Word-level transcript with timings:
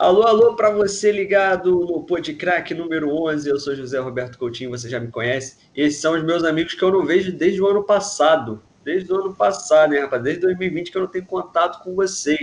Alô, 0.00 0.22
alô, 0.22 0.56
para 0.56 0.70
você 0.70 1.12
ligado 1.12 1.80
no 1.80 2.02
Podcrack 2.02 2.72
número 2.72 3.14
11. 3.14 3.50
Eu 3.50 3.60
sou 3.60 3.74
José 3.74 3.98
Roberto 3.98 4.38
Coutinho, 4.38 4.70
você 4.70 4.88
já 4.88 4.98
me 4.98 5.08
conhece. 5.08 5.58
Esses 5.76 6.00
são 6.00 6.14
os 6.14 6.24
meus 6.24 6.42
amigos 6.42 6.72
que 6.72 6.82
eu 6.82 6.90
não 6.90 7.04
vejo 7.04 7.30
desde 7.30 7.60
o 7.60 7.68
ano 7.68 7.84
passado. 7.84 8.62
Desde 8.82 9.12
o 9.12 9.16
ano 9.16 9.34
passado, 9.34 9.90
né, 9.90 10.00
rapaz? 10.00 10.22
Desde 10.22 10.40
2020 10.40 10.90
que 10.90 10.96
eu 10.96 11.02
não 11.02 11.08
tenho 11.10 11.26
contato 11.26 11.84
com 11.84 11.94
vocês. 11.94 12.40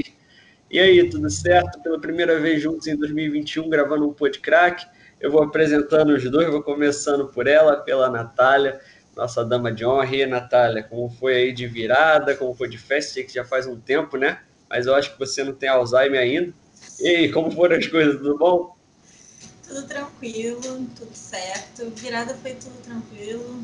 E 0.70 0.79
aí, 0.79 1.09
tudo 1.09 1.31
certo? 1.31 1.81
Pela 1.81 1.99
primeira 1.99 2.39
vez 2.39 2.62
juntos 2.62 2.85
em 2.85 2.96
2021, 2.96 3.67
gravando 3.67 4.08
um 4.08 4.13
Podcrack. 4.13 4.85
Eu 5.19 5.31
vou 5.31 5.42
apresentando 5.42 6.12
os 6.12 6.29
dois, 6.29 6.47
vou 6.51 6.62
começando 6.62 7.28
por 7.28 7.47
ela, 7.47 7.78
pela 7.78 8.08
Natália, 8.08 8.79
nossa 9.15 9.44
dama 9.44 9.71
de 9.71 9.83
honra. 9.83 10.15
E 10.15 10.21
aí, 10.21 10.29
Natália, 10.29 10.83
como 10.83 11.10
foi 11.10 11.33
aí 11.33 11.51
de 11.51 11.65
virada, 11.65 12.35
como 12.35 12.53
foi 12.53 12.69
de 12.69 12.78
festa? 12.78 13.13
Sei 13.13 13.24
que 13.24 13.33
já 13.33 13.44
faz 13.44 13.65
um 13.65 13.79
tempo, 13.79 14.15
né? 14.15 14.42
Mas 14.69 14.85
eu 14.85 14.94
acho 14.94 15.12
que 15.12 15.17
você 15.17 15.44
não 15.44 15.53
tem 15.53 15.67
Alzheimer 15.67 16.21
ainda. 16.21 16.53
E 17.00 17.08
aí, 17.08 17.32
como 17.32 17.52
foram 17.52 17.77
as 17.77 17.86
coisas? 17.86 18.18
Tudo 18.18 18.38
bom? 18.40 18.76
Tudo 19.68 19.88
tranquilo, 19.88 20.88
tudo 20.96 21.14
certo. 21.14 21.92
Virada 21.92 22.36
foi 22.36 22.55
tudo 22.55 22.82
tranquilo. 22.82 23.64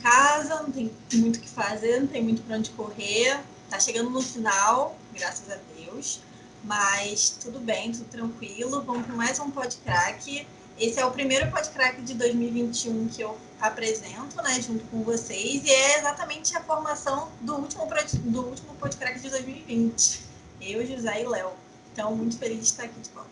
Casa, 0.00 0.62
não 0.62 0.70
tem 0.70 0.92
muito 1.14 1.36
o 1.36 1.40
que 1.40 1.48
fazer, 1.48 1.98
não 2.00 2.06
tem 2.06 2.22
muito 2.22 2.42
para 2.42 2.56
onde 2.56 2.70
correr. 2.70 3.40
Tá 3.68 3.80
chegando 3.80 4.10
no 4.10 4.22
final, 4.22 4.96
graças 5.12 5.50
a 5.50 5.58
Deus. 5.76 6.20
Mas 6.62 7.30
tudo 7.30 7.58
bem, 7.58 7.90
tudo 7.90 8.04
tranquilo. 8.04 8.80
Vamos 8.82 9.06
para 9.06 9.16
mais 9.16 9.40
um 9.40 9.50
podcast. 9.50 10.46
Esse 10.78 11.00
é 11.00 11.04
o 11.04 11.10
primeiro 11.10 11.50
podcast 11.50 12.00
de 12.00 12.14
2021 12.14 13.08
que 13.08 13.22
eu 13.22 13.36
apresento, 13.60 14.36
né, 14.36 14.60
junto 14.62 14.84
com 14.84 15.02
vocês. 15.02 15.64
E 15.64 15.70
é 15.70 15.98
exatamente 15.98 16.56
a 16.56 16.60
formação 16.62 17.28
do 17.40 17.56
último, 17.56 17.88
do 18.24 18.40
último 18.46 18.74
podcast 18.76 19.20
de 19.20 19.30
2020. 19.30 20.20
Eu, 20.60 20.86
José 20.86 21.22
e 21.22 21.26
Léo. 21.26 21.50
Então, 21.92 22.14
muito 22.14 22.38
feliz 22.38 22.58
de 22.58 22.64
estar 22.64 22.84
aqui 22.84 23.00
de 23.00 23.10
volta. 23.10 23.30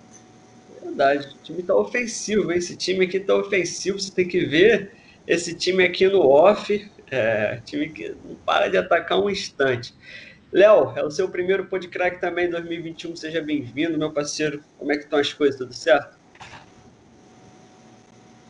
Verdade, 0.82 1.26
o 1.28 1.42
time 1.42 1.60
está 1.60 1.74
ofensivo, 1.74 2.52
hein? 2.52 2.58
Esse 2.58 2.76
time 2.76 3.04
aqui 3.04 3.16
está 3.18 3.34
ofensivo, 3.34 3.98
você 3.98 4.10
tem 4.10 4.26
que 4.26 4.44
ver 4.44 4.92
esse 5.26 5.54
time 5.54 5.84
aqui 5.84 6.08
no 6.08 6.20
off, 6.20 6.90
é, 7.10 7.60
time 7.64 7.88
que 7.90 8.14
não 8.24 8.34
para 8.36 8.68
de 8.68 8.76
atacar 8.76 9.18
um 9.20 9.28
instante. 9.28 9.94
Léo, 10.50 10.94
é 10.96 11.04
o 11.04 11.10
seu 11.10 11.28
primeiro 11.28 11.66
podcast 11.66 12.18
também 12.20 12.46
em 12.46 12.50
2021, 12.50 13.14
seja 13.16 13.42
bem-vindo, 13.42 13.98
meu 13.98 14.10
parceiro. 14.10 14.62
Como 14.78 14.90
é 14.90 14.96
que 14.96 15.04
estão 15.04 15.18
as 15.18 15.32
coisas, 15.32 15.58
tudo 15.58 15.74
certo? 15.74 16.16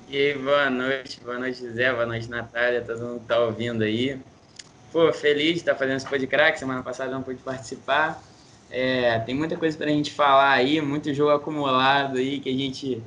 E 0.08 0.16
aí, 0.16 0.38
boa 0.38 0.70
noite, 0.70 1.20
boa 1.20 1.38
noite, 1.38 1.68
Zé, 1.70 1.92
boa 1.92 2.06
noite, 2.06 2.30
Natália, 2.30 2.80
todo 2.80 3.00
mundo 3.00 3.20
que 3.20 3.26
tá 3.26 3.40
ouvindo 3.40 3.82
aí. 3.82 4.18
Pô, 4.92 5.12
feliz 5.12 5.54
de 5.54 5.58
estar 5.58 5.74
fazendo 5.74 5.96
esse 5.96 6.08
podcast, 6.08 6.60
semana 6.60 6.82
passada 6.82 7.10
não 7.10 7.22
pude 7.22 7.42
participar, 7.42 8.22
é, 8.70 9.18
tem 9.20 9.34
muita 9.34 9.56
coisa 9.56 9.76
para 9.76 9.86
a 9.86 9.90
gente 9.90 10.12
falar 10.12 10.52
aí, 10.52 10.80
muito 10.80 11.12
jogo 11.14 11.32
acumulado 11.32 12.18
aí 12.18 12.40
que 12.40 12.48
a 12.48 12.52
gente 12.52 13.02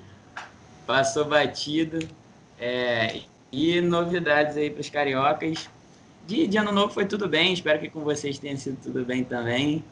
passou 0.86 1.26
batido. 1.26 2.00
É, 2.60 3.22
e 3.52 3.82
novidades 3.82 4.56
aí 4.56 4.70
para 4.70 4.82
os 4.82 4.90
cariocas. 4.90 5.70
De, 6.26 6.48
de, 6.48 6.58
ano 6.58 6.72
novo 6.72 6.94
foi 6.94 7.06
tudo 7.06 7.28
bem, 7.28 7.54
espero 7.54 7.80
que 7.80 7.90
com 7.90 8.02
vocês 8.02 8.38
tenha 8.40 8.56
sido 8.56 8.78
tudo 8.82 9.04
bem 9.04 9.24
também. 9.24 9.84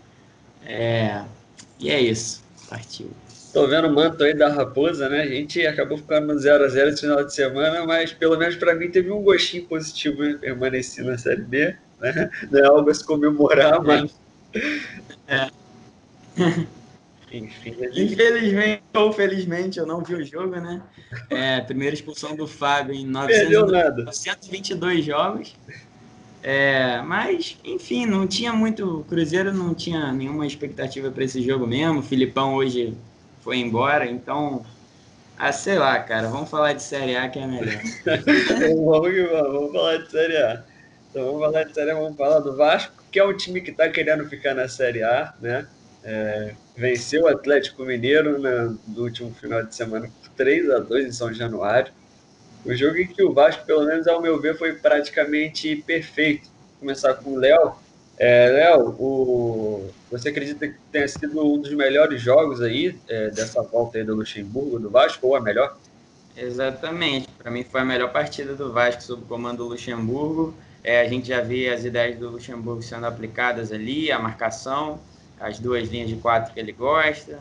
É, 0.65 1.23
e 1.79 1.89
é 1.89 1.99
isso, 1.99 2.43
partiu. 2.69 3.09
Tô 3.51 3.67
vendo 3.67 3.87
o 3.87 3.93
manto 3.93 4.23
aí 4.23 4.33
da 4.33 4.47
Raposa, 4.47 5.09
né? 5.09 5.21
A 5.21 5.27
gente 5.27 5.65
acabou 5.65 5.97
ficando 5.97 6.27
no 6.27 6.39
0x0 6.39 6.87
esse 6.87 7.01
final 7.01 7.23
de 7.23 7.33
semana, 7.33 7.83
mas 7.85 8.13
pelo 8.13 8.37
menos 8.37 8.55
para 8.55 8.75
mim 8.75 8.91
teve 8.91 9.11
um 9.11 9.23
gostinho 9.23 9.65
positivo 9.65 10.37
permanecer 10.37 11.03
na 11.03 11.17
Série 11.17 11.41
B. 11.41 11.75
Né? 11.99 12.29
Não 12.51 12.59
é 12.59 12.67
algo 12.67 12.89
a 12.89 12.93
se 12.93 13.03
comemorar, 13.03 13.83
mas. 13.83 14.18
É. 15.27 15.49
Infelizmente 17.31 18.81
ou 18.95 19.13
felizmente 19.13 19.77
eu 19.77 19.85
não 19.85 20.01
vi 20.01 20.15
o 20.15 20.25
jogo, 20.25 20.55
né? 20.55 20.81
É, 21.29 21.61
primeira 21.61 21.93
expulsão 21.93 22.35
do 22.35 22.47
Fábio 22.47 22.93
em 22.93 23.05
922 23.05 25.05
jogos. 25.05 25.55
É, 26.41 27.01
mas, 27.01 27.57
enfim, 27.63 28.05
não 28.05 28.25
tinha 28.25 28.53
muito. 28.53 29.01
O 29.01 29.03
Cruzeiro 29.03 29.53
não 29.53 29.73
tinha 29.73 30.11
nenhuma 30.11 30.47
expectativa 30.47 31.11
para 31.11 31.23
esse 31.23 31.41
jogo 31.41 31.67
mesmo. 31.67 31.99
O 31.99 32.03
Filipão 32.03 32.55
hoje 32.55 32.97
foi 33.41 33.57
embora, 33.57 34.09
então. 34.09 34.65
Ah, 35.37 35.51
sei 35.51 35.77
lá, 35.77 35.99
cara. 35.99 36.29
Vamos 36.29 36.49
falar 36.49 36.73
de 36.73 36.81
Série 36.81 37.15
A 37.15 37.29
que 37.29 37.39
é 37.39 37.47
melhor. 37.47 37.81
vamos, 38.85 39.29
vamos 39.29 39.71
falar 39.71 39.97
de 39.97 40.11
Série 40.11 40.37
A. 40.37 40.63
Então 41.09 41.25
vamos 41.25 41.41
falar 41.41 41.63
de 41.63 41.73
Série 41.73 41.91
A, 41.91 41.95
vamos 41.95 42.17
falar 42.17 42.39
do 42.39 42.55
Vasco, 42.55 42.98
que 43.11 43.19
é 43.19 43.23
o 43.23 43.33
time 43.33 43.61
que 43.61 43.71
está 43.71 43.89
querendo 43.89 44.25
ficar 44.27 44.53
na 44.53 44.67
Série 44.67 45.03
A, 45.03 45.33
né? 45.41 45.67
É, 46.03 46.53
venceu 46.77 47.23
o 47.23 47.27
Atlético 47.27 47.83
Mineiro 47.83 48.39
né, 48.39 48.73
no 48.87 49.03
último 49.03 49.33
final 49.33 49.63
de 49.63 49.75
semana 49.75 50.09
por 50.21 50.29
3 50.29 50.69
a 50.69 50.79
2 50.79 51.07
em 51.07 51.11
São 51.11 51.33
Januário. 51.33 51.91
O 52.65 52.73
jogo 52.73 52.97
em 52.97 53.07
que 53.07 53.23
o 53.23 53.33
Vasco, 53.33 53.65
pelo 53.65 53.85
menos 53.85 54.07
ao 54.07 54.21
meu 54.21 54.39
ver, 54.39 54.57
foi 54.57 54.73
praticamente 54.73 55.75
perfeito. 55.77 56.43
Vou 56.43 56.79
começar 56.81 57.13
com 57.15 57.31
o 57.31 57.37
Léo. 57.37 57.73
É, 58.17 58.49
Léo, 58.49 58.89
o... 58.99 59.89
você 60.11 60.29
acredita 60.29 60.67
que 60.67 60.75
tenha 60.91 61.07
sido 61.07 61.41
um 61.41 61.59
dos 61.59 61.73
melhores 61.73 62.21
jogos 62.21 62.61
aí 62.61 62.97
é, 63.07 63.29
dessa 63.29 63.61
volta 63.61 63.97
aí 63.97 64.03
do 64.03 64.15
Luxemburgo, 64.15 64.77
do 64.77 64.89
Vasco, 64.89 65.25
ou 65.25 65.35
a 65.35 65.41
melhor? 65.41 65.77
Exatamente. 66.35 67.27
Para 67.37 67.49
mim 67.49 67.63
foi 67.63 67.81
a 67.81 67.85
melhor 67.85 68.11
partida 68.11 68.55
do 68.55 68.71
Vasco 68.71 69.03
sob 69.03 69.23
o 69.23 69.25
comando 69.25 69.59
do 69.59 69.69
Luxemburgo. 69.69 70.53
É, 70.83 71.01
a 71.01 71.07
gente 71.07 71.27
já 71.27 71.41
vê 71.41 71.69
as 71.69 71.83
ideias 71.83 72.17
do 72.17 72.29
Luxemburgo 72.29 72.81
sendo 72.81 73.05
aplicadas 73.05 73.71
ali, 73.71 74.11
a 74.11 74.19
marcação, 74.19 74.99
as 75.39 75.59
duas 75.59 75.89
linhas 75.89 76.09
de 76.09 76.15
quatro 76.15 76.53
que 76.53 76.59
ele 76.59 76.71
gosta, 76.71 77.39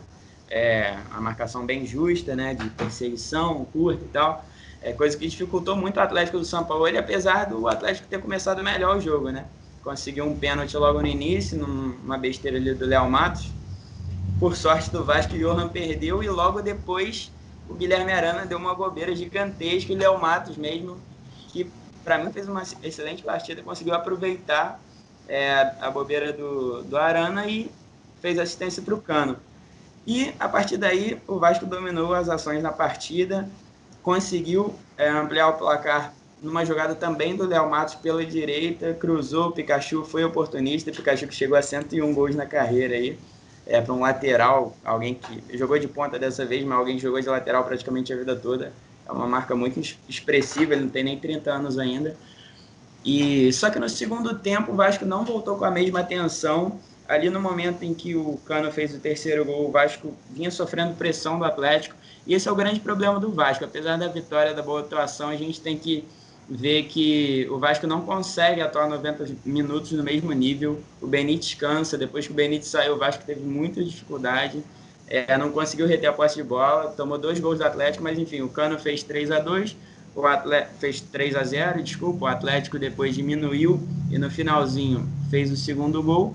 é, 0.50 0.96
a 1.10 1.20
marcação 1.20 1.64
bem 1.64 1.86
justa, 1.86 2.34
né, 2.34 2.54
de 2.54 2.68
perseguição 2.70 3.64
curta 3.66 4.04
e 4.04 4.08
tal, 4.08 4.44
é 4.80 4.92
coisa 4.92 5.16
que 5.16 5.26
dificultou 5.26 5.76
muito 5.76 5.98
o 5.98 6.00
Atlético 6.00 6.38
do 6.38 6.44
São 6.44 6.64
Paulo, 6.64 6.86
ele, 6.86 6.98
apesar 6.98 7.44
do 7.44 7.68
Atlético 7.68 8.08
ter 8.08 8.20
começado 8.20 8.62
melhor 8.62 8.96
o 8.96 9.00
jogo, 9.00 9.30
né, 9.30 9.46
conseguiu 9.82 10.24
um 10.24 10.36
pênalti 10.36 10.76
logo 10.76 11.00
no 11.00 11.06
início, 11.06 11.58
numa 11.58 12.18
besteira 12.18 12.56
ali 12.56 12.74
do 12.74 12.86
Léo 12.86 13.08
Matos, 13.10 13.52
por 14.38 14.56
sorte 14.56 14.90
do 14.90 15.04
Vasco, 15.04 15.34
o 15.34 15.38
Johan 15.38 15.68
perdeu 15.68 16.22
e 16.22 16.28
logo 16.28 16.62
depois 16.62 17.32
o 17.68 17.74
Guilherme 17.74 18.12
Arana 18.12 18.46
deu 18.46 18.56
uma 18.56 18.74
bobeira 18.74 19.14
gigantesca 19.14 19.92
e 19.92 19.96
o 19.96 19.98
Léo 19.98 20.18
Matos 20.20 20.56
mesmo, 20.56 21.02
que 21.48 21.72
para 22.08 22.16
mim 22.16 22.32
fez 22.32 22.48
uma 22.48 22.62
excelente 22.82 23.22
partida, 23.22 23.60
conseguiu 23.60 23.92
aproveitar 23.92 24.80
é, 25.28 25.72
a 25.78 25.90
bobeira 25.90 26.32
do, 26.32 26.82
do 26.82 26.96
Arana 26.96 27.46
e 27.46 27.70
fez 28.22 28.38
assistência 28.38 28.82
para 28.82 28.94
o 28.94 28.98
Cano. 28.98 29.36
E 30.06 30.32
a 30.40 30.48
partir 30.48 30.78
daí, 30.78 31.20
o 31.28 31.38
Vasco 31.38 31.66
dominou 31.66 32.14
as 32.14 32.30
ações 32.30 32.62
na 32.62 32.72
partida, 32.72 33.46
conseguiu 34.02 34.74
é, 34.96 35.06
ampliar 35.06 35.48
o 35.48 35.58
placar 35.58 36.14
numa 36.42 36.64
jogada 36.64 36.94
também 36.94 37.36
do 37.36 37.46
Léo 37.46 37.68
Matos 37.68 37.96
pela 37.96 38.24
direita, 38.24 38.94
cruzou, 38.94 39.52
Pikachu 39.52 40.02
foi 40.02 40.24
oportunista, 40.24 40.90
Pikachu 40.90 41.26
que 41.26 41.34
chegou 41.34 41.58
a 41.58 41.62
101 41.62 42.14
gols 42.14 42.34
na 42.34 42.46
carreira 42.46 42.94
aí, 42.94 43.18
é, 43.66 43.82
para 43.82 43.92
um 43.92 44.00
lateral, 44.00 44.74
alguém 44.82 45.14
que 45.14 45.58
jogou 45.58 45.78
de 45.78 45.86
ponta 45.86 46.18
dessa 46.18 46.46
vez, 46.46 46.64
mas 46.64 46.78
alguém 46.78 46.96
que 46.96 47.02
jogou 47.02 47.20
de 47.20 47.28
lateral 47.28 47.64
praticamente 47.64 48.14
a 48.14 48.16
vida 48.16 48.34
toda. 48.34 48.72
É 49.08 49.12
uma 49.12 49.26
marca 49.26 49.56
muito 49.56 49.80
expressiva, 50.08 50.74
ele 50.74 50.82
não 50.82 50.90
tem 50.90 51.02
nem 51.02 51.18
30 51.18 51.50
anos 51.50 51.78
ainda. 51.78 52.16
E 53.04 53.52
só 53.52 53.70
que 53.70 53.78
no 53.78 53.88
segundo 53.88 54.38
tempo 54.38 54.72
o 54.72 54.74
Vasco 54.74 55.06
não 55.06 55.24
voltou 55.24 55.56
com 55.56 55.64
a 55.64 55.70
mesma 55.70 56.00
atenção 56.00 56.78
ali 57.08 57.30
no 57.30 57.40
momento 57.40 57.82
em 57.84 57.94
que 57.94 58.14
o 58.14 58.36
Cano 58.44 58.70
fez 58.70 58.94
o 58.94 59.00
terceiro 59.00 59.44
gol, 59.46 59.68
o 59.68 59.72
Vasco 59.72 60.14
vinha 60.30 60.50
sofrendo 60.50 60.94
pressão 60.94 61.38
do 61.38 61.44
Atlético. 61.44 61.96
E 62.26 62.34
esse 62.34 62.46
é 62.46 62.52
o 62.52 62.54
grande 62.54 62.80
problema 62.80 63.18
do 63.18 63.32
Vasco. 63.32 63.64
Apesar 63.64 63.96
da 63.96 64.08
vitória, 64.08 64.52
da 64.52 64.62
boa 64.62 64.80
atuação, 64.80 65.30
a 65.30 65.36
gente 65.36 65.58
tem 65.58 65.78
que 65.78 66.04
ver 66.48 66.84
que 66.84 67.48
o 67.50 67.58
Vasco 67.58 67.86
não 67.86 68.02
consegue 68.02 68.60
atuar 68.60 68.88
90 68.88 69.26
minutos 69.44 69.92
no 69.92 70.02
mesmo 70.02 70.30
nível. 70.32 70.82
O 71.00 71.06
Benítez 71.06 71.54
cansa, 71.54 71.96
depois 71.96 72.26
que 72.26 72.32
o 72.32 72.36
Benítez 72.36 72.68
saiu, 72.68 72.94
o 72.94 72.98
Vasco 72.98 73.24
teve 73.24 73.40
muita 73.40 73.82
dificuldade. 73.82 74.62
É, 75.10 75.38
não 75.38 75.50
conseguiu 75.50 75.86
reter 75.86 76.10
a 76.10 76.12
posse 76.12 76.36
de 76.36 76.42
bola, 76.42 76.90
tomou 76.90 77.16
dois 77.16 77.40
gols 77.40 77.58
do 77.58 77.64
Atlético, 77.64 78.04
mas 78.04 78.18
enfim, 78.18 78.42
o 78.42 78.48
Cano 78.48 78.78
fez 78.78 79.02
3 79.02 79.30
a 79.30 79.40
2 79.40 79.76
o 80.18 80.26
Atlético 80.26 80.74
fez 80.80 81.00
3 81.00 81.36
a 81.36 81.44
0 81.44 81.82
desculpa, 81.82 82.24
o 82.24 82.28
Atlético 82.28 82.76
depois 82.76 83.14
diminuiu 83.14 83.80
e 84.10 84.18
no 84.18 84.28
finalzinho 84.28 85.08
fez 85.30 85.50
o 85.52 85.56
segundo 85.56 86.02
gol. 86.02 86.34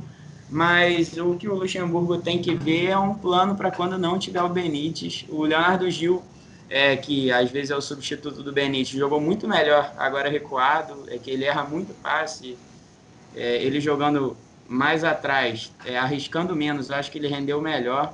Mas 0.49 1.17
o 1.17 1.35
que 1.35 1.49
o 1.49 1.55
Luxemburgo 1.55 2.17
tem 2.19 2.41
que 2.41 2.55
ver 2.55 2.91
é 2.91 2.97
um 2.97 3.13
plano 3.13 3.55
para 3.55 3.71
quando 3.71 3.97
não 3.97 4.17
tiver 4.17 4.41
o 4.41 4.47
Benítez. 4.47 5.25
O 5.27 5.43
Leonardo 5.43 5.89
Gil, 5.89 6.23
é, 6.69 6.95
que 6.95 7.29
às 7.31 7.51
vezes 7.51 7.71
é 7.71 7.75
o 7.75 7.81
substituto 7.81 8.41
do 8.41 8.53
Benítez, 8.53 8.89
jogou 8.89 9.19
muito 9.19 9.49
melhor 9.49 9.91
agora 9.97 10.29
recuado, 10.29 11.03
é 11.07 11.17
que 11.17 11.29
ele 11.29 11.43
erra 11.43 11.63
muito 11.63 11.93
passe. 12.01 12.57
É, 13.35 13.63
ele 13.63 13.81
jogando 13.81 14.37
mais 14.65 15.03
atrás, 15.03 15.73
é, 15.85 15.97
arriscando 15.97 16.55
menos, 16.55 16.89
acho 16.89 17.11
que 17.11 17.17
ele 17.17 17.27
rendeu 17.27 17.59
melhor. 17.59 18.13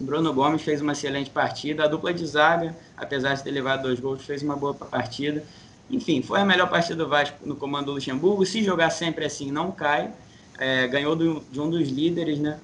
Bruno 0.00 0.32
Gomes 0.32 0.62
fez 0.62 0.80
uma 0.80 0.92
excelente 0.92 1.30
partida. 1.30 1.84
A 1.84 1.88
dupla 1.88 2.12
de 2.12 2.26
zaga, 2.26 2.76
apesar 2.96 3.34
de 3.34 3.42
ter 3.42 3.50
levado 3.50 3.82
dois 3.82 4.00
gols, 4.00 4.24
fez 4.24 4.42
uma 4.42 4.56
boa 4.56 4.74
partida. 4.74 5.44
Enfim, 5.90 6.22
foi 6.22 6.40
a 6.40 6.44
melhor 6.44 6.68
partida 6.68 6.96
do 6.96 7.08
Vasco 7.08 7.36
no 7.44 7.56
comando 7.56 7.86
do 7.86 7.92
Luxemburgo. 7.92 8.44
Se 8.44 8.62
jogar 8.62 8.90
sempre 8.90 9.24
assim, 9.24 9.50
não 9.50 9.70
cai 9.70 10.12
é, 10.58 10.86
ganhou 10.86 11.16
do, 11.16 11.42
de 11.50 11.60
um 11.60 11.68
dos 11.68 11.88
líderes, 11.88 12.38
né? 12.38 12.58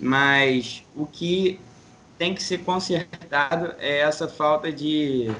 Mas 0.00 0.84
o 0.94 1.06
que 1.06 1.60
tem 2.18 2.34
que 2.34 2.42
ser 2.42 2.58
consertado 2.58 3.74
é 3.78 3.98
essa 3.98 4.28
falta 4.28 4.72
de 4.72 5.30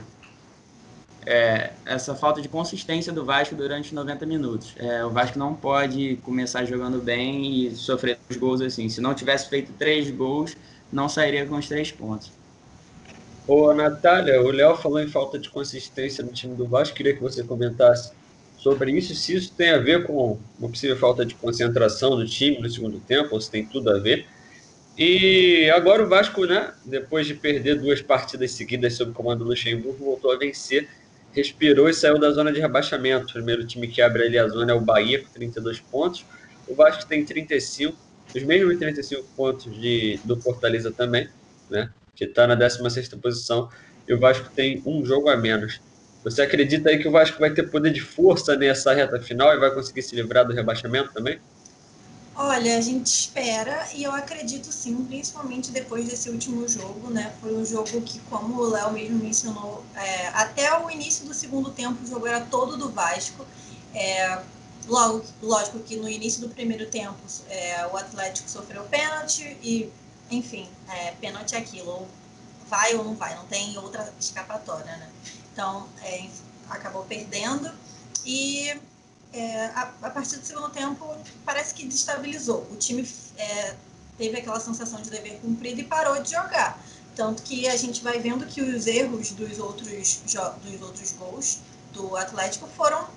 é, 1.26 1.72
essa 1.84 2.14
falta 2.14 2.40
de 2.40 2.48
consistência 2.48 3.12
do 3.12 3.24
Vasco 3.24 3.54
durante 3.54 3.94
90 3.94 4.26
minutos. 4.26 4.74
É, 4.76 5.04
o 5.04 5.10
Vasco 5.10 5.38
não 5.38 5.54
pode 5.54 6.16
começar 6.22 6.64
jogando 6.64 7.00
bem 7.00 7.66
e 7.66 7.74
sofrer 7.74 8.18
os 8.28 8.36
gols 8.36 8.60
assim. 8.60 8.88
Se 8.88 9.00
não 9.00 9.14
tivesse 9.14 9.48
feito 9.48 9.72
três 9.72 10.10
gols, 10.10 10.56
não 10.92 11.08
sairia 11.08 11.46
com 11.46 11.56
os 11.56 11.68
três 11.68 11.90
pontos. 11.90 12.32
Ô, 13.46 13.72
Natália, 13.74 14.40
o 14.40 14.50
Léo 14.50 14.76
falou 14.76 15.00
em 15.00 15.08
falta 15.08 15.38
de 15.38 15.50
consistência 15.50 16.24
no 16.24 16.32
time 16.32 16.54
do 16.54 16.66
Vasco. 16.66 16.96
Queria 16.96 17.14
que 17.14 17.20
você 17.20 17.42
comentasse 17.42 18.12
sobre 18.56 18.92
isso, 18.92 19.14
se 19.14 19.34
isso 19.34 19.52
tem 19.52 19.70
a 19.70 19.78
ver 19.78 20.06
com 20.06 20.38
uma 20.58 20.68
possível 20.70 20.96
falta 20.96 21.26
de 21.26 21.34
concentração 21.34 22.16
do 22.16 22.26
time 22.26 22.58
no 22.58 22.70
segundo 22.70 22.98
tempo, 23.00 23.34
ou 23.34 23.40
se 23.40 23.50
tem 23.50 23.66
tudo 23.66 23.90
a 23.90 23.98
ver. 23.98 24.26
E 24.96 25.70
agora 25.74 26.02
o 26.02 26.08
Vasco, 26.08 26.46
né, 26.46 26.72
depois 26.84 27.26
de 27.26 27.34
perder 27.34 27.78
duas 27.78 28.00
partidas 28.00 28.52
seguidas 28.52 28.94
sob 28.94 29.10
o 29.10 29.14
comando 29.14 29.44
do 29.44 29.50
Luxemburgo, 29.50 30.04
voltou 30.04 30.32
a 30.32 30.36
vencer 30.36 30.88
respirou 31.34 31.88
e 31.88 31.94
saiu 31.94 32.18
da 32.18 32.30
zona 32.30 32.52
de 32.52 32.60
rebaixamento. 32.60 33.26
O 33.26 33.32
primeiro 33.32 33.66
time 33.66 33.88
que 33.88 34.00
abre 34.00 34.24
ali 34.24 34.38
a 34.38 34.48
zona 34.48 34.72
é 34.72 34.74
o 34.74 34.80
Bahia, 34.80 35.22
com 35.22 35.28
32 35.30 35.80
pontos. 35.80 36.24
O 36.66 36.74
Vasco 36.74 37.04
tem 37.06 37.24
35, 37.24 37.96
os 38.34 38.42
mesmos 38.42 38.78
35 38.78 39.24
pontos 39.36 39.80
de, 39.80 40.20
do 40.24 40.40
Fortaleza 40.40 40.92
também, 40.92 41.28
né? 41.70 41.90
que 42.14 42.24
está 42.24 42.46
na 42.46 42.54
16 42.54 43.08
posição. 43.20 43.68
E 44.06 44.14
o 44.14 44.20
Vasco 44.20 44.48
tem 44.54 44.82
um 44.86 45.04
jogo 45.04 45.28
a 45.28 45.36
menos. 45.36 45.80
Você 46.22 46.42
acredita 46.42 46.90
aí 46.90 46.98
que 46.98 47.08
o 47.08 47.12
Vasco 47.12 47.38
vai 47.38 47.50
ter 47.50 47.70
poder 47.70 47.92
de 47.92 48.00
força 48.00 48.56
nessa 48.56 48.94
reta 48.94 49.20
final 49.20 49.54
e 49.54 49.58
vai 49.58 49.70
conseguir 49.72 50.02
se 50.02 50.14
livrar 50.14 50.46
do 50.46 50.54
rebaixamento 50.54 51.12
também? 51.12 51.38
Olha, 52.36 52.76
a 52.76 52.80
gente 52.80 53.06
espera 53.06 53.86
e 53.94 54.02
eu 54.02 54.10
acredito 54.10 54.72
sim, 54.72 55.04
principalmente 55.04 55.70
depois 55.70 56.08
desse 56.08 56.28
último 56.30 56.66
jogo, 56.66 57.08
né? 57.08 57.32
Foi 57.40 57.54
um 57.54 57.64
jogo 57.64 58.00
que, 58.00 58.18
como 58.28 58.60
o 58.60 58.70
Léo 58.70 58.92
mesmo 58.92 59.18
mencionou, 59.18 59.84
é, 59.94 60.28
até 60.28 60.76
o 60.80 60.90
início 60.90 61.26
do 61.26 61.32
segundo 61.32 61.70
tempo 61.70 62.02
o 62.02 62.06
jogo 62.06 62.26
era 62.26 62.40
todo 62.40 62.76
do 62.76 62.90
Vasco. 62.90 63.46
É, 63.94 64.40
logo, 64.86 65.24
lógico 65.42 65.78
que 65.80 65.96
no 65.96 66.08
início 66.08 66.40
do 66.40 66.48
primeiro 66.48 66.86
tempo 66.90 67.18
é, 67.48 67.86
o 67.86 67.96
Atlético 67.96 68.48
sofreu 68.48 68.84
pênalti 68.84 69.56
e, 69.62 69.90
enfim, 70.30 70.68
é, 70.88 71.12
pênalti 71.12 71.54
é 71.54 71.58
aquilo, 71.58 72.06
vai 72.68 72.94
ou 72.94 73.04
não 73.04 73.14
vai, 73.14 73.34
não 73.34 73.46
tem 73.46 73.76
outra 73.78 74.12
escapatória, 74.18 74.96
né? 74.96 75.10
Então, 75.52 75.88
é, 76.02 76.28
acabou 76.68 77.04
perdendo 77.04 77.70
e 78.24 78.74
é, 79.32 79.66
a, 79.66 79.92
a, 80.02 80.10
partir 80.10 80.36
do 80.36 80.46
segundo 80.46 80.70
tempo, 80.70 81.16
parece 81.44 81.74
que 81.74 81.86
destabilizou. 81.86 82.66
O 82.70 82.76
time 82.76 83.06
é, 83.36 83.74
teve 84.16 84.38
aquela 84.38 84.60
sensação 84.60 85.02
de 85.02 85.10
dever 85.10 85.40
cumprido 85.40 85.80
e 85.80 85.84
parou 85.84 86.22
de 86.22 86.30
jogar. 86.30 86.80
Tanto 87.16 87.42
que 87.42 87.68
a 87.68 87.76
gente 87.76 88.02
vai 88.02 88.18
vendo 88.18 88.46
que 88.46 88.60
os 88.60 88.86
erros 88.86 89.30
dos 89.32 89.58
outros, 89.58 90.20
dos 90.62 90.82
outros 90.82 91.12
gols 91.12 91.58
do 91.92 92.16
Atlético 92.16 92.68
foram 92.76 93.08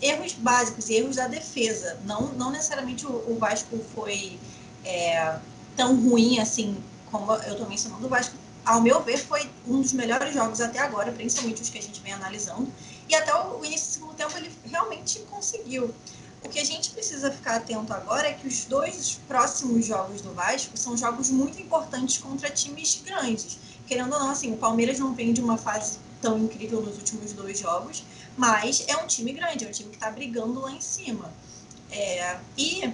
erros 0.00 0.32
básicos, 0.32 0.90
erros 0.90 1.16
da 1.16 1.28
defesa. 1.28 1.98
Não, 2.04 2.28
não 2.32 2.50
necessariamente 2.50 3.06
o, 3.06 3.10
o 3.10 3.36
Vasco 3.38 3.78
foi 3.94 4.38
é, 4.84 5.38
tão 5.76 5.96
ruim 5.96 6.38
assim, 6.38 6.82
como 7.10 7.32
eu 7.32 7.52
estou 7.52 7.68
mencionando. 7.68 8.06
O 8.06 8.08
Vasco, 8.08 8.34
ao 8.64 8.80
meu 8.80 9.02
ver, 9.02 9.18
foi 9.18 9.50
um 9.66 9.80
dos 9.80 9.92
melhores 9.92 10.34
jogos 10.34 10.60
até 10.60 10.78
agora, 10.78 11.12
principalmente 11.12 11.62
os 11.62 11.68
que 11.68 11.78
a 11.78 11.82
gente 11.82 12.00
vem 12.00 12.12
analisando. 12.12 12.70
E 13.08 13.14
até 13.14 13.34
o 13.34 13.64
início 13.64 13.88
do 13.88 13.92
segundo 13.92 14.14
tempo 14.14 14.36
ele 14.36 14.50
realmente 14.64 15.20
conseguiu. 15.30 15.92
O 16.44 16.48
que 16.48 16.58
a 16.58 16.64
gente 16.64 16.90
precisa 16.90 17.30
ficar 17.30 17.56
atento 17.56 17.92
agora 17.92 18.28
é 18.28 18.32
que 18.32 18.48
os 18.48 18.64
dois 18.64 19.20
próximos 19.28 19.86
jogos 19.86 20.20
do 20.22 20.32
Vasco 20.32 20.76
são 20.76 20.96
jogos 20.96 21.30
muito 21.30 21.60
importantes 21.60 22.18
contra 22.18 22.50
times 22.50 23.00
grandes. 23.04 23.58
Querendo 23.86 24.12
ou 24.12 24.18
não, 24.18 24.30
assim, 24.30 24.52
o 24.52 24.56
Palmeiras 24.56 24.98
não 24.98 25.14
vem 25.14 25.32
de 25.32 25.40
uma 25.40 25.56
fase 25.56 25.98
tão 26.20 26.38
incrível 26.38 26.80
nos 26.80 26.96
últimos 26.96 27.32
dois 27.32 27.58
jogos, 27.58 28.04
mas 28.36 28.84
é 28.88 28.96
um 28.96 29.06
time 29.06 29.32
grande, 29.32 29.64
é 29.64 29.68
um 29.68 29.72
time 29.72 29.90
que 29.90 29.96
está 29.96 30.10
brigando 30.10 30.60
lá 30.60 30.72
em 30.72 30.80
cima. 30.80 31.32
É, 31.90 32.38
e, 32.56 32.92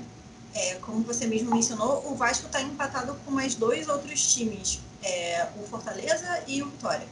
é, 0.55 0.75
como 0.77 1.03
você 1.03 1.27
mesmo 1.27 1.55
mencionou, 1.55 2.05
o 2.11 2.15
Vasco 2.15 2.47
está 2.47 2.61
empatado 2.61 3.15
com 3.25 3.31
mais 3.31 3.55
dois 3.55 3.89
outros 3.89 4.35
times, 4.35 4.81
é, 5.03 5.49
o 5.57 5.67
Fortaleza 5.67 6.43
e 6.47 6.63
o 6.63 6.67
Vitória. 6.67 7.07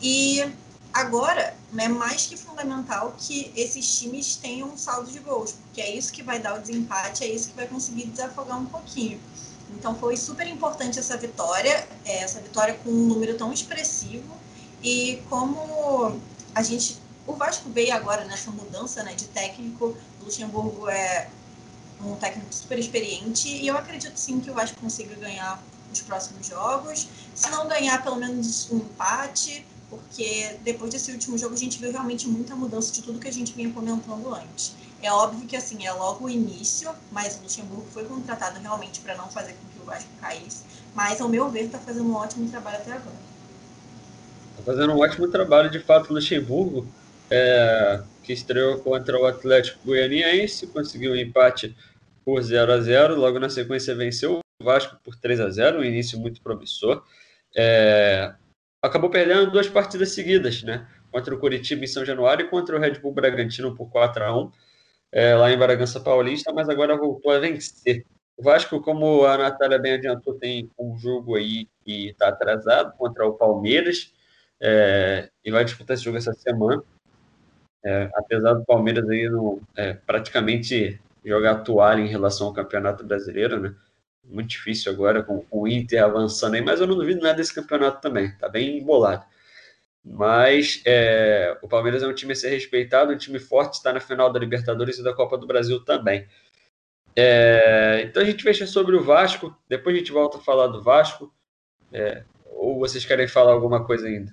E 0.00 0.44
Agora, 0.92 1.54
é 1.78 1.88
mais 1.88 2.26
que 2.26 2.36
fundamental 2.36 3.14
que 3.16 3.52
esses 3.54 3.98
times 3.98 4.34
tenham 4.34 4.68
um 4.68 4.76
saldo 4.76 5.10
de 5.10 5.20
gols, 5.20 5.52
porque 5.52 5.80
é 5.80 5.94
isso 5.94 6.12
que 6.12 6.20
vai 6.20 6.40
dar 6.40 6.58
o 6.58 6.60
desempate, 6.60 7.22
é 7.22 7.28
isso 7.28 7.50
que 7.50 7.54
vai 7.54 7.68
conseguir 7.68 8.06
desafogar 8.06 8.58
um 8.58 8.66
pouquinho. 8.66 9.20
Então 9.70 9.94
foi 9.94 10.16
super 10.16 10.48
importante 10.48 10.98
essa 10.98 11.16
vitória, 11.16 11.86
é, 12.04 12.18
essa 12.24 12.40
vitória 12.40 12.74
com 12.74 12.90
um 12.90 13.06
número 13.06 13.36
tão 13.36 13.52
expressivo. 13.52 14.36
E 14.82 15.22
como 15.28 16.20
a 16.54 16.62
gente. 16.62 16.99
O 17.26 17.34
Vasco 17.34 17.68
veio 17.70 17.94
agora 17.94 18.24
nessa 18.24 18.50
mudança 18.50 19.02
né, 19.02 19.14
de 19.14 19.26
técnico, 19.26 19.96
o 20.20 20.24
Luxemburgo 20.24 20.88
é 20.88 21.28
um 22.02 22.16
técnico 22.16 22.52
super 22.54 22.78
experiente, 22.78 23.48
e 23.48 23.66
eu 23.66 23.76
acredito 23.76 24.16
sim 24.16 24.40
que 24.40 24.50
o 24.50 24.54
Vasco 24.54 24.80
consiga 24.80 25.14
ganhar 25.16 25.62
os 25.92 26.00
próximos 26.00 26.46
jogos. 26.46 27.08
Se 27.34 27.50
não 27.50 27.68
ganhar, 27.68 28.02
pelo 28.02 28.16
menos 28.16 28.70
um 28.70 28.78
empate 28.78 29.66
porque 29.90 30.56
depois 30.62 30.92
desse 30.92 31.10
último 31.10 31.36
jogo 31.36 31.54
a 31.54 31.58
gente 31.58 31.78
viu 31.78 31.90
realmente 31.90 32.28
muita 32.28 32.54
mudança 32.54 32.92
de 32.92 33.02
tudo 33.02 33.18
que 33.18 33.26
a 33.28 33.32
gente 33.32 33.52
vinha 33.52 33.70
comentando 33.72 34.32
antes. 34.32 34.72
É 35.02 35.12
óbvio 35.12 35.46
que 35.48 35.56
assim, 35.56 35.84
é 35.84 35.92
logo 35.92 36.26
o 36.26 36.30
início, 36.30 36.90
mas 37.10 37.36
o 37.38 37.42
Luxemburgo 37.42 37.86
foi 37.90 38.04
contratado 38.04 38.60
realmente 38.60 39.00
para 39.00 39.16
não 39.16 39.28
fazer 39.28 39.54
com 39.54 39.66
que 39.74 39.82
o 39.82 39.84
Vasco 39.84 40.08
caísse. 40.20 40.62
Mas, 40.94 41.20
ao 41.20 41.28
meu 41.28 41.50
ver, 41.50 41.64
está 41.64 41.78
fazendo 41.78 42.08
um 42.08 42.14
ótimo 42.14 42.48
trabalho 42.48 42.76
até 42.76 42.92
agora. 42.92 43.16
Está 44.52 44.72
fazendo 44.72 44.92
um 44.92 44.98
ótimo 44.98 45.28
trabalho, 45.28 45.70
de 45.70 45.80
fato, 45.80 46.10
o 46.10 46.14
Luxemburgo, 46.14 46.86
é, 47.30 48.02
que 48.24 48.32
estreou 48.32 48.78
contra 48.80 49.18
o 49.18 49.26
Atlético 49.26 49.78
Goianiense, 49.84 50.66
conseguiu 50.66 51.12
um 51.12 51.16
empate 51.16 51.76
por 52.24 52.42
0 52.42 52.72
a 52.72 52.80
0 52.80 53.16
logo 53.16 53.38
na 53.38 53.48
sequência 53.48 53.94
venceu 53.94 54.40
o 54.60 54.64
Vasco 54.64 54.96
por 55.02 55.16
3 55.16 55.40
a 55.40 55.50
0 55.50 55.80
um 55.80 55.84
início 55.84 56.18
muito 56.18 56.42
promissor. 56.42 57.02
É, 57.56 58.34
acabou 58.82 59.10
perdendo 59.10 59.50
duas 59.50 59.68
partidas 59.68 60.12
seguidas, 60.12 60.62
né? 60.62 60.86
Contra 61.10 61.34
o 61.34 61.38
Curitiba 61.38 61.84
em 61.84 61.88
São 61.88 62.04
Januário 62.04 62.46
e 62.46 62.48
contra 62.48 62.76
o 62.76 62.80
Red 62.80 62.98
Bull 63.00 63.12
Bragantino 63.12 63.74
por 63.74 63.90
4 63.90 64.24
a 64.24 64.38
1 64.38 64.52
é, 65.12 65.34
lá 65.34 65.50
em 65.50 65.58
Bragança 65.58 66.00
Paulista, 66.00 66.52
mas 66.52 66.68
agora 66.68 66.96
voltou 66.96 67.32
a 67.32 67.38
vencer. 67.38 68.04
O 68.36 68.42
Vasco, 68.42 68.80
como 68.80 69.24
a 69.26 69.36
Natália 69.36 69.78
bem 69.78 69.94
adiantou, 69.94 70.34
tem 70.34 70.70
um 70.78 70.96
jogo 70.96 71.36
aí 71.36 71.68
que 71.84 72.08
está 72.10 72.28
atrasado 72.28 72.96
contra 72.96 73.26
o 73.26 73.34
Palmeiras 73.34 74.12
é, 74.60 75.28
e 75.44 75.50
vai 75.50 75.64
disputar 75.64 75.94
esse 75.94 76.04
jogo 76.04 76.16
essa 76.16 76.32
semana. 76.32 76.82
É, 77.84 78.10
apesar 78.14 78.54
do 78.54 78.64
Palmeiras 78.64 79.08
aí 79.08 79.28
não, 79.28 79.60
é, 79.74 79.94
praticamente 79.94 81.00
jogar 81.24 81.56
toalha 81.56 82.00
em 82.00 82.08
relação 82.08 82.48
ao 82.48 82.52
Campeonato 82.52 83.04
Brasileiro, 83.04 83.58
né? 83.58 83.74
muito 84.24 84.50
difícil 84.50 84.92
agora 84.92 85.22
com, 85.22 85.40
com, 85.42 85.62
o 85.62 85.68
Inter 85.68 86.04
avançando 86.04 86.54
aí, 86.54 86.62
mas 86.62 86.80
eu 86.80 86.86
não 86.86 86.96
duvido 86.96 87.22
nada 87.22 87.36
desse 87.36 87.54
campeonato 87.54 88.00
também, 88.00 88.30
tá 88.36 88.48
bem 88.48 88.78
embolado. 88.78 89.24
Mas 90.04 90.82
é, 90.86 91.58
o 91.60 91.68
Palmeiras 91.68 92.02
é 92.02 92.06
um 92.06 92.14
time 92.14 92.32
a 92.32 92.36
ser 92.36 92.50
respeitado, 92.50 93.12
um 93.12 93.18
time 93.18 93.38
forte, 93.38 93.74
está 93.74 93.92
na 93.92 94.00
final 94.00 94.32
da 94.32 94.38
Libertadores 94.38 94.98
e 94.98 95.04
da 95.04 95.12
Copa 95.12 95.36
do 95.36 95.46
Brasil 95.46 95.84
também. 95.84 96.26
É, 97.14 98.02
então 98.04 98.22
a 98.22 98.26
gente 98.26 98.42
fecha 98.42 98.66
sobre 98.66 98.96
o 98.96 99.02
Vasco, 99.02 99.54
depois 99.68 99.94
a 99.94 99.98
gente 99.98 100.12
volta 100.12 100.38
a 100.38 100.40
falar 100.40 100.68
do 100.68 100.82
Vasco. 100.82 101.32
É, 101.92 102.24
ou 102.46 102.78
vocês 102.78 103.04
querem 103.04 103.28
falar 103.28 103.52
alguma 103.52 103.84
coisa 103.84 104.06
ainda? 104.06 104.32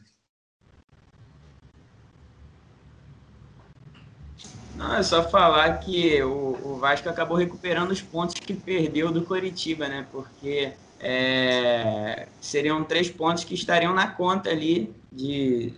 Não, 4.77 4.96
é 4.96 5.01
só 5.01 5.27
falar 5.27 5.79
que 5.79 6.22
o, 6.22 6.55
o 6.63 6.77
Vasco 6.77 7.10
acabou 7.10 7.36
recuperando 7.36 7.89
os 7.89 8.00
pontos 8.00 8.36
que 8.36 8.53
perdeu 8.53 9.12
do 9.12 9.24
Coritiba, 9.24 9.88
né? 9.88 10.05
Porque 10.12 10.72
é, 11.00 12.27
seriam 12.39 12.84
três 12.84 13.10
pontos 13.10 13.43
que 13.43 13.55
estariam 13.55 13.91
na 13.91 14.07
conta 14.07 14.51
ali 14.51 14.96
de, 15.12 15.74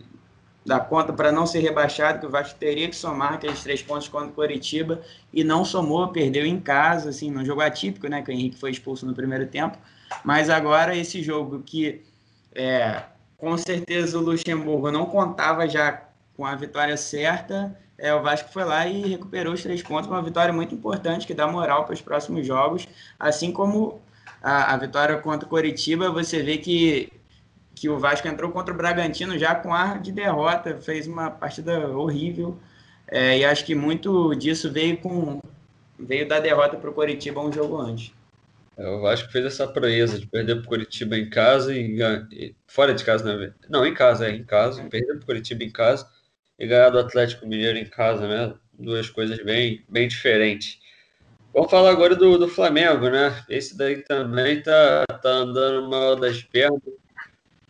da 0.65 0.81
conta 0.81 1.13
para 1.13 1.31
não 1.31 1.45
ser 1.45 1.59
rebaixado, 1.59 2.19
que 2.19 2.25
o 2.25 2.29
Vasco 2.29 2.59
teria 2.59 2.89
que 2.89 2.95
somar 2.95 3.35
aqueles 3.35 3.63
três 3.63 3.81
pontos 3.81 4.09
contra 4.09 4.27
o 4.27 4.33
Coritiba 4.33 5.01
e 5.31 5.45
não 5.45 5.63
somou, 5.63 6.09
perdeu 6.09 6.45
em 6.45 6.59
casa, 6.59 7.09
assim, 7.09 7.31
num 7.31 7.45
jogo 7.45 7.61
atípico, 7.61 8.09
né? 8.09 8.21
Que 8.21 8.31
o 8.31 8.33
Henrique 8.33 8.57
foi 8.57 8.71
expulso 8.71 9.05
no 9.05 9.15
primeiro 9.15 9.47
tempo. 9.47 9.77
Mas 10.25 10.49
agora 10.49 10.93
esse 10.93 11.23
jogo 11.23 11.63
que 11.65 12.03
é, 12.53 13.01
com 13.37 13.57
certeza 13.57 14.17
o 14.17 14.21
Luxemburgo 14.21 14.91
não 14.91 15.05
contava 15.05 15.69
já 15.69 16.03
com 16.35 16.45
a 16.45 16.53
vitória 16.53 16.97
certa 16.97 17.73
é, 17.99 18.13
o 18.13 18.21
Vasco 18.21 18.49
foi 18.51 18.63
lá 18.63 18.87
e 18.87 19.01
recuperou 19.07 19.53
os 19.53 19.61
três 19.61 19.81
pontos, 19.81 20.09
uma 20.09 20.21
vitória 20.21 20.53
muito 20.53 20.73
importante 20.73 21.27
que 21.27 21.33
dá 21.33 21.47
moral 21.47 21.85
para 21.85 21.93
os 21.93 22.01
próximos 22.01 22.45
jogos, 22.45 22.87
assim 23.19 23.51
como 23.51 24.01
a, 24.41 24.73
a, 24.73 24.77
vitória 24.77 25.17
contra 25.17 25.45
o 25.45 25.49
Coritiba, 25.49 26.09
você 26.09 26.41
vê 26.41 26.57
que, 26.57 27.11
que 27.75 27.89
o 27.89 27.99
Vasco 27.99 28.27
entrou 28.27 28.51
contra 28.51 28.73
o 28.73 28.77
Bragantino 28.77 29.37
já 29.37 29.53
com 29.55 29.73
ar 29.73 29.99
de 29.99 30.11
derrota, 30.11 30.77
fez 30.77 31.07
uma 31.07 31.29
partida 31.29 31.87
horrível, 31.89 32.57
é, 33.07 33.39
e 33.39 33.45
acho 33.45 33.65
que 33.65 33.75
muito 33.75 34.33
disso 34.35 34.71
veio 34.71 34.97
com 34.97 35.41
veio 35.97 36.27
da 36.27 36.39
derrota 36.39 36.77
para 36.77 36.89
o 36.89 36.93
Coritiba 36.93 37.41
um 37.41 37.51
jogo 37.51 37.77
antes. 37.77 38.13
É, 38.77 38.87
o 38.87 39.01
Vasco 39.01 39.29
fez 39.29 39.43
essa 39.43 39.67
proeza 39.67 40.17
de 40.17 40.25
perder 40.25 40.55
para 40.55 40.63
o 40.63 40.67
Curitiba 40.67 41.17
em 41.17 41.29
casa 41.29 41.75
e 41.75 42.55
fora 42.65 42.93
de 42.93 43.03
casa, 43.03 43.25
né? 43.25 43.53
Não, 43.69 43.85
em 43.85 43.93
casa, 43.93 44.27
é 44.27 44.31
em 44.31 44.45
casa, 44.45 44.81
perder 44.83 45.15
para 45.15 45.23
o 45.23 45.25
Curitiba 45.25 45.63
em 45.65 45.69
casa 45.69 46.07
e 46.59 46.67
ganhar 46.67 46.89
do 46.89 46.99
Atlético 46.99 47.47
Mineiro 47.47 47.77
em 47.77 47.85
casa, 47.85 48.27
né? 48.27 48.53
Duas 48.77 49.09
coisas 49.09 49.41
bem, 49.43 49.83
bem 49.87 50.07
diferentes. 50.07 50.79
Vamos 51.53 51.71
falar 51.71 51.89
agora 51.89 52.15
do, 52.15 52.37
do 52.37 52.47
Flamengo, 52.49 53.09
né? 53.09 53.43
Esse 53.49 53.77
daí 53.77 54.03
também 54.03 54.61
tá, 54.61 55.05
tá 55.21 55.29
andando 55.29 55.89
mal 55.89 56.17
das 56.17 56.43
pernas. 56.43 56.81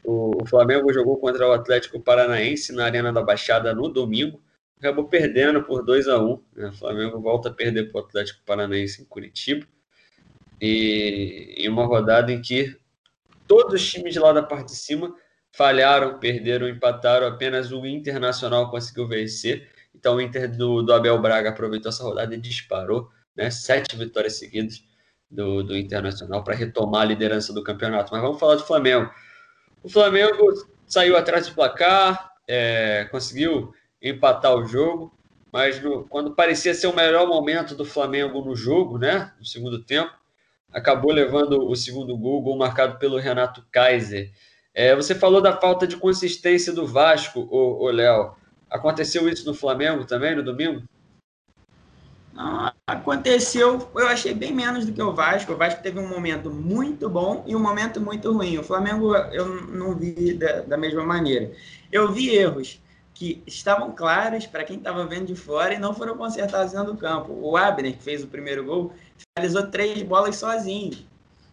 O, 0.03 0.41
o 0.41 0.45
Flamengo 0.45 0.91
jogou 0.91 1.17
contra 1.17 1.47
o 1.47 1.51
Atlético 1.51 1.99
Paranaense 1.99 2.73
na 2.73 2.85
Arena 2.85 3.13
da 3.13 3.21
Baixada 3.21 3.73
no 3.73 3.87
domingo. 3.87 4.41
Acabou 4.79 5.05
perdendo 5.07 5.61
por 5.63 5.85
2 5.85 6.07
a 6.07 6.19
1 6.19 6.41
né? 6.55 6.69
O 6.69 6.73
Flamengo 6.73 7.21
volta 7.21 7.49
a 7.49 7.53
perder 7.53 7.91
para 7.91 8.01
o 8.01 8.05
Atlético 8.05 8.41
Paranaense 8.43 9.01
em 9.01 9.05
Curitiba. 9.05 9.67
E 10.59 11.53
em 11.57 11.69
uma 11.69 11.85
rodada 11.85 12.31
em 12.31 12.41
que 12.41 12.75
todos 13.47 13.81
os 13.81 13.89
times 13.89 14.15
lá 14.15 14.33
da 14.33 14.43
parte 14.43 14.67
de 14.67 14.75
cima 14.75 15.15
falharam, 15.51 16.19
perderam, 16.19 16.67
empataram, 16.67 17.27
apenas 17.27 17.71
o 17.71 17.85
Internacional 17.85 18.69
conseguiu 18.69 19.07
vencer. 19.07 19.69
Então 19.93 20.15
o 20.15 20.21
Inter 20.21 20.49
do, 20.55 20.81
do 20.81 20.93
Abel 20.93 21.19
Braga 21.21 21.49
aproveitou 21.49 21.89
essa 21.89 22.03
rodada 22.03 22.33
e 22.33 22.39
disparou, 22.39 23.09
né? 23.35 23.49
Sete 23.49 23.95
vitórias 23.95 24.37
seguidas 24.37 24.83
do, 25.29 25.63
do 25.63 25.77
Internacional 25.77 26.43
para 26.43 26.55
retomar 26.55 27.01
a 27.01 27.05
liderança 27.05 27.53
do 27.53 27.63
campeonato. 27.63 28.11
Mas 28.13 28.21
vamos 28.21 28.39
falar 28.39 28.55
do 28.55 28.65
Flamengo. 28.65 29.09
O 29.83 29.89
Flamengo 29.89 30.53
saiu 30.85 31.15
atrás 31.17 31.47
do 31.47 31.55
placar, 31.55 32.31
é, 32.47 33.05
conseguiu 33.11 33.73
empatar 34.01 34.55
o 34.55 34.65
jogo, 34.65 35.13
mas 35.51 35.81
no, 35.81 36.05
quando 36.07 36.35
parecia 36.35 36.73
ser 36.73 36.87
o 36.87 36.95
melhor 36.95 37.27
momento 37.27 37.75
do 37.75 37.85
Flamengo 37.85 38.41
no 38.41 38.55
jogo, 38.55 38.97
né? 38.97 39.33
No 39.39 39.45
segundo 39.45 39.83
tempo, 39.83 40.11
acabou 40.71 41.11
levando 41.11 41.67
o 41.67 41.75
segundo 41.75 42.15
gol, 42.17 42.41
gol 42.41 42.57
marcado 42.57 42.97
pelo 42.97 43.17
Renato 43.17 43.65
Kaiser. 43.71 44.31
É, 44.79 44.95
você 44.95 45.13
falou 45.13 45.41
da 45.41 45.57
falta 45.57 45.85
de 45.85 45.97
consistência 45.97 46.71
do 46.71 46.87
Vasco, 46.87 47.45
o 47.51 47.91
Léo. 47.91 48.31
Aconteceu 48.69 49.27
isso 49.27 49.45
no 49.45 49.53
Flamengo 49.53 50.05
também, 50.05 50.33
no 50.33 50.41
domingo? 50.41 50.83
Não, 52.33 52.71
aconteceu, 52.87 53.89
eu 53.93 54.07
achei 54.07 54.33
bem 54.33 54.53
menos 54.53 54.85
do 54.85 54.93
que 54.93 55.01
o 55.01 55.11
Vasco. 55.11 55.51
O 55.51 55.57
Vasco 55.57 55.83
teve 55.83 55.99
um 55.99 56.07
momento 56.07 56.49
muito 56.49 57.09
bom 57.09 57.43
e 57.45 57.57
um 57.57 57.59
momento 57.59 57.99
muito 57.99 58.31
ruim. 58.31 58.57
O 58.57 58.63
Flamengo 58.63 59.13
eu 59.33 59.47
não 59.67 59.97
vi 59.97 60.35
da, 60.35 60.61
da 60.61 60.77
mesma 60.77 61.03
maneira. 61.03 61.51
Eu 61.91 62.09
vi 62.13 62.33
erros 62.33 62.81
que 63.13 63.43
estavam 63.45 63.91
claros 63.91 64.45
para 64.45 64.63
quem 64.63 64.77
estava 64.77 65.05
vendo 65.05 65.25
de 65.25 65.35
fora 65.35 65.73
e 65.73 65.77
não 65.77 65.93
foram 65.93 66.15
consertados 66.15 66.71
dentro 66.71 66.93
do 66.93 66.97
campo. 66.97 67.33
O 67.33 67.57
Abner, 67.57 67.97
que 67.97 68.01
fez 68.01 68.23
o 68.23 68.27
primeiro 68.27 68.63
gol, 68.63 68.93
finalizou 69.35 69.69
três 69.69 70.01
bolas 70.03 70.37
sozinho. 70.37 70.97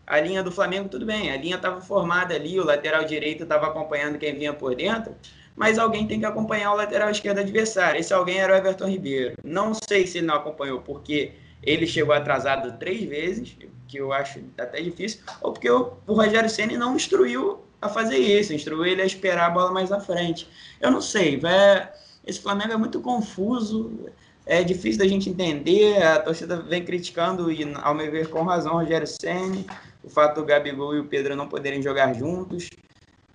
A 0.07 0.21
linha 0.21 0.43
do 0.43 0.53
Flamengo, 0.53 0.89
tudo 0.89 1.05
bem, 1.05 1.33
a 1.33 1.37
linha 1.37 1.57
estava 1.57 1.81
formada 1.81 2.35
ali, 2.35 2.61
o 2.61 2.65
lateral 2.65 3.05
direito 3.05 3.43
estava 3.43 3.67
acompanhando 3.67 4.19
quem 4.19 4.35
vinha 4.35 4.53
por 4.53 4.75
dentro, 4.75 5.15
mas 5.57 5.79
alguém 5.79 6.07
tem 6.07 6.21
que 6.21 6.27
acompanhar 6.27 6.73
o 6.73 6.77
lateral 6.77 7.11
esquerdo 7.11 7.39
adversário. 7.39 7.99
Esse 7.99 8.15
alguém 8.15 8.39
era 8.39 8.53
o 8.53 8.57
Everton 8.57 8.87
Ribeiro. 8.87 9.35
Não 9.43 9.73
sei 9.75 10.07
se 10.07 10.19
ele 10.19 10.27
não 10.27 10.37
acompanhou, 10.37 10.81
porque 10.81 11.33
ele 11.63 11.87
chegou 11.87 12.15
atrasado 12.15 12.79
três 12.79 13.03
vezes, 13.03 13.57
que 13.89 13.97
eu 13.97 14.13
acho 14.13 14.41
até 14.59 14.81
difícil, 14.81 15.21
ou 15.41 15.53
porque 15.53 15.69
o, 15.69 15.97
Rogério 16.07 16.49
Senna 16.49 16.77
não 16.79 16.95
instruiu 16.95 17.61
a 17.81 17.89
fazer 17.89 18.19
isso, 18.19 18.53
instruiu 18.53 18.85
ele 18.85 19.03
a 19.03 19.07
esperar 19.07 19.47
a 19.47 19.51
bola 19.51 19.73
mais 19.73 19.91
à 19.91 20.01
frente. 20.01 20.49
Eu 20.81 20.91
não 20.91 21.01
sei, 21.01 21.37
véio, 21.37 21.89
esse 22.25 22.41
Flamengo 22.41 22.73
é 22.73 22.77
muito 22.77 23.01
confuso, 23.01 24.09
é 24.45 24.63
difícil 24.63 25.01
da 25.01 25.09
gente 25.09 25.29
entender, 25.29 26.03
a 26.03 26.21
torcida 26.21 26.57
vem 26.57 26.85
criticando, 26.85 27.51
e 27.51 27.65
ao 27.83 27.95
meu 27.95 28.11
ver 28.11 28.29
com 28.29 28.43
razão, 28.43 28.75
o 28.75 28.79
Rogério 28.79 29.07
Senna, 29.07 29.65
o 30.07 30.11
fato 30.11 30.41
do 30.41 30.47
Gabigol 30.47 30.95
e 30.95 31.01
o 31.01 31.05
Pedro 31.05 31.35
não 31.35 31.49
poderem 31.49 31.83
jogar 31.83 32.15
juntos, 32.15 32.71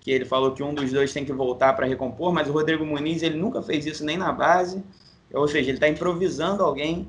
que 0.00 0.10
ele 0.10 0.24
falou 0.24 0.52
que 0.52 0.62
um 0.62 0.72
dos 0.72 0.90
dois 0.90 1.12
tem 1.12 1.24
que 1.24 1.32
voltar 1.32 1.74
para 1.74 1.86
recompor, 1.86 2.32
mas 2.32 2.48
o 2.48 2.52
Rodrigo 2.52 2.84
Muniz 2.84 3.22
ele 3.22 3.36
nunca 3.36 3.62
fez 3.62 3.84
isso 3.84 4.04
nem 4.04 4.16
na 4.16 4.32
base, 4.32 4.82
ou 5.32 5.46
seja, 5.46 5.68
ele 5.68 5.76
está 5.76 5.88
improvisando 5.88 6.62
alguém 6.64 7.06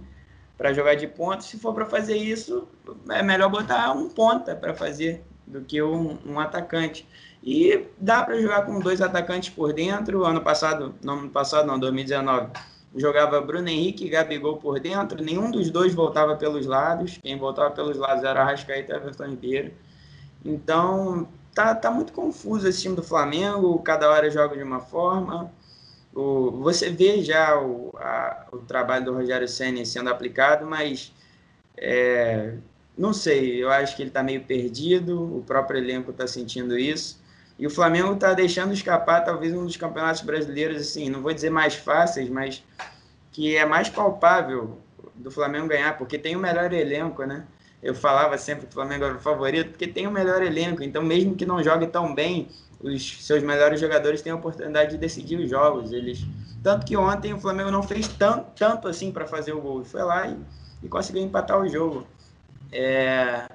para 0.57 0.73
jogar 0.73 0.95
de 0.95 1.07
ponta. 1.07 1.41
Se 1.41 1.57
for 1.57 1.73
para 1.73 1.85
fazer 1.85 2.17
isso, 2.17 2.67
é 3.09 3.23
melhor 3.23 3.49
botar 3.49 3.93
um 3.93 4.09
ponta 4.09 4.55
para 4.55 4.73
fazer 4.73 5.23
do 5.47 5.61
que 5.61 5.81
um, 5.81 6.17
um, 6.25 6.39
atacante. 6.39 7.07
E 7.43 7.85
dá 7.97 8.23
para 8.23 8.39
jogar 8.39 8.65
com 8.65 8.79
dois 8.79 9.01
atacantes 9.01 9.49
por 9.49 9.73
dentro. 9.73 10.23
Ano 10.23 10.41
passado, 10.41 10.93
não 11.03 11.19
ano 11.19 11.29
passado, 11.29 11.65
não, 11.67 11.79
2019, 11.79 12.51
jogava 12.95 13.41
Bruno 13.41 13.67
Henrique 13.67 14.05
e 14.05 14.09
Gabigol 14.09 14.57
por 14.57 14.79
dentro. 14.79 15.23
Nenhum 15.23 15.49
dos 15.51 15.69
dois 15.69 15.93
voltava 15.93 16.35
pelos 16.35 16.65
lados. 16.65 17.19
Quem 17.21 17.37
voltava 17.37 17.71
pelos 17.71 17.97
lados 17.97 18.23
era 18.23 18.41
Arrascaeta 18.41 18.93
e 18.93 18.95
Everton 18.95 19.25
Ribeiro. 19.25 19.71
Então, 20.45 21.27
tá, 21.53 21.73
tá 21.73 21.89
muito 21.89 22.13
confuso 22.13 22.67
esse 22.67 22.81
time 22.81 22.95
do 22.95 23.03
Flamengo. 23.03 23.79
Cada 23.79 24.09
hora 24.09 24.29
joga 24.29 24.55
de 24.55 24.63
uma 24.63 24.79
forma. 24.79 25.51
O, 26.13 26.51
você 26.61 26.89
vê 26.91 27.23
já 27.23 27.59
o, 27.59 27.91
a, 27.97 28.45
o 28.51 28.57
trabalho 28.59 29.05
do 29.05 29.13
Rogério 29.13 29.47
Senna 29.47 29.83
sendo 29.83 30.09
aplicado, 30.09 30.65
mas 30.65 31.11
é, 31.75 32.53
não 32.97 33.13
sei, 33.13 33.63
eu 33.63 33.71
acho 33.71 33.95
que 33.95 34.03
ele 34.03 34.09
está 34.09 34.21
meio 34.21 34.43
perdido, 34.43 35.37
o 35.37 35.41
próprio 35.41 35.79
elenco 35.79 36.11
está 36.11 36.27
sentindo 36.27 36.77
isso. 36.77 37.22
E 37.63 37.65
o 37.65 37.69
Flamengo 37.69 38.11
está 38.11 38.33
deixando 38.33 38.73
escapar 38.73 39.23
talvez 39.23 39.53
um 39.53 39.63
dos 39.63 39.77
campeonatos 39.77 40.19
brasileiros, 40.19 40.81
assim, 40.81 41.09
não 41.09 41.21
vou 41.21 41.33
dizer 41.33 41.49
mais 41.49 41.73
fáceis, 41.73 42.27
mas 42.27 42.61
que 43.31 43.55
é 43.55 43.65
mais 43.65 43.87
palpável 43.87 44.79
do 45.15 45.31
Flamengo 45.31 45.69
ganhar, 45.69 45.97
porque 45.97 46.19
tem 46.19 46.35
o 46.35 46.39
melhor 46.39 46.73
elenco, 46.73 47.23
né? 47.23 47.45
Eu 47.81 47.95
falava 47.95 48.37
sempre 48.37 48.65
que 48.65 48.71
o 48.71 48.73
Flamengo 48.73 49.05
era 49.05 49.15
o 49.15 49.19
favorito, 49.19 49.69
porque 49.69 49.87
tem 49.87 50.05
o 50.05 50.11
melhor 50.11 50.43
elenco. 50.43 50.83
Então, 50.83 51.01
mesmo 51.01 51.35
que 51.35 51.45
não 51.45 51.63
jogue 51.63 51.87
tão 51.87 52.13
bem, 52.13 52.49
os 52.81 53.25
seus 53.25 53.41
melhores 53.41 53.79
jogadores 53.79 54.21
têm 54.21 54.33
a 54.33 54.35
oportunidade 54.35 54.91
de 54.91 54.97
decidir 54.97 55.39
os 55.39 55.49
jogos. 55.49 55.93
Eles 55.93 56.27
tanto 56.61 56.85
que 56.85 56.97
ontem 56.97 57.33
o 57.33 57.39
Flamengo 57.39 57.71
não 57.71 57.81
fez 57.81 58.09
tanto, 58.09 58.47
tanto 58.57 58.89
assim 58.89 59.09
para 59.09 59.25
fazer 59.25 59.53
o 59.53 59.61
gol. 59.61 59.85
Foi 59.85 60.03
lá 60.03 60.27
e, 60.27 60.37
e 60.83 60.89
conseguiu 60.89 61.23
empatar 61.23 61.61
o 61.61 61.69
jogo. 61.69 62.05
É, 62.73 63.45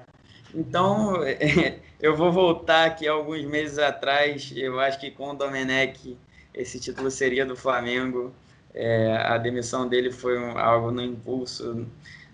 então, 0.51 1.13
eu 2.01 2.15
vou 2.15 2.31
voltar 2.31 2.85
aqui 2.85 3.07
alguns 3.07 3.43
meses 3.45 3.77
atrás. 3.77 4.51
Eu 4.55 4.79
acho 4.79 4.99
que 4.99 5.11
com 5.11 5.31
o 5.31 5.33
Domenech 5.33 6.17
esse 6.53 6.79
título 6.79 7.11
seria 7.11 7.45
do 7.45 7.55
Flamengo. 7.55 8.33
É, 8.73 9.17
a 9.17 9.37
demissão 9.37 9.87
dele 9.87 10.11
foi 10.11 10.37
um, 10.39 10.57
algo 10.57 10.91
no 10.91 11.01
impulso. 11.01 11.85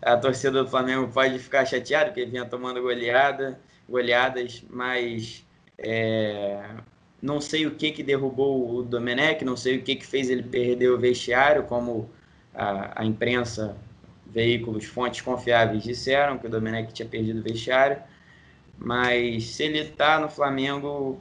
A 0.01 0.17
torcida 0.17 0.63
do 0.63 0.69
Flamengo 0.69 1.07
pode 1.12 1.39
ficar 1.39 1.65
chateada 1.65 2.07
porque 2.07 2.25
vinha 2.25 2.45
tomando 2.45 2.81
goleada, 2.81 3.60
goleadas, 3.89 4.63
mas 4.69 5.45
é, 5.77 6.63
não 7.22 7.41
sei 7.41 7.65
o 7.65 7.72
que 7.72 7.91
que 7.91 8.03
derrubou 8.03 8.75
o 8.75 8.84
Domenech, 8.84 9.43
não 9.43 9.57
sei 9.57 9.77
o 9.77 9.81
que 9.81 9.95
que 9.95 10.05
fez 10.05 10.29
ele 10.29 10.43
perder 10.43 10.89
o 10.89 10.98
vestiário, 10.98 11.63
como 11.63 12.10
a, 12.53 13.01
a 13.01 13.05
imprensa 13.05 13.75
veículos, 14.27 14.86
fontes 14.86 15.22
confiáveis 15.22 15.84
disseram 15.84 16.38
que 16.38 16.48
o 16.48 16.50
Domenech 16.50 16.93
tinha 16.93 17.07
perdido 17.07 17.39
o 17.39 17.43
vestiário, 17.43 17.98
mas 18.77 19.46
se 19.46 19.63
ele 19.63 19.79
está 19.79 20.20
no 20.20 20.29
Flamengo, 20.29 21.20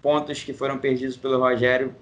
pontos 0.00 0.42
que 0.42 0.52
foram 0.52 0.78
perdidos 0.78 1.16
pelo 1.16 1.38
Rogério 1.38 1.94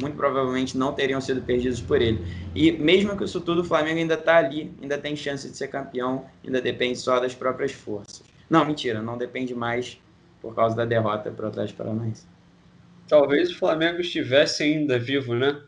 muito 0.00 0.16
provavelmente 0.16 0.76
não 0.76 0.92
teriam 0.92 1.20
sido 1.20 1.42
perdidos 1.42 1.80
por 1.80 2.00
ele. 2.00 2.24
E 2.54 2.70
mesmo 2.72 3.16
que 3.16 3.24
isso 3.24 3.40
tudo, 3.40 3.62
o 3.62 3.64
Flamengo 3.64 3.98
ainda 3.98 4.14
está 4.14 4.36
ali, 4.36 4.72
ainda 4.80 4.96
tem 4.96 5.16
chance 5.16 5.48
de 5.48 5.56
ser 5.56 5.68
campeão, 5.68 6.26
ainda 6.44 6.60
depende 6.60 6.98
só 6.98 7.18
das 7.18 7.34
próprias 7.34 7.72
forças. 7.72 8.22
Não, 8.48 8.64
mentira, 8.64 9.02
não 9.02 9.18
depende 9.18 9.54
mais 9.54 10.00
por 10.40 10.54
causa 10.54 10.76
da 10.76 10.84
derrota 10.84 11.30
para 11.30 11.46
o 11.46 11.48
Atlético 11.48 11.78
Paranaense. 11.78 12.26
Talvez 13.08 13.50
o 13.50 13.58
Flamengo 13.58 14.00
estivesse 14.00 14.62
ainda 14.62 14.98
vivo, 14.98 15.34
né? 15.34 15.60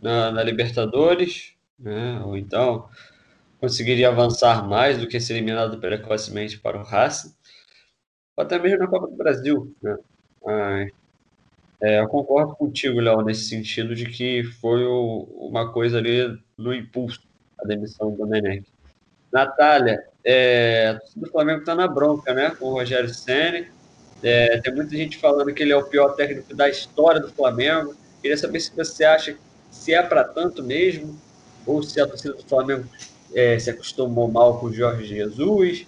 Na, 0.00 0.30
na 0.30 0.42
Libertadores, 0.42 1.54
né? 1.78 2.20
Ou 2.24 2.36
então 2.36 2.88
conseguiria 3.58 4.08
avançar 4.08 4.68
mais 4.68 4.98
do 4.98 5.08
que 5.08 5.18
ser 5.18 5.34
eliminado 5.34 5.78
precocemente 5.78 6.58
para 6.58 6.78
o 6.78 6.82
Racing, 6.82 7.32
até 8.36 8.58
mesmo 8.58 8.78
na 8.78 8.86
Copa 8.86 9.06
do 9.06 9.16
Brasil. 9.16 9.74
Né? 9.82 9.96
Mas, 10.44 10.92
é, 11.80 12.00
eu 12.00 12.08
concordo 12.08 12.54
contigo, 12.56 13.00
Léo, 13.00 13.22
nesse 13.22 13.44
sentido 13.44 13.94
de 13.94 14.06
que 14.06 14.42
foi 14.60 14.84
o, 14.84 15.28
uma 15.38 15.70
coisa 15.72 15.98
ali 15.98 16.38
no 16.56 16.72
impulso, 16.74 17.20
a 17.60 17.66
demissão 17.66 18.10
do 18.10 18.26
Menec. 18.26 18.64
Natália, 19.32 20.04
é, 20.24 20.98
do 21.16 21.28
Flamengo 21.28 21.60
está 21.60 21.74
na 21.74 21.88
bronca, 21.88 22.32
né, 22.32 22.50
com 22.50 22.66
o 22.66 22.72
Rogério 22.72 23.12
Senna. 23.12 23.66
É, 24.22 24.58
tem 24.60 24.74
muita 24.74 24.96
gente 24.96 25.18
falando 25.18 25.52
que 25.52 25.62
ele 25.62 25.72
é 25.72 25.76
o 25.76 25.84
pior 25.84 26.14
técnico 26.14 26.54
da 26.54 26.68
história 26.68 27.20
do 27.20 27.30
Flamengo. 27.32 27.94
Queria 28.22 28.38
saber 28.38 28.60
se 28.60 28.74
você 28.74 29.04
acha 29.04 29.36
se 29.70 29.92
é 29.92 30.02
para 30.02 30.24
tanto 30.24 30.62
mesmo, 30.62 31.18
ou 31.66 31.82
se 31.82 32.00
a 32.00 32.06
torcida 32.06 32.34
do 32.34 32.44
Flamengo 32.44 32.88
é, 33.34 33.58
se 33.58 33.68
acostumou 33.68 34.30
mal 34.30 34.58
com 34.58 34.66
o 34.66 34.72
Jorge 34.72 35.04
Jesus. 35.04 35.86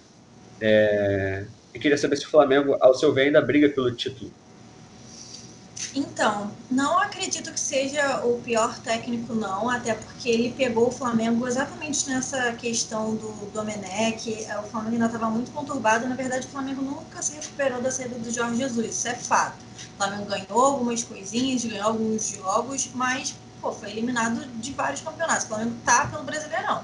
É, 0.61 1.45
e 1.77 1.79
queria 1.79 1.97
saber 1.97 2.17
se 2.17 2.25
o 2.25 2.29
Flamengo, 2.29 2.75
ao 2.81 2.93
seu 2.93 3.13
ver, 3.13 3.27
ainda 3.27 3.41
briga 3.41 3.69
pelo 3.69 3.91
título. 3.91 4.31
Então, 5.95 6.51
não 6.69 6.99
acredito 6.99 7.51
que 7.51 7.59
seja 7.59 8.23
o 8.23 8.39
pior 8.41 8.77
técnico, 8.79 9.33
não, 9.33 9.69
até 9.69 9.93
porque 9.95 10.29
ele 10.29 10.53
pegou 10.55 10.89
o 10.89 10.91
Flamengo 10.91 11.47
exatamente 11.47 12.07
nessa 12.07 12.51
questão 12.53 13.15
do 13.15 13.29
Domenech. 13.51 14.45
É, 14.45 14.59
o 14.59 14.63
Flamengo 14.63 14.93
ainda 14.93 15.05
estava 15.07 15.29
muito 15.29 15.51
conturbado. 15.51 16.07
Na 16.07 16.15
verdade, 16.15 16.45
o 16.45 16.49
Flamengo 16.49 16.81
nunca 16.81 17.21
se 17.21 17.35
recuperou 17.35 17.81
da 17.81 17.89
saída 17.89 18.15
do 18.15 18.31
Jorge 18.31 18.57
Jesus, 18.57 18.87
isso 18.87 19.07
é 19.07 19.15
fato. 19.15 19.57
O 19.93 19.97
Flamengo 19.97 20.25
ganhou 20.25 20.65
algumas 20.65 21.03
coisinhas, 21.03 21.65
ganhou 21.65 21.87
alguns 21.87 22.27
jogos, 22.29 22.89
mas 22.93 23.35
pô, 23.61 23.71
foi 23.71 23.89
eliminado 23.91 24.45
de 24.59 24.73
vários 24.73 25.01
campeonatos. 25.01 25.45
O 25.45 25.47
Flamengo 25.47 25.75
tá 25.83 26.05
pelo 26.07 26.23
Brasileirão. 26.23 26.83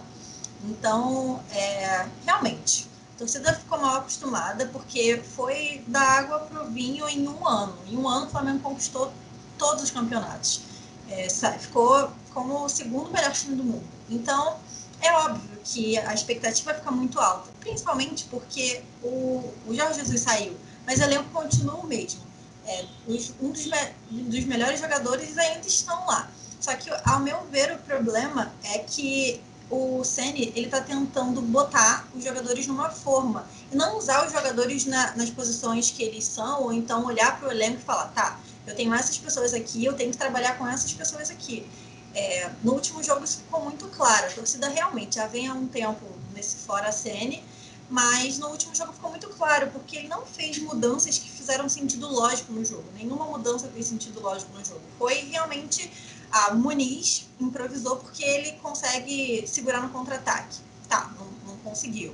Então, 0.66 1.44
é, 1.52 2.06
realmente, 2.26 2.88
torcida 3.24 3.54
ficou 3.54 3.80
mal 3.80 3.96
acostumada 3.98 4.66
porque 4.68 5.22
foi 5.36 5.82
da 5.88 6.02
água 6.02 6.40
para 6.40 6.64
o 6.64 6.70
vinho 6.70 7.08
em 7.08 7.26
um 7.28 7.48
ano. 7.48 7.78
Em 7.88 7.98
um 7.98 8.08
ano, 8.08 8.26
o 8.26 8.30
Flamengo 8.30 8.60
conquistou 8.60 9.14
todos 9.58 9.84
os 9.84 9.92
campeonatos. 9.92 10.62
É, 11.10 11.30
ficou 11.58 12.12
como 12.34 12.66
o 12.66 12.70
segundo 12.70 13.12
melhor 13.12 13.32
time 13.32 13.56
do 13.56 13.64
mundo. 13.64 13.88
Então, 14.10 14.58
é 15.02 15.12
óbvio 15.14 15.58
que 15.64 15.98
a 16.00 16.14
expectativa 16.14 16.74
fica 16.74 16.92
muito 16.92 17.20
alta, 17.20 17.50
principalmente 17.62 18.26
porque 18.26 18.82
o, 19.02 19.54
o 19.68 19.74
Jorge 19.74 20.00
Jesus 20.00 20.22
saiu, 20.22 20.58
mas 20.86 21.00
o 21.00 21.04
elenco 21.04 21.30
continua 21.30 21.76
o 21.76 21.88
mesmo. 21.88 22.22
É, 22.66 22.86
os, 23.08 23.34
um 23.42 23.52
dos, 23.52 23.66
me, 23.66 24.24
dos 24.24 24.44
melhores 24.46 24.80
jogadores 24.82 25.38
ainda 25.38 25.66
estão 25.66 26.06
lá. 26.08 26.30
Só 26.60 26.76
que, 26.76 26.90
ao 27.06 27.20
meu 27.20 27.42
ver, 27.52 27.74
o 27.74 27.78
problema 27.80 28.52
é 28.64 28.80
que 28.80 29.42
o 29.74 30.04
Ceni 30.04 30.54
ele 30.56 30.66
está 30.66 30.82
tentando 30.82 31.42
botar 31.42 32.08
os 32.16 32.24
jogadores 32.24 32.68
numa 32.68 32.90
forma 32.90 33.48
e 33.72 33.76
não 33.76 33.98
usar 33.98 34.26
os 34.26 34.32
jogadores 34.32 34.86
na, 34.86 35.16
nas 35.16 35.30
posições 35.30 35.90
que 35.90 36.04
eles 36.04 36.26
são, 36.26 36.64
ou 36.64 36.74
então 36.74 37.06
olhar 37.06 37.40
para 37.40 37.50
o 37.50 37.52
elenco 37.52 37.80
e 37.80 37.82
falar, 37.82 38.08
tá, 38.10 38.40
eu 38.68 38.76
tenho 38.76 38.94
essas 38.94 39.18
pessoas 39.18 39.54
aqui, 39.54 39.84
eu 39.84 39.94
tenho 39.94 40.12
que 40.12 40.18
trabalhar 40.18 40.58
com 40.58 40.68
essas 40.68 40.94
pessoas 40.94 41.30
aqui. 41.30 41.66
É, 42.14 42.52
no 42.64 42.74
último 42.74 43.02
jogo 43.02 43.24
isso 43.24 43.38
ficou 43.40 43.62
muito 43.62 43.88
claro. 43.88 44.28
A 44.28 44.30
torcida 44.30 44.70
realmente 44.70 45.16
já 45.16 45.26
vem 45.26 45.48
há 45.48 45.54
um 45.54 45.68
tempo 45.68 46.06
nesse 46.36 46.58
fora 46.58 46.92
Ceni, 46.92 47.44
mas 47.90 48.38
no 48.38 48.50
último 48.50 48.76
jogo 48.76 48.94
ficou 48.94 49.10
muito 49.10 49.28
claro, 49.30 49.72
porque 49.72 49.98
ele 49.98 50.08
não 50.08 50.26
fez 50.26 50.60
mudanças 50.60 51.18
que 51.18 51.30
fizeram 51.30 51.68
sentido 51.68 52.08
lógico 52.08 52.54
no 52.54 52.64
jogo. 52.64 52.86
Nenhuma 52.94 53.26
mudança 53.26 53.68
fez 53.68 53.88
sentido 53.88 54.22
lógico 54.22 54.56
no 54.56 54.64
jogo. 54.64 54.82
Foi 55.00 55.16
realmente 55.32 55.92
a 56.34 56.56
Muniz 56.56 57.28
improvisou 57.40 57.98
porque 57.98 58.24
ele 58.24 58.54
consegue 58.54 59.46
segurar 59.48 59.82
no 59.82 59.90
contra-ataque. 59.90 60.58
Tá, 60.90 61.12
não, 61.16 61.54
não 61.54 61.58
conseguiu. 61.60 62.12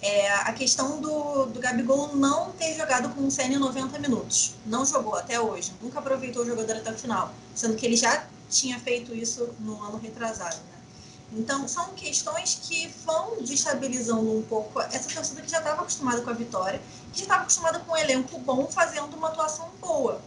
É, 0.00 0.32
a 0.32 0.52
questão 0.52 1.00
do, 1.00 1.46
do 1.46 1.60
Gabigol 1.60 2.16
não 2.16 2.50
ter 2.50 2.74
jogado 2.74 3.08
com 3.10 3.24
o 3.24 3.30
Senna 3.30 3.56
90 3.56 4.00
minutos. 4.00 4.56
Não 4.66 4.84
jogou 4.84 5.14
até 5.14 5.40
hoje. 5.40 5.72
Nunca 5.80 6.00
aproveitou 6.00 6.42
o 6.42 6.46
jogador 6.46 6.78
até 6.78 6.90
o 6.90 6.98
final. 6.98 7.32
Sendo 7.54 7.76
que 7.76 7.86
ele 7.86 7.96
já 7.96 8.26
tinha 8.50 8.80
feito 8.80 9.14
isso 9.14 9.54
no 9.60 9.80
ano 9.80 9.96
retrasado. 9.96 10.56
Né? 10.56 11.40
Então, 11.40 11.68
são 11.68 11.94
questões 11.94 12.58
que 12.64 12.88
vão 13.06 13.40
destabilizando 13.42 14.38
um 14.38 14.42
pouco 14.42 14.80
essa 14.80 15.08
torcida 15.08 15.40
que 15.40 15.48
já 15.48 15.58
estava 15.58 15.82
acostumada 15.82 16.20
com 16.20 16.30
a 16.30 16.34
vitória, 16.34 16.82
que 17.12 17.20
já 17.20 17.24
estava 17.26 17.42
acostumada 17.42 17.78
com 17.78 17.92
um 17.92 17.96
elenco 17.96 18.36
bom 18.40 18.66
fazendo 18.66 19.14
uma 19.16 19.28
atuação 19.28 19.68
boa. 19.80 20.20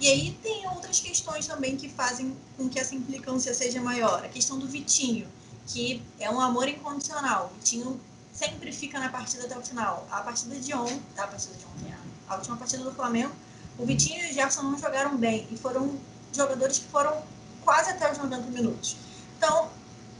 E 0.00 0.08
aí 0.08 0.38
tem 0.42 0.68
outras 0.68 1.00
questões 1.00 1.46
também 1.46 1.76
que 1.76 1.88
fazem 1.88 2.36
com 2.56 2.68
que 2.68 2.78
essa 2.78 2.94
implicância 2.94 3.54
seja 3.54 3.80
maior. 3.80 4.24
A 4.24 4.28
questão 4.28 4.58
do 4.58 4.66
Vitinho, 4.66 5.28
que 5.66 6.02
é 6.18 6.30
um 6.30 6.40
amor 6.40 6.68
incondicional. 6.68 7.52
O 7.52 7.58
Vitinho 7.58 8.00
sempre 8.32 8.72
fica 8.72 8.98
na 8.98 9.08
partida 9.08 9.44
até 9.44 9.56
o 9.56 9.62
final. 9.62 10.06
A 10.10 10.20
partida 10.20 10.56
de 10.56 10.74
ontem, 10.74 11.00
a 11.16 11.26
partida 11.26 11.54
de 11.54 11.64
ontem, 11.64 11.94
a 12.28 12.36
última 12.36 12.56
partida 12.56 12.82
do 12.82 12.92
Flamengo, 12.92 13.32
o 13.78 13.86
Vitinho 13.86 14.24
e 14.24 14.30
o 14.30 14.34
Gerson 14.34 14.62
não 14.62 14.78
jogaram 14.78 15.16
bem 15.16 15.46
e 15.50 15.56
foram 15.56 15.98
jogadores 16.32 16.78
que 16.78 16.88
foram 16.88 17.22
quase 17.64 17.90
até 17.90 18.10
os 18.10 18.18
90 18.18 18.50
minutos. 18.50 18.96
Então, 19.36 19.70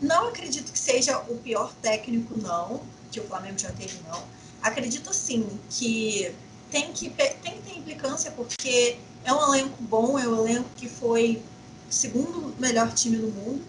não 0.00 0.28
acredito 0.28 0.72
que 0.72 0.78
seja 0.78 1.18
o 1.28 1.38
pior 1.38 1.72
técnico, 1.80 2.38
não, 2.38 2.82
que 3.10 3.20
o 3.20 3.26
Flamengo 3.26 3.58
já 3.58 3.70
teve, 3.72 4.00
não. 4.08 4.22
Acredito 4.62 5.12
sim 5.12 5.46
que 5.70 6.34
tem 6.70 6.92
que, 6.92 7.10
tem 7.10 7.56
que 7.56 7.62
ter 7.62 7.78
implicância, 7.78 8.30
porque 8.32 8.98
é 9.24 9.32
um 9.32 9.54
elenco 9.54 9.82
bom, 9.82 10.18
é 10.18 10.26
um 10.26 10.46
elenco 10.46 10.68
que 10.76 10.88
foi 10.88 11.42
o 11.88 11.92
segundo 11.92 12.54
melhor 12.58 12.92
time 12.92 13.16
do 13.16 13.28
mundo, 13.28 13.62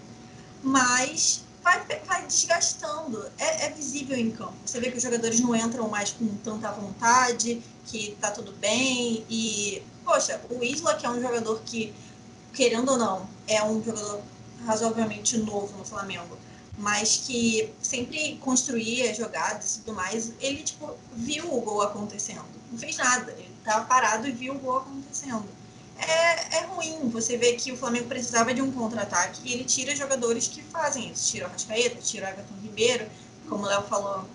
mas 0.62 1.44
vai, 1.64 1.80
vai 2.06 2.26
desgastando. 2.28 3.26
É, 3.38 3.66
é, 3.66 3.70
visível 3.70 4.18
em 4.18 4.32
campo. 4.32 4.54
Você 4.66 4.80
vê 4.80 4.92
que 4.92 4.98
os 4.98 5.04
jogadores 5.04 5.40
não 5.40 5.56
entram 5.56 5.88
mais 5.88 6.12
com 6.12 6.28
tanta 6.44 6.72
vontade, 6.72 7.62
que 7.86 8.18
tá 8.20 8.32
tudo 8.32 8.52
bem. 8.54 9.26
E, 9.30 9.82
poxa, 10.04 10.42
o 10.50 10.64
Isla, 10.64 10.96
que 10.96 11.06
é 11.06 11.10
um 11.10 11.22
jogador 11.22 11.62
que, 11.66 11.94
querendo 12.54 12.92
ou 12.92 12.98
não, 12.98 13.28
é 13.48 13.64
um 13.64 13.84
jogador 13.84 14.22
razoavelmente 14.66 15.38
novo 15.38 15.78
no 15.78 15.86
Flamengo, 15.86 16.38
mas 16.78 17.24
que 17.26 17.72
sempre 17.82 18.38
construía 18.42 19.14
jogadas 19.14 19.76
e 19.76 19.80
tudo 19.80 19.94
mais, 19.96 20.32
ele, 20.40 20.64
tipo, 20.64 20.96
viu 21.14 21.54
o 21.54 21.62
gol 21.62 21.82
acontecendo. 21.82 22.46
Não 22.72 22.78
fez 22.78 22.98
nada. 22.98 23.32
Ele 23.32 23.53
estava 23.64 23.82
tá 23.82 23.86
parado 23.86 24.28
e 24.28 24.32
viu 24.32 24.56
o 24.56 24.60
gol 24.60 24.78
acontecendo. 24.78 25.46
É, 25.98 26.58
é 26.58 26.66
ruim 26.66 27.10
você 27.10 27.38
ver 27.38 27.54
que 27.54 27.72
o 27.72 27.78
Flamengo 27.78 28.08
precisava 28.08 28.54
de 28.54 28.62
um 28.62 28.72
contra-ataque 28.72 29.42
e 29.46 29.54
ele 29.54 29.64
tira 29.64 29.96
jogadores 29.96 30.48
que 30.48 30.62
fazem 30.62 31.10
isso. 31.12 31.32
Tira 31.32 31.48
o 31.48 31.52
Rascaeta, 31.52 32.02
tira 32.02 32.28
o 32.28 32.30
Everton 32.30 32.56
Ribeiro, 32.62 33.10
como 33.48 33.64
o 33.64 33.68
Léo 33.68 33.84
falou, 33.84 34.28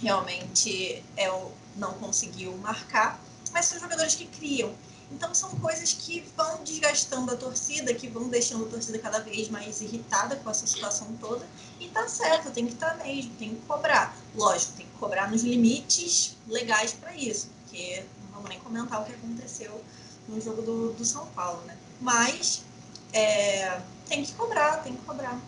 realmente 0.00 1.02
é, 1.16 1.28
não 1.76 1.94
conseguiu 1.94 2.56
marcar, 2.58 3.20
mas 3.52 3.66
são 3.66 3.78
jogadores 3.78 4.14
que 4.14 4.26
criam. 4.26 4.74
Então 5.12 5.32
são 5.34 5.50
coisas 5.50 5.92
que 5.92 6.24
vão 6.36 6.64
desgastando 6.64 7.32
a 7.32 7.36
torcida, 7.36 7.94
que 7.94 8.08
vão 8.08 8.28
deixando 8.28 8.64
a 8.64 8.68
torcida 8.68 8.98
cada 8.98 9.20
vez 9.20 9.48
mais 9.48 9.80
irritada 9.80 10.36
com 10.36 10.50
essa 10.50 10.66
situação 10.66 11.06
toda. 11.20 11.46
E 11.78 11.88
tá 11.88 12.08
certo, 12.08 12.50
tem 12.50 12.66
que 12.66 12.72
estar 12.72 12.96
tá 12.96 13.04
mesmo, 13.04 13.32
tem 13.36 13.50
que 13.50 13.60
cobrar. 13.66 14.16
Lógico, 14.34 14.72
tem 14.72 14.86
que 14.86 14.92
cobrar 14.98 15.30
nos 15.30 15.44
limites 15.44 16.36
legais 16.48 16.94
para 16.94 17.14
isso, 17.14 17.48
porque 17.60 18.02
vamos 18.34 18.50
nem 18.50 18.58
comentar 18.58 19.00
o 19.00 19.04
que 19.04 19.12
aconteceu 19.12 19.80
no 20.28 20.40
jogo 20.40 20.62
do, 20.62 20.92
do 20.92 21.04
São 21.04 21.26
Paulo, 21.26 21.62
né? 21.66 21.76
Mas 22.00 22.64
é, 23.12 23.78
tem 24.08 24.22
que 24.22 24.32
cobrar, 24.32 24.82
tem 24.82 24.94
que 24.94 25.02
cobrar. 25.02 25.40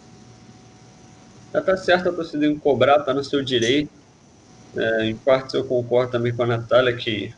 Já 1.53 1.63
tá 1.63 1.77
certo 1.77 2.09
a 2.09 2.13
torcida 2.13 2.47
em 2.47 2.59
cobrar, 2.59 3.01
tá 3.01 3.13
no 3.13 3.25
seu 3.25 3.43
direito. 3.43 3.91
É, 4.77 5.07
em 5.07 5.17
parte 5.17 5.55
eu 5.55 5.65
concordo 5.65 6.13
também 6.13 6.35
com 6.35 6.43
a 6.43 6.47
Natália 6.47 6.95
que 6.95 7.35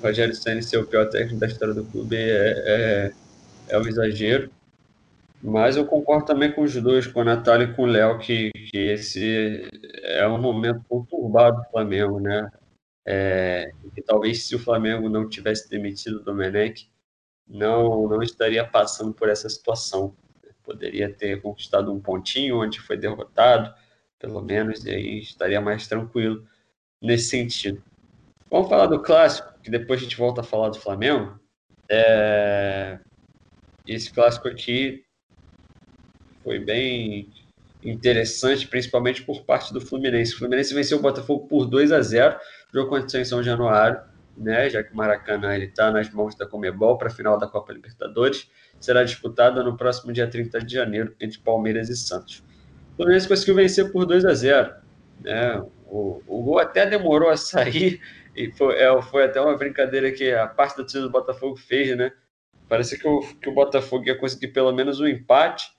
o 0.00 0.06
Rogério 0.06 0.34
Senna 0.34 0.62
ser 0.62 0.78
o 0.78 0.86
pior 0.86 1.08
técnico 1.08 1.38
da 1.38 1.46
história 1.46 1.74
do 1.74 1.84
clube 1.84 2.16
é, 2.16 2.22
é, 2.66 3.12
é 3.68 3.78
um 3.78 3.86
exagero. 3.86 4.50
Mas 5.42 5.76
eu 5.76 5.84
concordo 5.84 6.24
também 6.24 6.50
com 6.50 6.62
os 6.62 6.74
dois, 6.74 7.06
com 7.06 7.20
a 7.20 7.24
Natália 7.24 7.66
e 7.66 7.74
com 7.74 7.82
o 7.82 7.86
Léo, 7.86 8.18
que, 8.18 8.50
que 8.50 8.78
esse 8.78 9.68
é 10.02 10.26
um 10.26 10.40
momento 10.40 10.82
conturbado 10.88 11.58
do 11.58 11.70
Flamengo, 11.70 12.18
né? 12.18 12.50
É, 13.06 13.70
que 13.94 14.02
talvez 14.02 14.42
se 14.42 14.56
o 14.56 14.58
Flamengo 14.58 15.08
não 15.08 15.28
tivesse 15.28 15.70
demitido 15.70 16.16
o 16.16 16.24
Domenech, 16.24 16.90
não, 17.46 18.08
não 18.08 18.20
estaria 18.22 18.64
passando 18.66 19.14
por 19.14 19.28
essa 19.28 19.48
situação. 19.48 20.16
Poderia 20.64 21.12
ter 21.12 21.40
conquistado 21.40 21.92
um 21.92 22.00
pontinho 22.00 22.60
onde 22.60 22.80
foi 22.80 22.96
derrotado, 22.96 23.72
pelo 24.18 24.42
menos, 24.42 24.84
e 24.84 24.90
aí 24.90 25.18
estaria 25.20 25.60
mais 25.60 25.86
tranquilo 25.86 26.44
nesse 27.00 27.28
sentido. 27.28 27.80
Vamos 28.50 28.68
falar 28.68 28.86
do 28.86 29.00
clássico, 29.00 29.52
que 29.62 29.70
depois 29.70 30.00
a 30.00 30.02
gente 30.02 30.16
volta 30.16 30.40
a 30.40 30.44
falar 30.44 30.70
do 30.70 30.80
Flamengo. 30.80 31.38
É... 31.88 32.98
Esse 33.86 34.12
clássico 34.12 34.48
aqui 34.48 35.04
foi 36.42 36.58
bem 36.58 37.30
interessante, 37.82 38.66
principalmente 38.66 39.22
por 39.22 39.44
parte 39.44 39.72
do 39.72 39.80
Fluminense. 39.80 40.34
O 40.34 40.38
Fluminense 40.38 40.74
venceu 40.74 40.98
o 40.98 41.02
Botafogo 41.02 41.46
por 41.46 41.66
2 41.66 41.92
a 41.92 42.00
0 42.00 42.36
jogo 42.76 42.94
aconteceu 42.94 43.20
em 43.20 43.24
São 43.24 43.42
Januário, 43.42 44.00
né, 44.36 44.68
já 44.68 44.82
que 44.82 44.92
o 44.92 44.96
Maracanã 44.96 45.56
está 45.56 45.90
nas 45.90 46.10
mãos 46.10 46.34
da 46.34 46.46
Comebol 46.46 46.98
para 46.98 47.08
a 47.08 47.10
final 47.10 47.38
da 47.38 47.46
Copa 47.46 47.72
Libertadores. 47.72 48.50
Será 48.78 49.02
disputada 49.02 49.62
no 49.64 49.76
próximo 49.76 50.12
dia 50.12 50.28
30 50.28 50.60
de 50.60 50.74
janeiro 50.74 51.14
entre 51.18 51.38
Palmeiras 51.38 51.88
e 51.88 51.96
Santos. 51.96 52.44
O 52.92 52.96
Fluminense 52.96 53.26
conseguiu 53.26 53.54
vencer 53.54 53.90
por 53.90 54.04
2 54.04 54.24
a 54.26 54.34
0 54.34 54.74
né? 55.22 55.58
o, 55.86 56.22
o 56.26 56.42
gol 56.42 56.58
até 56.58 56.84
demorou 56.84 57.30
a 57.30 57.36
sair, 57.36 58.00
e 58.36 58.50
foi, 58.52 58.74
é, 58.74 59.02
foi 59.02 59.24
até 59.24 59.40
uma 59.40 59.56
brincadeira 59.56 60.12
que 60.12 60.30
a 60.30 60.46
parte 60.46 60.72
da 60.72 60.82
torcida 60.82 61.02
do 61.02 61.10
Botafogo 61.10 61.56
fez, 61.56 61.96
né? 61.96 62.12
Parece 62.68 62.98
que 62.98 63.08
o, 63.08 63.20
que 63.40 63.48
o 63.48 63.54
Botafogo 63.54 64.04
ia 64.06 64.18
conseguir 64.18 64.48
pelo 64.48 64.72
menos 64.72 65.00
um 65.00 65.06
empate, 65.06 65.70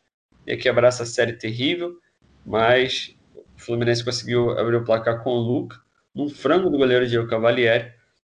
ia 0.47 0.57
quebrar 0.57 0.87
essa 0.87 1.05
série 1.05 1.33
terrível, 1.33 1.99
mas 2.43 3.15
o 3.35 3.43
Fluminense 3.57 4.03
conseguiu 4.03 4.57
abrir 4.57 4.77
o 4.77 4.83
placar 4.83 5.21
com 5.21 5.29
o 5.29 5.39
Luca 5.39 5.77
num 6.17 6.27
frango 6.27 6.69
do 6.69 6.77
goleiro 6.77 7.07
Diego 7.07 7.27
Cavalieri. 7.27 7.93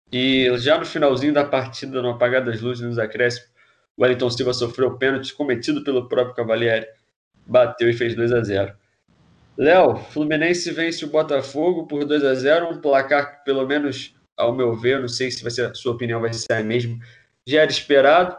E 0.09 0.49
já 0.57 0.77
no 0.79 0.85
finalzinho 0.85 1.33
da 1.33 1.43
partida, 1.43 2.01
no 2.01 2.11
apagar 2.11 2.43
das 2.43 2.61
luzes, 2.61 2.87
nos 2.87 2.97
acréscimos, 2.97 3.49
o 3.97 4.03
Wellington 4.03 4.29
Silva 4.29 4.53
sofreu 4.53 4.87
o 4.87 4.97
pênalti 4.97 5.33
cometido 5.33 5.83
pelo 5.83 6.07
próprio 6.07 6.33
Cavalieri, 6.33 6.87
bateu 7.45 7.89
e 7.89 7.93
fez 7.93 8.15
2 8.15 8.31
a 8.31 8.41
0 8.41 8.73
Léo, 9.57 9.97
Fluminense 9.97 10.71
vence 10.71 11.03
o 11.05 11.09
Botafogo 11.09 11.85
por 11.85 12.05
2 12.05 12.23
a 12.23 12.33
0 12.33 12.69
um 12.69 12.81
placar 12.81 13.37
que, 13.37 13.45
pelo 13.45 13.67
menos 13.67 14.15
ao 14.37 14.55
meu 14.55 14.75
ver, 14.75 14.99
não 14.99 15.07
sei 15.07 15.29
se 15.29 15.43
vai 15.43 15.51
ser, 15.51 15.67
a 15.67 15.73
sua 15.75 15.93
opinião 15.93 16.21
vai 16.21 16.33
ser 16.33 16.53
a 16.53 16.63
mesma, 16.63 16.97
já 17.45 17.61
era 17.61 17.69
esperado, 17.71 18.35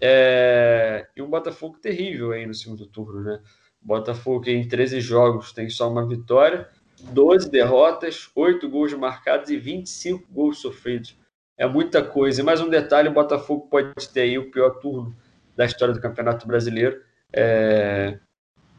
É... 0.00 1.06
E 1.16 1.22
um 1.22 1.30
Botafogo 1.30 1.78
terrível 1.80 2.32
aí 2.32 2.46
no 2.46 2.54
segundo 2.54 2.86
turno, 2.86 3.22
né? 3.22 3.40
Botafogo 3.80 4.48
em 4.48 4.66
13 4.66 5.00
jogos 5.00 5.52
tem 5.52 5.68
só 5.70 5.90
uma 5.90 6.06
vitória, 6.06 6.68
12 7.00 7.50
derrotas, 7.50 8.30
8 8.34 8.68
gols 8.68 8.92
marcados 8.94 9.50
e 9.50 9.56
25 9.56 10.26
gols 10.30 10.58
sofridos. 10.60 11.16
É 11.56 11.66
muita 11.66 12.02
coisa. 12.02 12.40
E 12.40 12.44
mais 12.44 12.60
um 12.60 12.68
detalhe: 12.68 13.08
o 13.08 13.12
Botafogo 13.12 13.66
pode 13.68 14.08
ter 14.10 14.22
aí 14.22 14.38
o 14.38 14.50
pior 14.50 14.78
turno 14.78 15.16
da 15.56 15.64
história 15.64 15.92
do 15.92 16.00
Campeonato 16.00 16.46
Brasileiro. 16.46 17.00
É... 17.32 18.18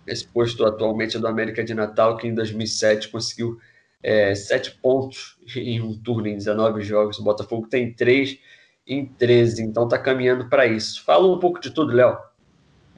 Esse 0.08 0.26
posto 0.28 0.66
atualmente 0.66 1.18
é 1.18 1.20
do 1.20 1.28
América 1.28 1.64
de 1.64 1.74
Natal, 1.74 2.18
que 2.18 2.28
em 2.28 2.34
2007 2.34 3.10
conseguiu 3.10 3.60
é, 4.02 4.34
7 4.34 4.80
pontos 4.82 5.38
em 5.56 5.82
um 5.82 5.96
turno 6.02 6.28
em 6.28 6.36
19 6.36 6.82
jogos. 6.82 7.20
O 7.20 7.24
Botafogo 7.24 7.68
tem 7.68 7.94
3 7.94 8.40
em 8.88 9.06
13, 9.06 9.62
então 9.62 9.84
está 9.84 10.00
caminhando 10.00 10.50
para 10.50 10.66
isso. 10.66 11.04
Fala 11.04 11.32
um 11.32 11.38
pouco 11.38 11.60
de 11.60 11.70
tudo, 11.70 11.94
Léo. 11.94 12.18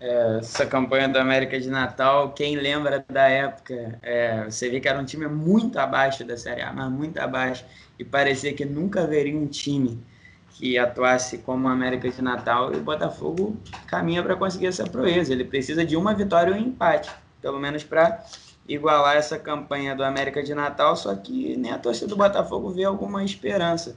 É, 0.01 0.39
essa 0.39 0.65
campanha 0.65 1.07
do 1.07 1.19
América 1.19 1.59
de 1.59 1.69
Natal, 1.69 2.31
quem 2.31 2.55
lembra 2.55 3.05
da 3.07 3.29
época, 3.29 3.99
é, 4.01 4.45
você 4.45 4.67
vê 4.67 4.79
que 4.79 4.89
era 4.89 4.99
um 4.99 5.05
time 5.05 5.27
muito 5.27 5.77
abaixo 5.77 6.23
da 6.25 6.35
Série 6.35 6.63
A, 6.63 6.73
mas 6.73 6.91
muito 6.91 7.19
abaixo, 7.19 7.63
e 7.99 8.03
parecia 8.03 8.51
que 8.51 8.65
nunca 8.65 9.03
haveria 9.03 9.37
um 9.37 9.45
time 9.45 10.03
que 10.49 10.75
atuasse 10.75 11.37
como 11.37 11.67
o 11.67 11.71
América 11.71 12.09
de 12.09 12.19
Natal, 12.19 12.73
e 12.73 12.77
o 12.77 12.81
Botafogo 12.81 13.55
caminha 13.85 14.23
para 14.23 14.35
conseguir 14.35 14.65
essa 14.65 14.85
proeza. 14.85 15.33
Ele 15.33 15.45
precisa 15.45 15.85
de 15.85 15.95
uma 15.95 16.15
vitória 16.15 16.51
ou 16.51 16.59
um 16.59 16.63
empate, 16.63 17.11
pelo 17.39 17.59
menos 17.59 17.83
para 17.83 18.25
igualar 18.67 19.17
essa 19.17 19.37
campanha 19.37 19.95
do 19.95 20.03
América 20.03 20.41
de 20.41 20.55
Natal, 20.55 20.95
só 20.95 21.15
que 21.15 21.55
nem 21.57 21.71
a 21.71 21.77
torcida 21.77 22.07
do 22.07 22.17
Botafogo 22.17 22.71
vê 22.71 22.85
alguma 22.85 23.23
esperança. 23.23 23.95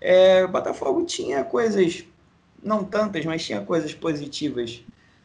É, 0.00 0.42
o 0.46 0.48
Botafogo 0.48 1.04
tinha 1.04 1.44
coisas, 1.44 2.04
não 2.62 2.82
tantas, 2.82 3.22
mas 3.26 3.44
tinha 3.44 3.60
coisas 3.60 3.92
positivas 3.92 4.82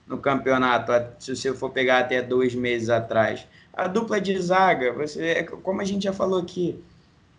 no 0.08 0.18
campeonato, 0.18 0.92
se 1.20 1.36
você 1.36 1.54
for 1.54 1.70
pegar 1.70 2.00
até 2.00 2.22
dois 2.22 2.56
meses 2.56 2.90
atrás. 2.90 3.48
A 3.74 3.88
dupla 3.88 4.20
de 4.20 4.40
zaga, 4.40 4.94
você, 4.94 5.44
como 5.44 5.82
a 5.82 5.84
gente 5.84 6.04
já 6.04 6.14
falou 6.14 6.40
aqui, 6.40 6.82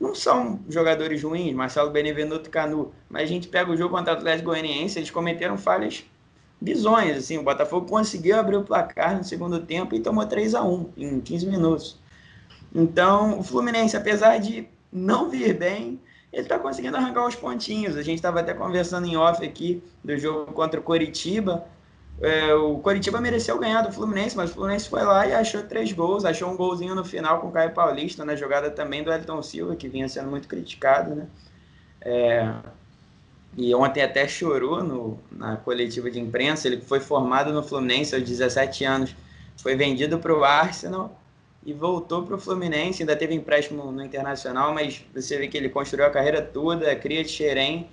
não 0.00 0.14
são 0.14 0.60
jogadores 0.68 1.22
ruins, 1.22 1.52
Marcelo 1.54 1.90
Benevenuto 1.90 2.48
e 2.48 2.50
Canu, 2.50 2.92
mas 3.08 3.22
a 3.22 3.26
gente 3.26 3.48
pega 3.48 3.70
o 3.70 3.76
jogo 3.76 3.96
contra 3.96 4.14
o 4.14 4.16
Atlético 4.16 4.50
Goianiense, 4.50 4.98
eles 4.98 5.10
cometeram 5.10 5.58
falhas 5.58 6.04
bizonhas, 6.60 7.18
assim, 7.18 7.38
o 7.38 7.42
Botafogo 7.42 7.88
conseguiu 7.88 8.38
abrir 8.38 8.56
o 8.56 8.62
placar 8.62 9.16
no 9.16 9.24
segundo 9.24 9.60
tempo 9.60 9.94
e 9.94 10.00
tomou 10.00 10.26
3 10.26 10.54
a 10.54 10.62
1 10.62 10.90
em 10.96 11.20
15 11.20 11.46
minutos. 11.46 11.98
Então, 12.74 13.38
o 13.38 13.42
Fluminense, 13.42 13.96
apesar 13.96 14.38
de 14.38 14.68
não 14.92 15.30
vir 15.30 15.54
bem, 15.54 16.00
ele 16.32 16.42
está 16.42 16.58
conseguindo 16.58 16.96
arrancar 16.96 17.26
os 17.26 17.34
pontinhos. 17.34 17.96
A 17.96 18.02
gente 18.02 18.16
estava 18.16 18.40
até 18.40 18.52
conversando 18.52 19.06
em 19.06 19.16
off 19.16 19.44
aqui 19.44 19.82
do 20.04 20.16
jogo 20.18 20.52
contra 20.52 20.78
o 20.78 20.82
Coritiba. 20.82 21.66
É, 22.20 22.52
o 22.52 22.78
Coritiba 22.78 23.20
mereceu 23.20 23.58
ganhar 23.58 23.82
do 23.82 23.92
Fluminense, 23.92 24.36
mas 24.36 24.50
o 24.50 24.54
Fluminense 24.54 24.88
foi 24.88 25.04
lá 25.04 25.26
e 25.26 25.32
achou 25.32 25.62
três 25.62 25.92
gols, 25.92 26.24
achou 26.24 26.50
um 26.50 26.56
golzinho 26.56 26.94
no 26.94 27.04
final 27.04 27.40
com 27.40 27.48
o 27.48 27.52
Caio 27.52 27.70
Paulista, 27.72 28.24
na 28.24 28.34
jogada 28.34 28.70
também 28.70 29.04
do 29.04 29.12
Elton 29.12 29.40
Silva, 29.42 29.76
que 29.76 29.88
vinha 29.88 30.08
sendo 30.08 30.28
muito 30.28 30.48
criticado, 30.48 31.14
né? 31.14 31.26
É, 32.00 32.52
e 33.56 33.74
ontem 33.74 34.02
até 34.02 34.26
chorou 34.26 34.82
no, 34.82 35.18
na 35.30 35.56
coletiva 35.56 36.10
de 36.10 36.18
imprensa, 36.18 36.66
ele 36.66 36.80
foi 36.80 37.00
formado 37.00 37.52
no 37.52 37.62
Fluminense 37.62 38.14
aos 38.14 38.24
17 38.24 38.84
anos, 38.84 39.14
foi 39.56 39.76
vendido 39.76 40.18
para 40.18 40.36
o 40.36 40.44
Arsenal 40.44 41.20
e 41.64 41.72
voltou 41.72 42.22
para 42.24 42.34
o 42.34 42.38
Fluminense, 42.38 43.02
ainda 43.02 43.16
teve 43.16 43.34
empréstimo 43.34 43.90
no 43.92 44.04
Internacional, 44.04 44.74
mas 44.74 45.04
você 45.14 45.38
vê 45.38 45.48
que 45.48 45.56
ele 45.56 45.68
construiu 45.68 46.06
a 46.06 46.10
carreira 46.10 46.42
toda, 46.42 46.94
cria 46.96 47.22
de 47.22 47.30
Xerém, 47.30 47.88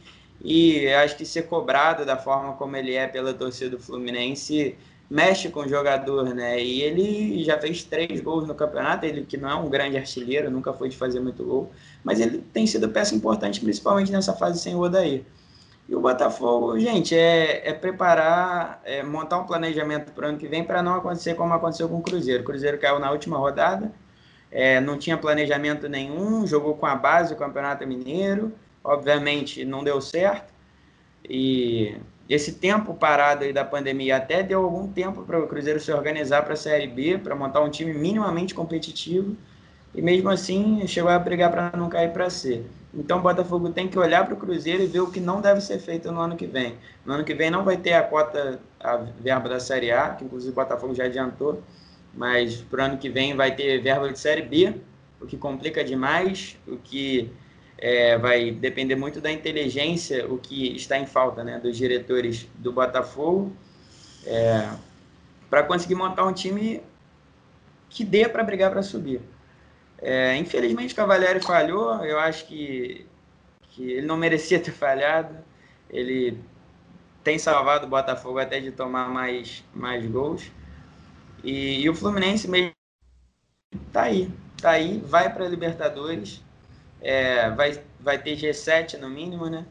e 0.45 0.87
acho 0.93 1.17
que 1.17 1.25
ser 1.25 1.47
cobrado 1.47 2.05
da 2.05 2.15
forma 2.15 2.53
como 2.53 2.77
ele 2.77 2.93
é 2.93 3.07
pela 3.07 3.33
torcida 3.33 3.71
do 3.71 3.79
Fluminense 3.79 4.77
mexe 5.09 5.49
com 5.49 5.61
o 5.61 5.67
jogador, 5.67 6.35
né? 6.35 6.61
E 6.61 6.81
ele 6.81 7.43
já 7.43 7.59
fez 7.59 7.83
três 7.83 8.21
gols 8.21 8.47
no 8.47 8.53
campeonato, 8.53 9.05
ele 9.05 9.25
que 9.25 9.37
não 9.37 9.49
é 9.49 9.55
um 9.55 9.69
grande 9.69 9.97
artilheiro, 9.97 10.51
nunca 10.51 10.71
foi 10.71 10.89
de 10.89 10.97
fazer 10.97 11.19
muito 11.19 11.43
gol, 11.43 11.71
mas 12.03 12.19
ele 12.19 12.43
tem 12.53 12.67
sido 12.67 12.89
peça 12.89 13.15
importante, 13.15 13.59
principalmente 13.59 14.11
nessa 14.11 14.33
fase 14.33 14.59
sem 14.59 14.75
o 14.75 14.81
Odair. 14.81 15.23
E 15.87 15.95
o 15.95 15.99
Botafogo, 15.99 16.79
gente, 16.79 17.15
é, 17.15 17.69
é 17.69 17.73
preparar, 17.73 18.81
é 18.83 19.03
montar 19.03 19.37
um 19.39 19.45
planejamento 19.45 20.11
para 20.11 20.25
o 20.25 20.29
ano 20.29 20.37
que 20.37 20.47
vem 20.47 20.63
para 20.63 20.81
não 20.81 20.95
acontecer 20.95 21.35
como 21.35 21.53
aconteceu 21.53 21.87
com 21.87 21.97
o 21.97 22.01
Cruzeiro. 22.01 22.41
O 22.41 22.45
Cruzeiro 22.45 22.77
caiu 22.79 22.99
na 22.99 23.11
última 23.11 23.37
rodada, 23.37 23.91
é, 24.51 24.79
não 24.79 24.97
tinha 24.97 25.17
planejamento 25.17 25.87
nenhum, 25.87 26.45
jogou 26.47 26.75
com 26.75 26.87
a 26.87 26.95
base 26.95 27.33
do 27.33 27.37
Campeonato 27.37 27.85
Mineiro, 27.85 28.51
obviamente 28.85 29.65
não 29.65 29.83
deu 29.83 29.99
certo. 29.99 30.53
E 31.27 31.97
esse 32.29 32.53
tempo 32.53 32.93
parado 32.93 33.43
aí 33.43 33.51
da 33.51 33.65
pandemia 33.65 34.17
até 34.17 34.43
deu 34.43 34.63
algum 34.63 34.87
tempo 34.87 35.23
para 35.23 35.39
o 35.39 35.47
Cruzeiro 35.47 35.79
se 35.79 35.91
organizar 35.91 36.43
para 36.43 36.53
a 36.53 36.57
Série 36.57 36.87
B, 36.87 37.17
para 37.17 37.35
montar 37.35 37.61
um 37.61 37.69
time 37.69 37.93
minimamente 37.93 38.53
competitivo. 38.53 39.35
E 39.93 40.01
mesmo 40.01 40.29
assim 40.29 40.85
chegou 40.87 41.09
a 41.09 41.17
brigar 41.17 41.51
para 41.51 41.71
não 41.75 41.89
cair 41.89 42.11
para 42.11 42.29
C. 42.29 42.63
Então 42.93 43.19
o 43.19 43.21
Botafogo 43.21 43.69
tem 43.69 43.87
que 43.87 43.97
olhar 43.97 44.25
para 44.25 44.33
o 44.33 44.37
Cruzeiro 44.37 44.83
e 44.83 44.87
ver 44.87 44.99
o 44.99 45.11
que 45.11 45.19
não 45.19 45.41
deve 45.41 45.61
ser 45.61 45.79
feito 45.79 46.11
no 46.11 46.19
ano 46.19 46.35
que 46.35 46.45
vem. 46.45 46.75
No 47.05 47.13
ano 47.13 47.23
que 47.23 47.33
vem 47.33 47.49
não 47.49 47.63
vai 47.63 47.77
ter 47.77 47.93
a 47.93 48.03
cota, 48.03 48.59
a 48.79 48.97
verba 49.19 49.49
da 49.49 49.59
Série 49.59 49.91
A, 49.91 50.09
que 50.09 50.23
inclusive 50.23 50.51
o 50.51 50.55
Botafogo 50.55 50.93
já 50.93 51.05
adiantou, 51.05 51.61
mas 52.13 52.57
para 52.61 52.83
o 52.83 52.85
ano 52.85 52.97
que 52.97 53.09
vem 53.09 53.35
vai 53.35 53.55
ter 53.55 53.81
verba 53.81 54.11
de 54.11 54.19
Série 54.19 54.41
B, 54.41 54.75
o 55.19 55.25
que 55.25 55.37
complica 55.37 55.83
demais, 55.83 56.57
o 56.67 56.77
que 56.77 57.31
é, 57.77 58.17
vai 58.17 58.51
depender 58.51 58.95
muito 58.95 59.19
da 59.19 59.31
inteligência, 59.31 60.27
o 60.31 60.37
que 60.37 60.75
está 60.75 60.97
em 60.97 61.05
falta 61.05 61.43
né, 61.43 61.59
dos 61.59 61.77
diretores 61.77 62.47
do 62.55 62.71
Botafogo, 62.71 63.55
é, 64.25 64.69
para 65.49 65.63
conseguir 65.63 65.95
montar 65.95 66.25
um 66.25 66.33
time 66.33 66.81
que 67.89 68.03
dê 68.03 68.27
para 68.27 68.43
brigar 68.43 68.71
para 68.71 68.81
subir. 68.81 69.21
É, 69.99 70.35
infelizmente 70.37 70.93
o 70.93 70.95
Cavalieri 70.95 71.39
falhou, 71.41 72.03
eu 72.03 72.19
acho 72.19 72.45
que, 72.45 73.05
que 73.69 73.91
ele 73.91 74.05
não 74.05 74.17
merecia 74.17 74.59
ter 74.59 74.71
falhado. 74.73 75.37
Ele 75.89 76.37
tem 77.23 77.39
salvado 77.39 77.85
o 77.85 77.89
Botafogo 77.89 78.39
até 78.39 78.59
de 78.59 78.71
tomar 78.71 79.09
mais, 79.09 79.63
mais 79.73 80.05
gols. 80.05 80.51
E, 81.43 81.81
e 81.81 81.89
o 81.89 81.95
Fluminense 81.95 82.47
mesmo 82.49 82.71
tá 83.91 84.03
aí, 84.03 84.31
tá 84.61 84.71
aí, 84.71 84.99
vai 84.99 85.31
para 85.31 85.45
a 85.45 85.49
Libertadores, 85.49 86.41
é, 87.05 87.51
vai, 87.51 87.79
vai 87.99 88.17
ter 88.17 88.35
G7 88.35 88.97
no 88.97 89.07
mínimo, 89.07 89.47
né? 89.47 89.63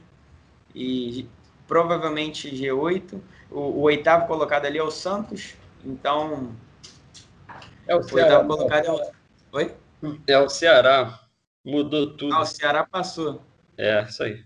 E 0.72 1.28
provavelmente 1.66 2.48
G8. 2.48 3.20
O, 3.50 3.58
o 3.58 3.80
oitavo 3.82 4.28
colocado 4.28 4.66
ali 4.66 4.78
é 4.78 4.82
o 4.82 4.90
Santos, 4.90 5.56
então. 5.84 6.54
É 7.88 7.96
o, 7.96 7.98
o 7.98 8.14
oitavo 8.14 8.46
colocado 8.46 8.86
é 8.86 8.90
o. 8.92 9.12
Oi? 9.50 9.74
É 10.28 10.38
o 10.38 10.48
Ceará. 10.48 11.20
Mudou 11.64 12.16
tudo. 12.16 12.32
Ah, 12.34 12.42
o 12.42 12.46
Ceará 12.46 12.86
passou. 12.86 13.42
É, 13.76 14.04
isso 14.04 14.22
aí. 14.22 14.44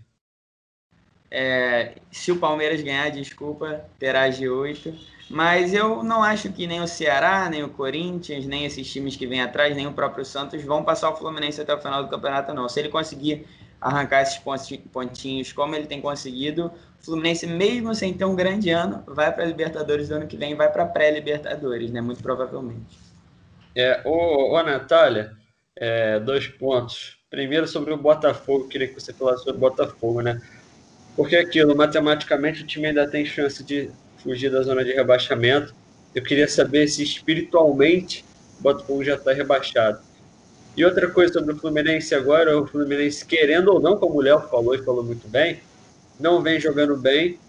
É, 1.29 1.95
se 2.11 2.31
o 2.31 2.39
Palmeiras 2.39 2.81
ganhar, 2.81 3.11
desculpa, 3.11 3.85
terá 3.99 4.27
G8. 4.29 4.97
Mas 5.29 5.73
eu 5.73 6.03
não 6.03 6.23
acho 6.23 6.51
que 6.51 6.65
nem 6.65 6.81
o 6.81 6.87
Ceará, 6.87 7.47
nem 7.49 7.63
o 7.63 7.69
Corinthians, 7.69 8.45
nem 8.47 8.65
esses 8.65 8.91
times 8.91 9.15
que 9.15 9.27
vêm 9.27 9.41
atrás, 9.41 9.75
nem 9.75 9.85
o 9.85 9.93
próprio 9.93 10.25
Santos 10.25 10.63
vão 10.63 10.83
passar 10.83 11.11
o 11.11 11.15
Fluminense 11.15 11.61
até 11.61 11.73
o 11.73 11.79
final 11.79 12.03
do 12.03 12.09
campeonato, 12.09 12.53
não. 12.53 12.67
Se 12.67 12.79
ele 12.79 12.89
conseguir 12.89 13.45
arrancar 13.79 14.23
esses 14.23 14.41
pontinhos 14.91 15.53
como 15.53 15.75
ele 15.75 15.85
tem 15.85 16.01
conseguido, 16.01 16.71
o 16.99 17.05
Fluminense, 17.05 17.45
mesmo 17.45 17.93
sem 17.93 18.11
ter 18.11 18.25
um 18.25 18.35
grande 18.35 18.71
ano, 18.71 19.03
vai 19.05 19.31
para 19.31 19.43
a 19.43 19.47
Libertadores 19.47 20.09
do 20.09 20.15
ano 20.15 20.27
que 20.27 20.35
vem, 20.35 20.55
vai 20.55 20.71
para 20.71 20.83
a 20.83 20.87
pré-Libertadores, 20.87 21.91
né? 21.91 22.01
Muito 22.01 22.23
provavelmente. 22.23 22.97
É, 23.75 24.01
ô, 24.03 24.55
ô 24.55 24.63
Natália, 24.63 25.31
é, 25.75 26.19
dois 26.19 26.47
pontos. 26.47 27.17
Primeiro, 27.29 27.67
sobre 27.67 27.93
o 27.93 27.97
Botafogo, 27.97 28.67
queria 28.67 28.87
que 28.87 28.99
você 28.99 29.13
falasse 29.13 29.43
sobre 29.43 29.57
o 29.57 29.59
Botafogo, 29.59 30.21
né? 30.21 30.41
Porque 31.15 31.35
aquilo, 31.35 31.75
matematicamente, 31.75 32.63
o 32.63 32.67
time 32.67 32.87
ainda 32.87 33.07
tem 33.07 33.23
chance 33.23 33.63
de 33.63 33.91
fugir 34.21 34.51
da 34.51 34.61
zona 34.61 34.83
de 34.83 34.93
rebaixamento. 34.93 35.73
Eu 36.13 36.23
queria 36.23 36.47
saber 36.47 36.87
se 36.87 37.03
espiritualmente 37.03 38.25
o 38.59 38.63
Botafogo 38.63 39.03
já 39.03 39.15
está 39.15 39.33
rebaixado. 39.33 39.99
E 40.75 40.85
outra 40.85 41.09
coisa 41.09 41.33
sobre 41.33 41.53
o 41.53 41.57
Fluminense 41.57 42.13
agora, 42.15 42.57
o 42.57 42.65
Fluminense 42.65 43.25
querendo 43.25 43.69
ou 43.73 43.79
não, 43.79 43.97
como 43.97 44.15
o 44.15 44.21
Léo 44.21 44.41
falou 44.49 44.75
e 44.75 44.83
falou 44.83 45.03
muito 45.03 45.27
bem, 45.27 45.59
não 46.19 46.41
vem 46.41 46.59
jogando 46.59 46.95
bem, 46.95 47.39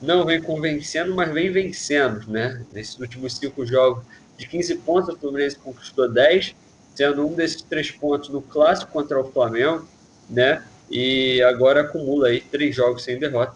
não 0.00 0.24
vem 0.24 0.42
convencendo, 0.42 1.14
mas 1.14 1.32
vem 1.32 1.50
vencendo, 1.50 2.30
né? 2.30 2.64
Nesses 2.72 2.98
últimos 2.98 3.36
cinco 3.36 3.64
jogos 3.64 4.04
de 4.36 4.46
15 4.46 4.74
pontos, 4.76 5.14
o 5.14 5.18
Fluminense 5.18 5.56
conquistou 5.56 6.10
10, 6.10 6.54
sendo 6.94 7.26
um 7.26 7.34
desses 7.34 7.62
três 7.62 7.90
pontos 7.90 8.28
no 8.28 8.42
clássico 8.42 8.92
contra 8.92 9.18
o 9.18 9.30
Flamengo, 9.32 9.88
né? 10.28 10.62
E 10.90 11.42
agora 11.42 11.82
acumula 11.82 12.28
aí 12.28 12.40
três 12.40 12.74
jogos 12.74 13.04
sem 13.04 13.18
derrota, 13.18 13.54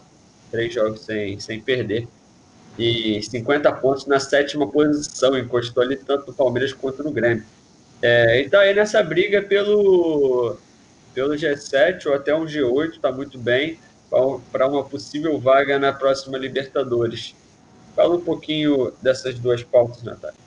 três 0.51 0.73
jogos 0.73 1.01
sem, 1.01 1.39
sem 1.39 1.61
perder. 1.61 2.09
E 2.79 3.23
50 3.23 3.71
pontos 3.73 4.07
na 4.07 4.19
sétima 4.19 4.67
posição, 4.67 5.37
encostou 5.37 5.83
ali 5.83 5.97
tanto 5.97 6.29
no 6.29 6.33
Palmeiras 6.33 6.73
quanto 6.73 7.03
no 7.03 7.11
Grêmio. 7.11 7.45
É, 8.03 8.41
então 8.43 8.61
aí 8.61 8.75
nessa 8.75 9.03
briga 9.03 9.43
pelo, 9.43 10.57
pelo 11.13 11.35
G7 11.35 12.07
ou 12.07 12.15
até 12.15 12.35
um 12.35 12.47
G8, 12.47 13.01
tá 13.01 13.13
muito 13.13 13.39
bem. 13.39 13.79
para 14.51 14.67
uma 14.67 14.85
possível 14.85 15.39
vaga 15.39 15.79
na 15.79 15.93
próxima 15.93 16.39
Libertadores. 16.39 17.35
Fala 17.95 18.17
um 18.17 18.21
pouquinho 18.21 18.93
dessas 19.03 19.39
duas 19.39 19.63
pautas, 19.63 20.03
Natália. 20.03 20.39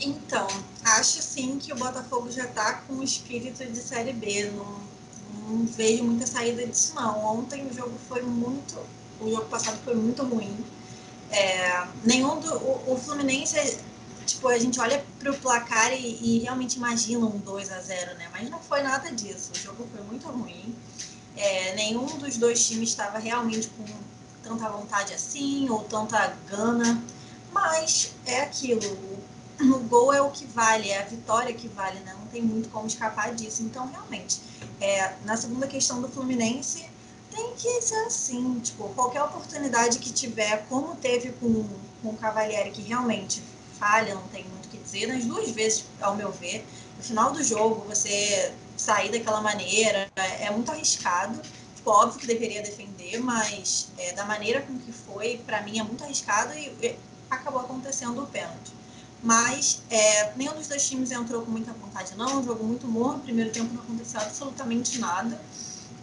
Então, 0.00 0.46
acho 0.84 1.20
sim 1.20 1.58
que 1.58 1.72
o 1.72 1.76
Botafogo 1.76 2.30
já 2.30 2.44
está 2.44 2.74
com 2.86 2.94
o 2.94 3.02
espírito 3.02 3.64
de 3.64 3.78
Série 3.78 4.12
B. 4.12 4.50
Não, 4.50 4.80
não 5.48 5.66
vejo 5.66 6.04
muita 6.04 6.26
saída 6.26 6.64
disso, 6.66 6.94
não. 6.94 7.38
Ontem 7.38 7.66
o 7.66 7.74
jogo 7.74 7.94
foi 8.08 8.22
muito. 8.22 8.78
O 9.20 9.28
jogo 9.28 9.46
passado 9.46 9.78
foi 9.84 9.94
muito 9.94 10.22
ruim. 10.22 10.56
É, 11.30 11.86
nenhum 12.04 12.40
do. 12.40 12.54
O, 12.54 12.94
o, 12.94 12.98
Fluminense, 12.98 13.78
tipo, 14.26 14.48
a 14.48 14.58
gente 14.58 14.80
olha 14.80 15.04
para 15.18 15.30
o 15.30 15.38
placar 15.38 15.92
e, 15.92 16.18
e, 16.20 16.38
realmente 16.40 16.76
imagina 16.76 17.26
um 17.26 17.38
2 17.38 17.70
a 17.72 17.80
0 17.80 18.14
né? 18.16 18.28
Mas 18.32 18.48
não 18.48 18.58
foi 18.58 18.82
nada 18.82 19.10
disso. 19.12 19.50
O 19.54 19.58
jogo 19.58 19.88
foi 19.92 20.02
muito 20.04 20.26
ruim. 20.28 20.74
É, 21.36 21.74
nenhum 21.74 22.06
dos 22.18 22.36
dois 22.36 22.66
times 22.66 22.88
estava 22.88 23.18
realmente 23.18 23.68
com 23.68 23.84
tanta 24.42 24.68
vontade 24.68 25.14
assim, 25.14 25.68
ou 25.70 25.84
tanta 25.84 26.36
gana. 26.48 27.02
Mas 27.52 28.12
é 28.26 28.40
aquilo 28.40 29.18
o 29.60 29.78
gol 29.80 30.12
é 30.12 30.22
o 30.22 30.30
que 30.30 30.46
vale, 30.46 30.90
é 30.90 31.02
a 31.02 31.04
vitória 31.04 31.52
que 31.52 31.68
vale, 31.68 31.98
né? 32.00 32.14
Não 32.18 32.26
tem 32.26 32.42
muito 32.42 32.68
como 32.68 32.86
escapar 32.86 33.34
disso. 33.34 33.62
Então, 33.62 33.88
realmente, 33.90 34.40
é, 34.80 35.14
na 35.24 35.36
segunda 35.36 35.66
questão 35.66 36.00
do 36.00 36.08
Fluminense, 36.08 36.88
tem 37.38 37.54
que 37.54 37.82
ser 37.82 38.06
assim, 38.06 38.58
tipo, 38.60 38.88
qualquer 38.90 39.22
oportunidade 39.22 40.00
que 40.00 40.12
tiver, 40.12 40.66
como 40.68 40.96
teve 40.96 41.30
com, 41.32 41.64
com 42.02 42.08
o 42.08 42.16
Cavalieri, 42.16 42.72
que 42.72 42.82
realmente 42.82 43.42
falha, 43.78 44.14
não 44.14 44.26
tem 44.28 44.42
muito 44.44 44.66
o 44.66 44.68
que 44.68 44.78
dizer, 44.78 45.06
nas 45.06 45.24
duas 45.24 45.50
vezes, 45.50 45.84
ao 46.00 46.16
meu 46.16 46.32
ver, 46.32 46.66
no 46.96 47.02
final 47.04 47.30
do 47.30 47.42
jogo, 47.42 47.86
você 47.86 48.52
sair 48.76 49.10
daquela 49.10 49.40
maneira 49.40 50.10
é, 50.16 50.50
muito 50.50 50.70
arriscado. 50.70 51.40
Tipo, 51.76 51.90
óbvio 51.90 52.18
que 52.18 52.26
deveria 52.26 52.60
defender, 52.60 53.20
mas 53.20 53.88
é, 53.96 54.12
da 54.12 54.24
maneira 54.24 54.60
com 54.62 54.76
que 54.78 54.90
foi, 54.90 55.40
para 55.46 55.62
mim 55.62 55.78
é 55.78 55.82
muito 55.84 56.02
arriscado 56.02 56.52
e, 56.54 56.66
e 56.82 56.96
acabou 57.30 57.60
acontecendo 57.60 58.20
o 58.20 58.26
pênalti. 58.26 58.72
Mas 59.22 59.82
é, 59.90 60.32
nenhum 60.34 60.54
dos 60.54 60.66
dois 60.66 60.88
times 60.88 61.10
entrou 61.10 61.42
com 61.42 61.50
muita 61.50 61.72
vontade, 61.72 62.16
não. 62.16 62.40
Um 62.40 62.44
jogo 62.44 62.64
muito 62.64 62.86
morno. 62.86 63.18
No 63.18 63.24
primeiro 63.24 63.50
tempo 63.50 63.74
não 63.74 63.82
aconteceu 63.82 64.20
absolutamente 64.20 64.98
nada. 64.98 65.40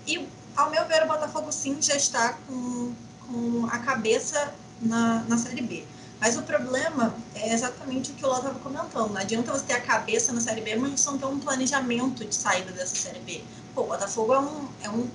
E, 0.05 0.27
ao 0.55 0.69
meu 0.69 0.85
ver, 0.87 1.03
o 1.03 1.07
Botafogo 1.07 1.51
sim 1.51 1.81
já 1.81 1.95
está 1.95 2.33
com, 2.33 2.93
com 3.27 3.67
a 3.71 3.79
cabeça 3.79 4.53
na, 4.81 5.23
na 5.27 5.37
Série 5.37 5.61
B. 5.61 5.85
Mas 6.19 6.37
o 6.37 6.43
problema 6.43 7.13
é 7.35 7.53
exatamente 7.53 8.11
o 8.11 8.13
que 8.15 8.25
o 8.25 8.27
Ló 8.27 8.37
estava 8.37 8.57
comentando. 8.59 9.11
Não 9.11 9.21
adianta 9.21 9.51
você 9.51 9.65
ter 9.65 9.73
a 9.73 9.81
cabeça 9.81 10.31
na 10.31 10.41
Série 10.41 10.61
B, 10.61 10.75
mas 10.75 11.05
não 11.05 11.17
ter 11.17 11.25
um 11.25 11.39
planejamento 11.39 12.23
de 12.23 12.33
saída 12.33 12.71
dessa 12.71 12.95
Série 12.95 13.19
B. 13.19 13.43
Pô, 13.73 13.83
o 13.83 13.87
Botafogo 13.87 14.33
é 14.33 14.39
um, 14.39 14.69
é 14.83 14.89
um, 14.89 15.09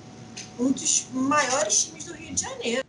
um 0.59 0.71
dos 0.71 1.07
maiores 1.11 1.85
times 1.85 2.05
do 2.05 2.13
Rio 2.13 2.33
de 2.33 2.41
Janeiro. 2.41 2.85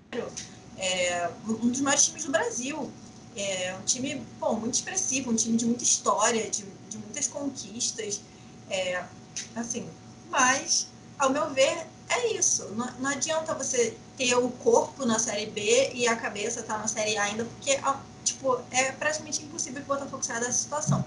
É 0.77 1.31
um 1.49 1.69
dos 1.69 1.81
maiores 1.81 2.05
times 2.05 2.25
do 2.25 2.33
Brasil. 2.33 2.91
É 3.35 3.75
um 3.81 3.85
time 3.85 4.23
muito 4.41 4.75
expressivo, 4.75 5.31
um 5.31 5.35
time 5.35 5.57
de 5.57 5.65
muita 5.65 5.83
história, 5.83 6.51
de, 6.51 6.65
de 6.91 6.99
muitas 6.99 7.27
conquistas. 7.27 8.21
É, 8.69 9.03
assim, 9.57 9.89
mas, 10.31 10.89
ao 11.19 11.31
meu 11.31 11.51
ver, 11.51 11.87
é 12.13 12.33
isso. 12.35 12.67
Não, 12.75 12.87
não, 12.99 13.11
adianta 13.11 13.55
você 13.55 13.97
ter 14.17 14.35
o 14.35 14.49
corpo 14.51 15.05
na 15.05 15.19
Série 15.19 15.47
B 15.47 15.91
e 15.95 16.07
a 16.07 16.17
cabeça 16.17 16.63
tá 16.63 16.79
na 16.79 16.87
Série 16.87 17.17
A 17.17 17.25
ainda, 17.25 17.45
porque 17.45 17.79
tipo, 18.25 18.61
é 18.71 18.93
praticamente 18.93 19.43
impossível 19.43 19.83
que 19.83 19.91
o 19.91 19.95
Botafogo 19.95 20.23
saia 20.23 20.41
dessa 20.41 20.53
situação. 20.53 21.05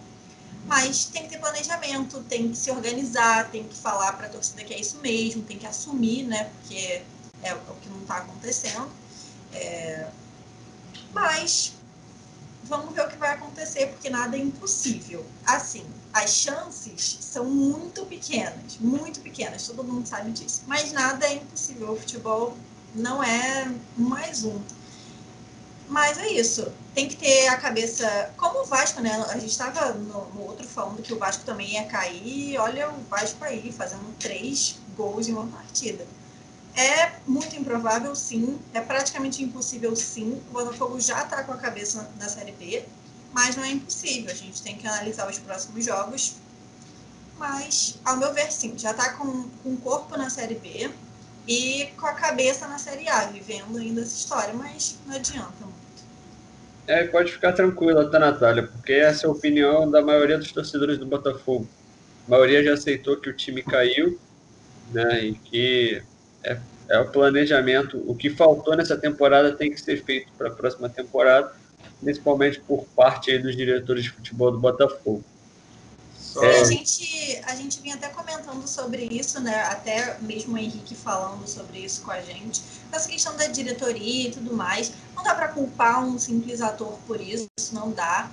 Mas 0.65 1.05
tem 1.05 1.23
que 1.23 1.29
ter 1.29 1.39
planejamento, 1.39 2.21
tem 2.23 2.49
que 2.49 2.57
se 2.57 2.71
organizar, 2.71 3.49
tem 3.51 3.63
que 3.63 3.75
falar 3.75 4.13
para 4.13 4.27
a 4.27 4.29
torcida 4.29 4.63
que 4.63 4.73
é 4.73 4.79
isso 4.79 4.97
mesmo, 4.97 5.43
tem 5.43 5.59
que 5.59 5.67
assumir, 5.67 6.23
né? 6.23 6.45
Porque 6.45 7.03
é 7.43 7.53
o 7.53 7.75
que 7.81 7.89
não 7.89 8.01
está 8.01 8.17
acontecendo. 8.17 8.89
É... 9.53 10.07
Mas 11.13 11.73
vamos 12.63 12.93
ver 12.95 13.05
o 13.05 13.09
que 13.09 13.17
vai 13.17 13.33
acontecer, 13.33 13.87
porque 13.87 14.09
nada 14.09 14.35
é 14.35 14.39
impossível. 14.39 15.25
Assim, 15.45 15.85
as 16.15 16.33
chances 16.33 17.17
são 17.19 17.43
muito 17.43 18.05
pequenas, 18.05 18.77
muito 18.79 19.19
pequenas, 19.19 19.67
todo 19.67 19.83
mundo 19.83 20.07
sabe 20.07 20.31
disso. 20.31 20.61
Mas 20.65 20.93
nada 20.93 21.27
é 21.27 21.33
impossível. 21.33 21.91
O 21.91 21.97
futebol 21.97 22.57
não 22.95 23.21
é 23.21 23.69
mais 23.97 24.45
um. 24.45 24.57
Mas 25.89 26.17
é 26.17 26.29
isso. 26.29 26.71
Tem 26.93 27.09
que 27.09 27.17
ter 27.17 27.49
a 27.49 27.57
cabeça. 27.57 28.33
Como 28.37 28.61
o 28.61 28.65
Vasco, 28.65 29.01
né? 29.01 29.11
A 29.29 29.37
gente 29.37 29.51
estava 29.51 29.91
no, 29.91 30.25
no, 30.29 30.41
outro 30.43 30.65
falando 30.65 31.01
que 31.01 31.13
o 31.13 31.19
Vasco 31.19 31.43
também 31.43 31.73
ia 31.73 31.83
cair. 31.83 32.57
Olha 32.59 32.89
o 32.89 33.03
Vasco 33.09 33.43
aí, 33.43 33.69
fazendo 33.73 34.17
três 34.17 34.79
gols 34.95 35.27
em 35.27 35.33
uma 35.33 35.47
partida. 35.47 36.07
É 36.77 37.11
muito 37.27 37.57
improvável, 37.57 38.15
sim. 38.15 38.57
É 38.73 38.79
praticamente 38.79 39.43
impossível, 39.43 39.93
sim. 39.97 40.41
O 40.49 40.53
Botafogo 40.53 40.97
já 40.97 41.23
está 41.23 41.43
com 41.43 41.51
a 41.51 41.57
cabeça 41.57 42.09
na 42.17 42.29
Série 42.29 42.53
B, 42.53 42.85
mas 43.35 43.57
não 43.57 43.65
é 43.65 43.71
impossível. 43.71 44.31
A 44.31 44.33
gente 44.33 44.63
tem 44.63 44.77
que 44.77 44.87
analisar 44.87 45.29
os 45.29 45.37
próximos 45.37 45.83
jogos. 45.83 46.37
Mas, 47.37 47.99
ao 48.05 48.15
meu 48.15 48.33
ver, 48.33 48.49
sim, 48.49 48.73
já 48.77 48.91
está 48.91 49.11
com, 49.11 49.49
com 49.61 49.73
o 49.73 49.77
corpo 49.77 50.17
na 50.17 50.29
Série 50.29 50.55
B 50.55 50.89
e 51.45 51.87
com 51.97 52.07
a 52.07 52.13
cabeça 52.13 52.65
na 52.65 52.77
Série 52.77 53.09
A, 53.09 53.25
vivendo 53.25 53.77
ainda 53.77 54.01
essa 54.01 54.15
história, 54.15 54.53
mas 54.53 54.97
não 55.05 55.17
adianta 55.17 55.51
muito. 55.59 55.75
É, 56.87 57.03
pode 57.07 57.33
ficar 57.33 57.51
tranquila, 57.51 58.09
tá, 58.09 58.19
Natália? 58.19 58.63
Porque 58.63 58.93
essa 58.93 59.25
é 59.25 59.27
a 59.27 59.33
opinião 59.33 59.91
da 59.91 60.01
maioria 60.01 60.37
dos 60.37 60.53
torcedores 60.53 60.97
do 60.97 61.05
Botafogo. 61.05 61.67
A 62.25 62.31
maioria 62.31 62.63
já 62.63 62.73
aceitou 62.73 63.17
que 63.17 63.29
o 63.29 63.35
time 63.35 63.61
caiu, 63.61 64.17
né, 64.93 65.25
e 65.25 65.33
que 65.33 66.01
é, 66.41 66.57
é 66.87 66.99
o 66.99 67.11
planejamento. 67.11 68.01
O 68.09 68.15
que 68.15 68.29
faltou 68.29 68.77
nessa 68.77 68.95
temporada 68.95 69.51
tem 69.51 69.71
que 69.71 69.81
ser 69.81 70.01
feito 70.05 70.31
para 70.37 70.47
a 70.47 70.51
próxima 70.51 70.87
temporada, 70.87 71.51
principalmente 72.01 72.59
por 72.61 72.85
parte 72.95 73.31
aí 73.31 73.39
dos 73.39 73.55
diretores 73.55 74.03
de 74.03 74.11
futebol 74.11 74.51
do 74.51 74.59
Botafogo. 74.59 75.23
Sim, 76.17 76.45
é... 76.45 76.59
a, 76.59 76.63
gente, 76.65 77.41
a 77.45 77.55
gente 77.55 77.81
vinha 77.81 77.95
até 77.95 78.09
comentando 78.09 78.67
sobre 78.67 79.05
isso, 79.05 79.39
né? 79.39 79.63
Até 79.63 80.17
mesmo 80.19 80.55
o 80.55 80.57
Henrique 80.57 80.93
falando 80.93 81.47
sobre 81.47 81.79
isso 81.79 82.01
com 82.01 82.11
a 82.11 82.21
gente. 82.21 82.61
Essa 82.91 83.07
questão 83.07 83.35
da 83.37 83.47
diretoria 83.47 84.27
e 84.27 84.31
tudo 84.31 84.53
mais. 84.53 84.91
Não 85.15 85.23
dá 85.23 85.33
para 85.33 85.47
culpar 85.49 86.03
um 86.03 86.19
simples 86.19 86.61
ator 86.61 86.97
por 87.07 87.21
isso, 87.21 87.47
não 87.71 87.91
dá. 87.91 88.29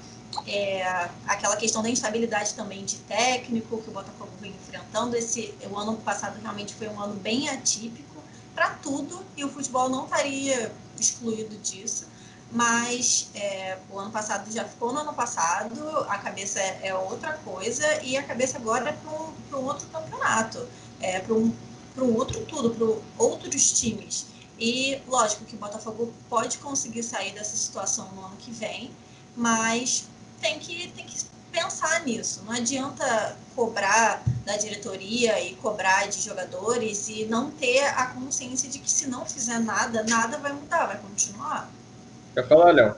É, 0.46 1.10
aquela 1.26 1.56
questão 1.56 1.82
da 1.82 1.90
instabilidade 1.90 2.54
também 2.54 2.84
de 2.84 2.96
técnico 2.96 3.80
que 3.82 3.90
o 3.90 3.92
Botafogo 3.92 4.32
vem 4.40 4.50
enfrentando. 4.50 5.16
Esse, 5.16 5.54
o 5.70 5.76
ano 5.76 5.96
passado 5.98 6.40
realmente 6.40 6.74
foi 6.74 6.88
um 6.88 7.00
ano 7.00 7.14
bem 7.14 7.48
atípico 7.48 8.12
para 8.54 8.70
tudo 8.70 9.24
e 9.36 9.44
o 9.44 9.48
futebol 9.48 9.88
não 9.88 10.04
estaria 10.04 10.72
excluído 10.98 11.56
disso. 11.58 12.06
Mas 12.52 13.30
é, 13.34 13.78
o 13.90 13.98
ano 13.98 14.10
passado 14.10 14.52
já 14.52 14.64
ficou 14.64 14.92
no 14.92 15.00
ano 15.00 15.14
passado, 15.14 16.04
a 16.06 16.18
cabeça 16.18 16.60
é, 16.60 16.88
é 16.88 16.94
outra 16.94 17.32
coisa 17.38 18.02
e 18.02 18.14
a 18.14 18.22
cabeça 18.22 18.58
agora 18.58 18.90
é 18.90 18.92
para 18.92 19.10
um, 19.58 19.64
outro 19.64 19.86
campeonato, 19.86 20.68
é, 21.00 21.18
para 21.20 21.32
um, 21.32 21.50
um 21.96 22.14
outro 22.14 22.44
tudo, 22.44 22.70
para 22.70 23.24
outros 23.24 23.72
times. 23.72 24.26
E 24.58 25.00
lógico 25.08 25.46
que 25.46 25.56
o 25.56 25.58
Botafogo 25.58 26.12
pode 26.28 26.58
conseguir 26.58 27.02
sair 27.02 27.32
dessa 27.32 27.56
situação 27.56 28.12
no 28.12 28.26
ano 28.26 28.36
que 28.36 28.50
vem, 28.50 28.90
mas 29.34 30.04
tem 30.40 30.58
que, 30.58 30.88
tem 30.88 31.06
que 31.06 31.24
pensar 31.50 32.04
nisso. 32.04 32.42
Não 32.44 32.52
adianta 32.52 33.36
cobrar 33.56 34.22
da 34.44 34.56
diretoria 34.58 35.40
e 35.40 35.54
cobrar 35.56 36.06
de 36.06 36.20
jogadores 36.20 37.08
e 37.08 37.24
não 37.24 37.50
ter 37.50 37.84
a 37.86 38.06
consciência 38.08 38.68
de 38.68 38.78
que 38.78 38.90
se 38.90 39.06
não 39.06 39.24
fizer 39.24 39.58
nada, 39.58 40.02
nada 40.02 40.36
vai 40.38 40.52
mudar, 40.52 40.86
vai 40.86 40.98
continuar. 40.98 41.70
Quer 42.34 42.48
falar, 42.48 42.72
Léo? 42.72 42.94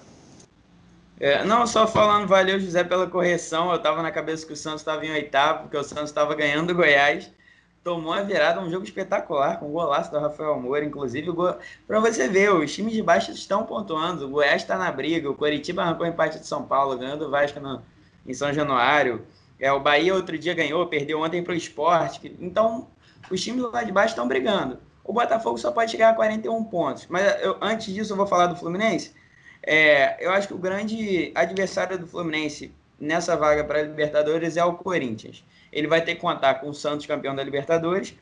É, 1.18 1.44
não, 1.44 1.66
só 1.66 1.86
falando, 1.86 2.26
valeu, 2.26 2.58
José, 2.60 2.84
pela 2.84 3.06
correção. 3.06 3.70
Eu 3.70 3.76
estava 3.76 4.02
na 4.02 4.10
cabeça 4.10 4.46
que 4.46 4.52
o 4.52 4.56
Santos 4.56 4.80
estava 4.80 5.04
em 5.04 5.10
oitavo, 5.10 5.62
porque 5.62 5.76
o 5.76 5.82
Santos 5.82 6.10
estava 6.10 6.34
ganhando 6.34 6.70
o 6.70 6.74
Goiás. 6.74 7.30
Tomou 7.82 8.12
a 8.12 8.22
virada, 8.22 8.60
um 8.60 8.70
jogo 8.70 8.84
espetacular, 8.84 9.58
com 9.58 9.66
o 9.66 9.72
golaço 9.72 10.10
do 10.10 10.18
Rafael 10.18 10.58
Moura. 10.60 10.84
Inclusive, 10.84 11.30
go... 11.32 11.54
para 11.86 12.00
você 12.00 12.28
ver, 12.28 12.52
os 12.52 12.72
times 12.72 12.94
de 12.94 13.02
baixo 13.02 13.32
estão 13.32 13.64
pontuando. 13.64 14.26
O 14.26 14.30
Goiás 14.30 14.62
está 14.62 14.78
na 14.78 14.90
briga, 14.90 15.28
o 15.28 15.34
Coritiba 15.34 15.82
arrancou 15.82 16.06
empate 16.06 16.38
de 16.38 16.46
São 16.46 16.62
Paulo, 16.62 16.96
ganhando 16.96 17.26
o 17.26 17.30
Vasco 17.30 17.58
no... 17.58 17.82
em 18.26 18.34
São 18.34 18.52
Januário. 18.52 19.26
É, 19.58 19.72
o 19.72 19.80
Bahia 19.80 20.14
outro 20.14 20.38
dia 20.38 20.54
ganhou, 20.54 20.86
perdeu 20.86 21.20
ontem 21.20 21.42
para 21.42 21.52
o 21.52 21.56
esporte. 21.56 22.36
Então, 22.40 22.88
os 23.30 23.42
times 23.42 23.62
lá 23.72 23.82
de 23.82 23.92
baixo 23.92 24.12
estão 24.12 24.28
brigando. 24.28 24.78
O 25.04 25.12
Botafogo 25.12 25.58
só 25.58 25.70
pode 25.70 25.90
chegar 25.90 26.10
a 26.10 26.14
41 26.14 26.64
pontos. 26.64 27.06
Mas 27.08 27.42
eu, 27.42 27.56
antes 27.60 27.92
disso, 27.92 28.12
eu 28.12 28.16
vou 28.16 28.26
falar 28.26 28.46
do 28.46 28.56
Fluminense. 28.56 29.12
É, 29.66 30.16
eu 30.24 30.31
acho 30.31 30.48
que 30.48 30.55
o 30.55 30.59
grande 30.59 31.33
adversário 31.35 31.98
do 31.98 32.07
Fluminense 32.07 32.72
nessa 33.00 33.37
vaga 33.37 33.64
para 33.64 33.81
a 33.81 33.83
Libertadores 33.83 34.57
é 34.57 34.64
o 34.64 34.74
Corinthians. 34.74 35.44
Ele 35.72 35.87
vai 35.87 36.03
ter 36.03 36.14
que 36.14 36.20
contar 36.20 36.57
com 36.57 36.68
o 36.68 36.74
Santos 36.74 37.07
campeão 37.07 37.35
da 37.35 37.42
Libertadores 37.42 38.14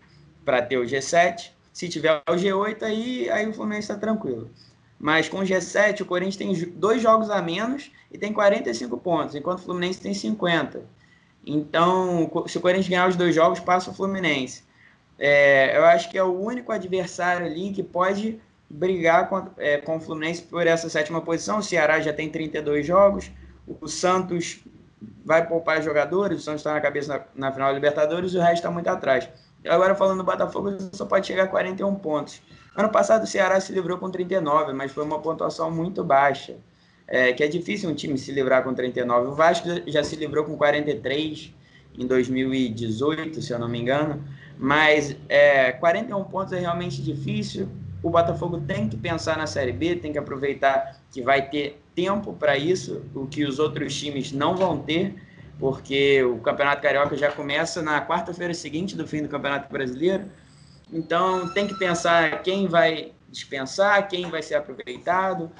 para 0.44 0.62
ter 0.62 0.78
o 0.78 0.84
G7. 0.84 1.50
Se 1.72 1.88
tiver 1.88 2.22
o 2.28 2.32
G8, 2.32 2.82
aí, 2.82 3.30
aí 3.30 3.48
o 3.48 3.52
Fluminense 3.52 3.90
está 3.90 3.96
tranquilo. 3.96 4.50
Mas 4.98 5.28
com 5.28 5.38
o 5.38 5.42
G7, 5.42 6.02
o 6.02 6.06
Corinthians 6.06 6.36
tem 6.36 6.72
dois 6.76 7.02
jogos 7.02 7.28
a 7.28 7.42
menos 7.42 7.90
e 8.10 8.16
tem 8.16 8.32
45 8.32 8.96
pontos, 8.98 9.34
enquanto 9.34 9.58
o 9.58 9.62
Fluminense 9.62 10.00
tem 10.00 10.14
50. 10.14 10.82
Então, 11.44 12.30
se 12.46 12.56
o 12.56 12.60
Corinthians 12.60 12.88
ganhar 12.88 13.08
os 13.08 13.16
dois 13.16 13.34
jogos, 13.34 13.58
passa 13.58 13.90
o 13.90 13.94
Fluminense. 13.94 14.62
É, 15.18 15.76
eu 15.76 15.84
acho 15.86 16.08
que 16.08 16.16
é 16.16 16.22
o 16.22 16.40
único 16.40 16.70
adversário 16.70 17.46
ali 17.46 17.72
que 17.72 17.82
pode 17.82 18.40
brigar 18.72 19.28
com, 19.28 19.46
é, 19.58 19.76
com 19.76 19.96
o 19.96 20.00
Fluminense 20.00 20.42
por 20.42 20.66
essa 20.66 20.88
sétima 20.88 21.20
posição. 21.20 21.58
O 21.58 21.62
Ceará 21.62 22.00
já 22.00 22.12
tem 22.12 22.30
32 22.30 22.86
jogos, 22.86 23.30
o 23.66 23.86
Santos 23.86 24.64
vai 25.24 25.46
poupar 25.46 25.82
jogadores, 25.82 26.38
o 26.38 26.40
Santos 26.40 26.60
está 26.60 26.72
na 26.72 26.80
cabeça 26.80 27.26
na, 27.34 27.46
na, 27.46 27.52
final 27.52 27.68
da 27.68 27.74
Libertadores 27.74 28.32
e 28.32 28.38
o 28.38 28.40
resto 28.40 28.56
está 28.56 28.70
muito 28.70 28.88
atrás. 28.88 29.28
E 29.62 29.68
agora 29.68 29.94
falando 29.94 30.18
do 30.18 30.24
Botafogo, 30.24 30.76
só 30.92 31.04
pode 31.04 31.26
chegar 31.26 31.44
a 31.44 31.48
41 31.48 31.94
pontos. 31.96 32.40
Ano 32.74 32.88
passado 32.88 33.24
o 33.24 33.26
Ceará 33.26 33.60
se 33.60 33.72
livrou 33.72 33.98
com 33.98 34.10
39, 34.10 34.72
mas 34.72 34.90
foi 34.90 35.04
uma 35.04 35.20
pontuação 35.20 35.70
muito 35.70 36.02
baixa. 36.02 36.56
É, 37.06 37.32
que 37.32 37.44
é 37.44 37.48
difícil 37.48 37.90
um 37.90 37.94
time 37.94 38.16
se 38.16 38.32
livrar 38.32 38.64
com 38.64 38.72
39. 38.72 39.28
O 39.28 39.34
Vasco 39.34 39.68
já 39.86 40.02
se 40.02 40.16
livrou 40.16 40.44
com 40.44 40.56
43 40.56 41.52
em 41.98 42.06
2018, 42.06 43.42
se 43.42 43.52
eu 43.52 43.58
não 43.58 43.68
me 43.68 43.78
engano. 43.78 44.24
Mas 44.58 45.14
é, 45.28 45.72
41 45.72 46.24
pontos 46.24 46.52
é 46.54 46.60
realmente 46.60 47.02
difícil. 47.02 47.68
O 48.02 48.10
Botafogo 48.10 48.60
tem 48.60 48.88
que 48.88 48.96
pensar 48.96 49.38
na 49.38 49.46
Série 49.46 49.72
B, 49.72 49.96
tem 49.96 50.12
que 50.12 50.18
aproveitar 50.18 50.96
que 51.10 51.22
vai 51.22 51.48
ter 51.48 51.80
tempo 51.94 52.32
para 52.32 52.58
isso, 52.58 53.02
o 53.14 53.26
que 53.26 53.44
os 53.44 53.58
outros 53.58 53.94
times 53.94 54.32
não 54.32 54.56
vão 54.56 54.78
ter, 54.78 55.14
porque 55.58 56.22
o 56.24 56.38
Campeonato 56.38 56.82
Carioca 56.82 57.16
já 57.16 57.30
começa 57.30 57.80
na 57.80 58.04
quarta-feira 58.04 58.52
seguinte 58.52 58.96
do 58.96 59.06
fim 59.06 59.22
do 59.22 59.28
Campeonato 59.28 59.72
Brasileiro. 59.72 60.24
Então 60.92 61.52
tem 61.54 61.68
que 61.68 61.74
pensar 61.74 62.42
quem 62.42 62.66
vai 62.66 63.12
dispensar, 63.30 64.08
quem 64.08 64.28
vai 64.28 64.42
ser 64.42 64.56
aproveitado, 64.56 65.50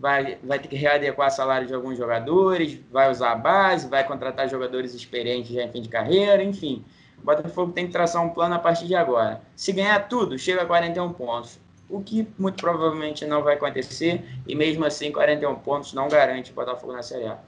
vai, 0.00 0.38
vai 0.42 0.58
ter 0.58 0.68
que 0.68 0.76
readequar 0.76 1.30
salário 1.30 1.66
de 1.66 1.74
alguns 1.74 1.98
jogadores, 1.98 2.80
vai 2.90 3.10
usar 3.10 3.32
a 3.32 3.36
base, 3.36 3.88
vai 3.88 4.04
contratar 4.04 4.48
jogadores 4.48 4.94
experientes 4.94 5.52
já 5.52 5.62
em 5.62 5.70
fim 5.70 5.82
de 5.82 5.90
carreira, 5.90 6.42
enfim. 6.42 6.82
O 7.18 7.26
Botafogo 7.26 7.72
tem 7.72 7.86
que 7.86 7.92
traçar 7.92 8.24
um 8.24 8.30
plano 8.30 8.54
a 8.54 8.58
partir 8.58 8.86
de 8.86 8.94
agora. 8.94 9.42
Se 9.54 9.70
ganhar 9.72 10.08
tudo, 10.08 10.38
chega 10.38 10.62
a 10.62 10.66
41 10.66 11.12
pontos. 11.12 11.60
O 11.90 12.02
que 12.02 12.26
muito 12.38 12.56
provavelmente 12.56 13.26
não 13.26 13.42
vai 13.42 13.54
acontecer, 13.56 14.22
e 14.46 14.54
mesmo 14.54 14.84
assim, 14.84 15.10
41 15.10 15.56
pontos 15.56 15.92
não 15.92 16.08
garante 16.08 16.52
o 16.52 16.54
Botafogo 16.54 16.92
na 16.92 17.02
Série 17.02 17.26
A. 17.26 17.38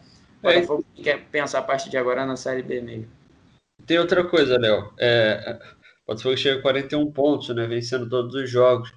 O 0.43 0.49
é 0.49 0.55
Botafogo 0.55 0.85
é. 0.99 1.03
quer 1.03 1.25
pensar 1.31 1.61
a 1.61 1.63
partir 1.63 1.89
de 1.89 1.97
agora 1.97 2.27
na 2.27 2.37
Série 2.37 2.63
B 2.63 2.81
mesmo. 2.81 3.09
Tem 3.87 3.99
outra 3.99 4.25
coisa, 4.25 4.59
Léo. 4.59 4.93
É, 4.99 5.59
o 6.05 6.13
Botafogo 6.13 6.37
chega 6.37 6.59
a 6.59 6.63
41 6.63 7.13
pontos, 7.13 7.55
né, 7.55 7.67
vencendo 7.67 8.09
todos 8.09 8.35
os 8.35 8.51
jogos. 8.51 8.93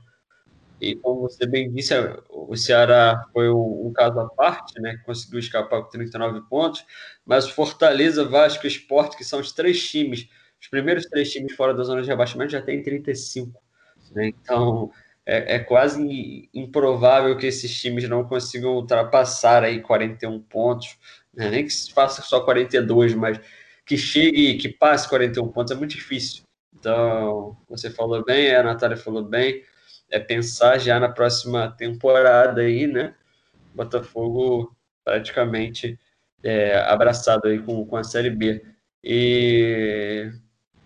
E 0.82 0.96
como 0.96 1.22
você 1.22 1.46
bem 1.46 1.72
disse, 1.72 1.94
o 2.30 2.56
Ceará 2.56 3.26
foi 3.32 3.50
um, 3.50 3.88
um 3.88 3.94
caso 3.94 4.20
à 4.20 4.30
parte, 4.30 4.80
né? 4.82 4.98
Que 4.98 5.04
conseguiu 5.04 5.40
escapar 5.40 5.82
com 5.82 5.90
39 5.90 6.42
pontos, 6.50 6.86
mas 7.26 7.50
Fortaleza, 7.50 8.26
Vasco 8.26 8.66
e 8.66 8.70
Sport, 8.70 9.16
que 9.16 9.24
são 9.24 9.40
os 9.40 9.54
três 9.54 9.90
times, 9.90 10.28
os 10.62 10.68
primeiros 10.68 11.06
três 11.06 11.32
times 11.32 11.56
fora 11.56 11.74
da 11.74 11.84
zona 11.84 12.02
de 12.02 12.10
rebaixamento, 12.10 12.52
já 12.52 12.62
tem 12.62 12.84
35. 12.84 13.58
Né? 14.12 14.28
Então 14.28 14.92
é, 15.26 15.56
é, 15.56 15.60
quase 15.60 16.50
improvável 16.54 17.36
que 17.38 17.48
esses 17.48 17.80
times 17.80 18.08
não 18.08 18.24
consigam 18.24 18.76
ultrapassar 18.76 19.64
aí 19.64 19.82
41 19.82 20.40
pontos, 20.42 20.98
né? 21.34 21.50
nem 21.50 21.64
que 21.64 21.72
se 21.72 21.92
faça 21.92 22.22
só 22.22 22.42
42, 22.42 23.14
mas 23.16 23.40
que 23.86 23.98
chegue, 23.98 24.58
que 24.58 24.70
passe 24.70 25.10
41 25.10 25.48
pontos 25.50 25.72
é 25.72 25.76
muito 25.76 25.96
difícil. 25.96 26.44
Então, 26.78 27.58
você 27.68 27.90
falou 27.90 28.24
bem, 28.24 28.54
a 28.54 28.64
Natália 28.64 28.98
falou 28.98 29.24
bem 29.24 29.64
é 30.10 30.20
pensar 30.20 30.78
já 30.78 31.00
na 31.00 31.10
próxima 31.10 31.72
temporada 31.72 32.62
aí, 32.62 32.88
né? 32.88 33.16
Botafogo 33.74 34.76
praticamente 35.04 36.00
é, 36.44 36.78
abraçado 36.80 37.48
aí 37.48 37.60
com, 37.60 37.86
com 37.86 37.98
a 37.98 38.04
Série 38.04 38.30
B. 38.30 38.64
E, 39.04 40.32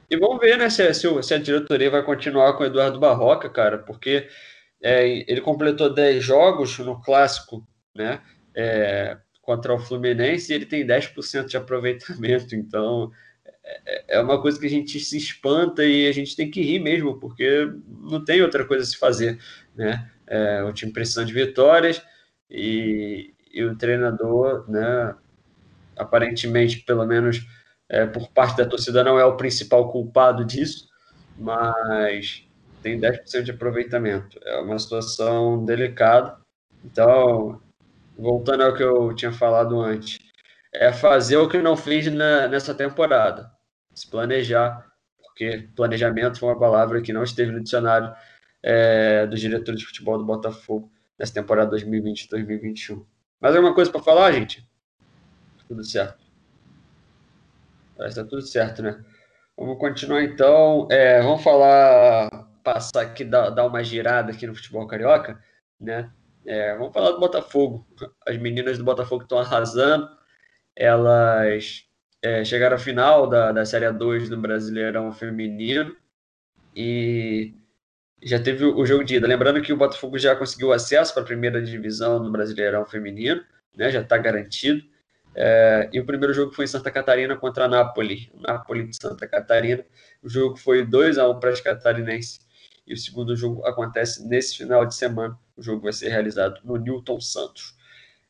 e 0.10 0.18
vamos 0.18 0.40
ver, 0.40 0.58
né, 0.58 0.70
se, 0.70 0.94
se, 0.94 1.24
se 1.24 1.34
a 1.34 1.38
diretoria 1.38 1.90
vai 1.90 2.04
continuar 2.04 2.54
com 2.54 2.64
o 2.64 2.66
Eduardo 2.66 3.00
Barroca, 3.00 3.50
cara, 3.50 3.78
porque 3.78 4.28
é, 4.82 5.08
ele 5.28 5.42
completou 5.42 5.94
10 5.94 6.24
jogos 6.24 6.78
no 6.80 7.02
clássico, 7.02 7.68
né? 7.96 8.22
É, 8.56 9.18
contra 9.42 9.74
o 9.74 9.80
Fluminense 9.80 10.52
e 10.52 10.56
ele 10.56 10.66
tem 10.66 10.86
10% 10.86 11.46
de 11.46 11.58
aproveitamento, 11.58 12.56
então 12.56 13.12
é, 13.86 14.18
é 14.18 14.22
uma 14.22 14.42
coisa 14.42 14.60
que 14.60 14.66
a 14.66 14.70
gente 14.70 15.00
se 15.00 15.18
espanta 15.18 15.84
e 15.84 16.08
a 16.08 16.12
gente 16.12 16.36
tem 16.36 16.50
que 16.50 16.62
rir 16.62 16.80
mesmo, 16.80 17.20
porque 17.20 17.68
não 17.88 18.24
tem 18.24 18.42
outra 18.42 18.66
coisa 18.66 18.84
a 18.84 18.88
se 18.88 18.98
fazer, 18.98 19.40
né? 19.76 20.10
É, 20.28 20.64
o 20.64 20.72
time 20.72 20.94
precisa 20.94 21.26
de 21.26 21.34
vitórias 21.34 22.02
e, 22.50 23.34
e 23.52 23.64
o 23.64 23.76
treinador, 23.76 24.70
né, 24.70 25.16
aparentemente, 25.98 26.80
pelo 26.82 27.06
menos 27.06 27.46
é, 27.90 28.06
por 28.06 28.30
parte 28.30 28.58
da 28.58 28.66
torcida, 28.66 29.04
não 29.04 29.20
é 29.20 29.26
o 29.26 29.36
principal 29.36 29.92
culpado 29.92 30.46
disso, 30.46 30.88
mas 31.38 32.48
tem 32.82 33.00
10% 33.00 33.44
de 33.44 33.52
aproveitamento. 33.52 34.40
É 34.44 34.60
uma 34.60 34.78
situação 34.78 35.66
delicada. 35.66 36.38
Então, 36.86 37.62
voltando 38.18 38.64
ao 38.64 38.74
que 38.74 38.84
eu 38.84 39.14
tinha 39.16 39.32
falado 39.32 39.82
antes, 39.82 40.20
é 40.74 40.94
fazer 40.94 41.38
o 41.38 41.50
que 41.50 41.58
não 41.58 41.76
fez 41.76 42.12
na, 42.12 42.48
nessa 42.48 42.74
temporada 42.74 43.52
se 43.94 44.08
planejar, 44.08 44.86
porque 45.22 45.68
planejamento 45.76 46.40
foi 46.40 46.50
uma 46.50 46.60
palavra 46.60 47.02
que 47.02 47.12
não 47.12 47.24
esteve 47.24 47.52
no 47.52 47.62
dicionário 47.62 48.14
é, 48.64 49.26
dos 49.28 49.42
diretores 49.42 49.80
de 49.80 49.86
futebol 49.86 50.18
do 50.18 50.26
Botafogo 50.26 50.92
nessa 51.18 51.34
temporada 51.34 51.76
2020-2021. 51.76 53.04
Mais 53.42 53.56
alguma 53.56 53.74
coisa 53.74 53.92
para 53.92 54.02
falar, 54.02 54.32
gente? 54.32 54.66
Tudo 55.68 55.84
certo. 55.84 56.29
Que 58.08 58.16
tá 58.16 58.24
tudo 58.24 58.42
certo, 58.42 58.82
né? 58.82 59.04
Vamos 59.58 59.78
continuar 59.78 60.24
então. 60.24 60.88
É, 60.90 61.22
vamos 61.22 61.44
falar, 61.44 62.30
passar 62.64 63.02
aqui, 63.02 63.26
dar, 63.26 63.50
dar 63.50 63.66
uma 63.66 63.84
girada 63.84 64.32
aqui 64.32 64.48
no 64.48 64.56
futebol 64.56 64.88
carioca, 64.88 65.38
né? 65.80 66.10
É, 66.46 66.76
vamos 66.78 66.94
falar 66.94 67.12
do 67.12 67.20
Botafogo. 67.20 67.86
As 68.26 68.38
meninas 68.38 68.78
do 68.78 68.84
Botafogo 68.84 69.24
estão 69.24 69.40
arrasando. 69.40 70.08
Elas 70.76 71.84
é, 72.22 72.44
chegaram 72.44 72.76
à 72.76 72.80
final 72.80 73.28
da, 73.28 73.52
da 73.52 73.66
Série 73.66 73.92
2 73.92 74.30
do 74.30 74.38
Brasileirão 74.38 75.12
Feminino 75.12 75.96
e 76.76 77.54
já 78.22 78.42
teve 78.42 78.66
o 78.66 78.86
jogo 78.86 79.04
de 79.04 79.16
ida. 79.16 79.28
Lembrando 79.28 79.62
que 79.62 79.74
o 79.74 79.78
Botafogo 79.78 80.18
já 80.18 80.36
conseguiu 80.36 80.74
acesso 80.74 81.14
para 81.14 81.24
a 81.24 81.26
primeira 81.26 81.62
divisão 81.62 82.22
do 82.22 82.32
Brasileirão 82.32 82.86
Feminino, 82.86 83.44
né, 83.76 83.92
já 83.92 84.02
está 84.02 84.18
garantido. 84.18 84.84
É, 85.36 85.90
e 85.94 86.00
o 86.00 86.06
primeiro 86.06 86.34
jogo 86.34 86.54
foi 86.54 86.66
em 86.66 86.68
Santa 86.68 86.92
Catarina 86.92 87.36
contra 87.36 87.66
a 87.66 87.68
Napoli, 87.68 88.32
Napoli 88.36 88.88
de 88.88 88.96
Santa 88.96 89.28
Catarina. 89.28 89.86
O 90.22 90.30
jogo 90.30 90.58
foi 90.58 90.86
2 90.86 91.18
a 91.18 91.30
1 91.30 91.40
para 91.40 91.52
as 91.52 91.62
catarinenses. 91.62 92.40
E 92.86 92.94
o 92.94 92.98
segundo 92.98 93.36
jogo 93.36 93.66
acontece 93.66 94.28
nesse 94.28 94.58
final 94.58 94.86
de 94.86 94.96
semana. 94.96 95.38
O 95.56 95.62
jogo 95.62 95.84
vai 95.84 95.94
ser 95.94 96.10
realizado 96.10 96.60
no 96.64 96.76
Newton 96.78 97.22
Santos. 97.22 97.78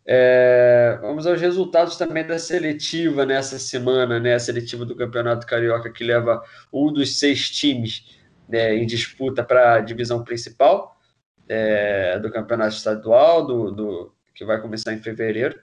É, 0.05 0.97
vamos 1.01 1.27
aos 1.27 1.39
resultados 1.39 1.95
também 1.95 2.25
da 2.25 2.39
seletiva 2.39 3.25
nessa 3.25 3.59
semana, 3.59 4.19
né? 4.19 4.33
A 4.33 4.39
seletiva 4.39 4.85
do 4.85 4.95
Campeonato 4.95 5.45
Carioca 5.45 5.91
que 5.91 6.03
leva 6.03 6.43
um 6.73 6.91
dos 6.91 7.19
seis 7.19 7.49
times 7.49 8.17
né, 8.47 8.75
em 8.75 8.85
disputa 8.85 9.43
para 9.43 9.75
a 9.75 9.79
divisão 9.79 10.23
principal 10.23 10.99
é, 11.47 12.17
do 12.19 12.31
Campeonato 12.31 12.75
Estadual, 12.75 13.45
do, 13.45 13.71
do, 13.71 14.15
que 14.33 14.43
vai 14.43 14.59
começar 14.61 14.93
em 14.93 14.99
fevereiro. 14.99 15.59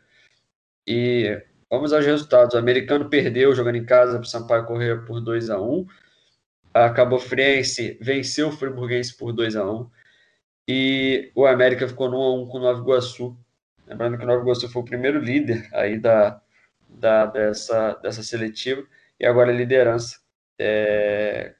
E 0.87 1.42
vamos 1.70 1.92
aos 1.92 2.07
resultados. 2.07 2.55
O 2.55 2.59
americano 2.59 3.09
perdeu 3.11 3.55
jogando 3.55 3.77
em 3.77 3.85
casa 3.85 4.12
para 4.12 4.22
o 4.22 4.25
Sampaio 4.27 4.66
Correia 4.66 4.99
por 4.99 5.20
2 5.20 5.51
a 5.51 5.61
1 5.61 5.87
A 6.75 6.90
Cabo 6.90 7.18
Friense 7.18 7.99
venceu 8.01 8.49
o 8.49 8.53
Friburguense 8.53 9.16
por 9.16 9.33
2 9.33 9.57
a 9.57 9.64
1 9.70 9.90
E 10.68 11.33
o 11.35 11.46
América 11.46 11.88
ficou 11.88 12.11
no 12.11 12.18
1 12.18 12.22
a 12.22 12.42
1 12.42 12.49
com 12.49 12.59
o 12.59 12.61
Nova 12.61 12.81
Iguaçu 12.81 13.37
Lembrando 13.87 14.18
que 14.18 14.25
o 14.25 14.27
Nova 14.27 14.42
Iguaçu 14.42 14.68
foi 14.68 14.83
o 14.83 14.85
primeiro 14.85 15.18
líder 15.20 15.68
aí 15.72 15.99
da, 15.99 16.40
da, 16.88 17.27
dessa, 17.27 17.94
dessa 17.94 18.22
seletiva 18.22 18.85
e 19.18 19.27
agora 19.27 19.51
a 19.51 19.55
liderança. 19.55 20.18
É, 20.59 21.55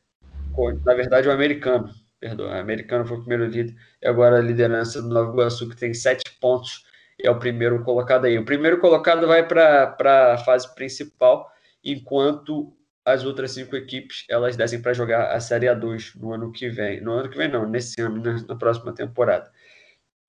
na 0.85 0.95
verdade, 0.95 1.29
o 1.29 1.33
americano, 1.33 1.89
perdão, 2.19 2.49
o 2.49 2.53
americano 2.53 3.07
foi 3.07 3.19
o 3.19 3.21
primeiro 3.21 3.47
líder 3.47 3.77
e 4.03 4.09
agora 4.09 4.39
a 4.39 4.43
liderança 4.43 5.01
do 5.01 5.09
Nova 5.09 5.33
Iguaçu, 5.33 5.69
que 5.69 5.77
tem 5.77 5.95
sete 5.95 6.25
pontos 6.41 6.85
é 7.19 7.31
o 7.31 7.39
primeiro 7.39 7.83
colocado 7.83 8.27
aí. 8.27 8.39
O 8.39 8.45
primeiro 8.45 8.79
colocado 8.79 9.27
vai 9.27 9.47
para 9.47 10.35
a 10.35 10.39
fase 10.39 10.75
principal, 10.75 11.51
enquanto 11.83 12.73
as 13.05 13.25
outras 13.25 13.53
cinco 13.53 13.77
equipes 13.77 14.25
elas 14.29 14.57
descem 14.57 14.83
para 14.83 14.93
jogar 14.93 15.31
a 15.31 15.41
Série 15.41 15.67
A2 15.67 16.17
no 16.17 16.33
ano 16.33 16.53
que 16.53 16.69
vem. 16.69 17.01
No 17.01 17.13
ano 17.13 17.29
que 17.31 17.39
vem, 17.39 17.49
não, 17.49 17.67
nesse 17.69 18.01
ano, 18.01 18.23
na, 18.23 18.43
na 18.43 18.57
próxima 18.57 18.93
temporada. 18.93 19.51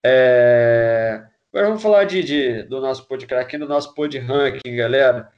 É... 0.03 1.25
Agora 1.51 1.67
vamos 1.67 1.81
falar 1.81 2.03
de, 2.03 2.23
de 2.23 2.63
do 2.63 2.79
nosso 2.79 3.07
podcast 3.07 3.45
aqui, 3.45 3.57
do 3.57 3.67
nosso 3.67 3.93
pod 3.95 4.17
ranking, 4.19 4.75
galera. 4.75 5.31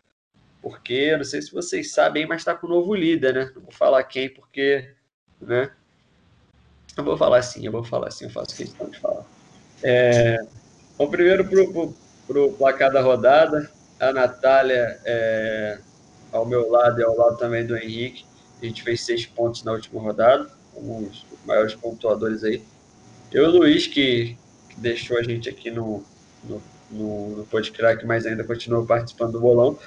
Porque, 0.61 1.15
não 1.15 1.23
sei 1.23 1.41
se 1.41 1.53
vocês 1.53 1.93
sabem, 1.93 2.27
mas 2.27 2.41
está 2.41 2.53
com 2.53 2.67
o 2.67 2.69
novo 2.69 2.93
líder, 2.93 3.33
né? 3.33 3.51
Não 3.55 3.61
vou 3.61 3.71
falar 3.71 4.03
quem, 4.03 4.29
porque, 4.29 4.93
né? 5.39 5.71
Eu 6.97 7.03
vou 7.05 7.15
falar 7.15 7.41
sim, 7.41 7.65
eu 7.65 7.71
vou 7.71 7.83
falar 7.83 8.11
sim, 8.11 8.25
eu 8.25 8.31
faço 8.31 8.57
questão 8.57 8.89
de 8.89 8.99
falar. 8.99 9.25
É, 9.81 10.37
então, 10.99 11.09
primeiro 11.09 11.45
para 12.27 12.41
o 12.41 12.51
placar 12.51 12.91
da 12.91 12.99
rodada, 12.99 13.71
a 13.97 14.11
Natália 14.11 14.99
é, 15.05 15.79
ao 16.29 16.45
meu 16.45 16.69
lado 16.69 16.99
e 16.99 17.03
ao 17.05 17.15
lado 17.15 17.37
também 17.37 17.65
do 17.65 17.77
Henrique. 17.77 18.25
A 18.61 18.65
gente 18.65 18.83
fez 18.83 19.05
seis 19.05 19.25
pontos 19.25 19.63
na 19.63 19.71
última 19.71 20.01
rodada. 20.01 20.49
como 20.73 21.07
os 21.07 21.25
maiores 21.45 21.73
pontuadores 21.73 22.43
aí. 22.43 22.61
Eu 23.31 23.45
o 23.45 23.51
Luiz, 23.51 23.87
que, 23.87 24.35
que 24.67 24.79
deixou 24.81 25.17
a 25.17 25.23
gente 25.23 25.47
aqui 25.47 25.71
no, 25.71 26.03
no, 26.43 26.61
no, 26.91 27.29
no 27.37 27.45
Podcrack, 27.45 28.05
mas 28.05 28.25
ainda 28.25 28.43
continuou 28.43 28.85
participando 28.85 29.31
do 29.31 29.39
bolão, 29.39 29.79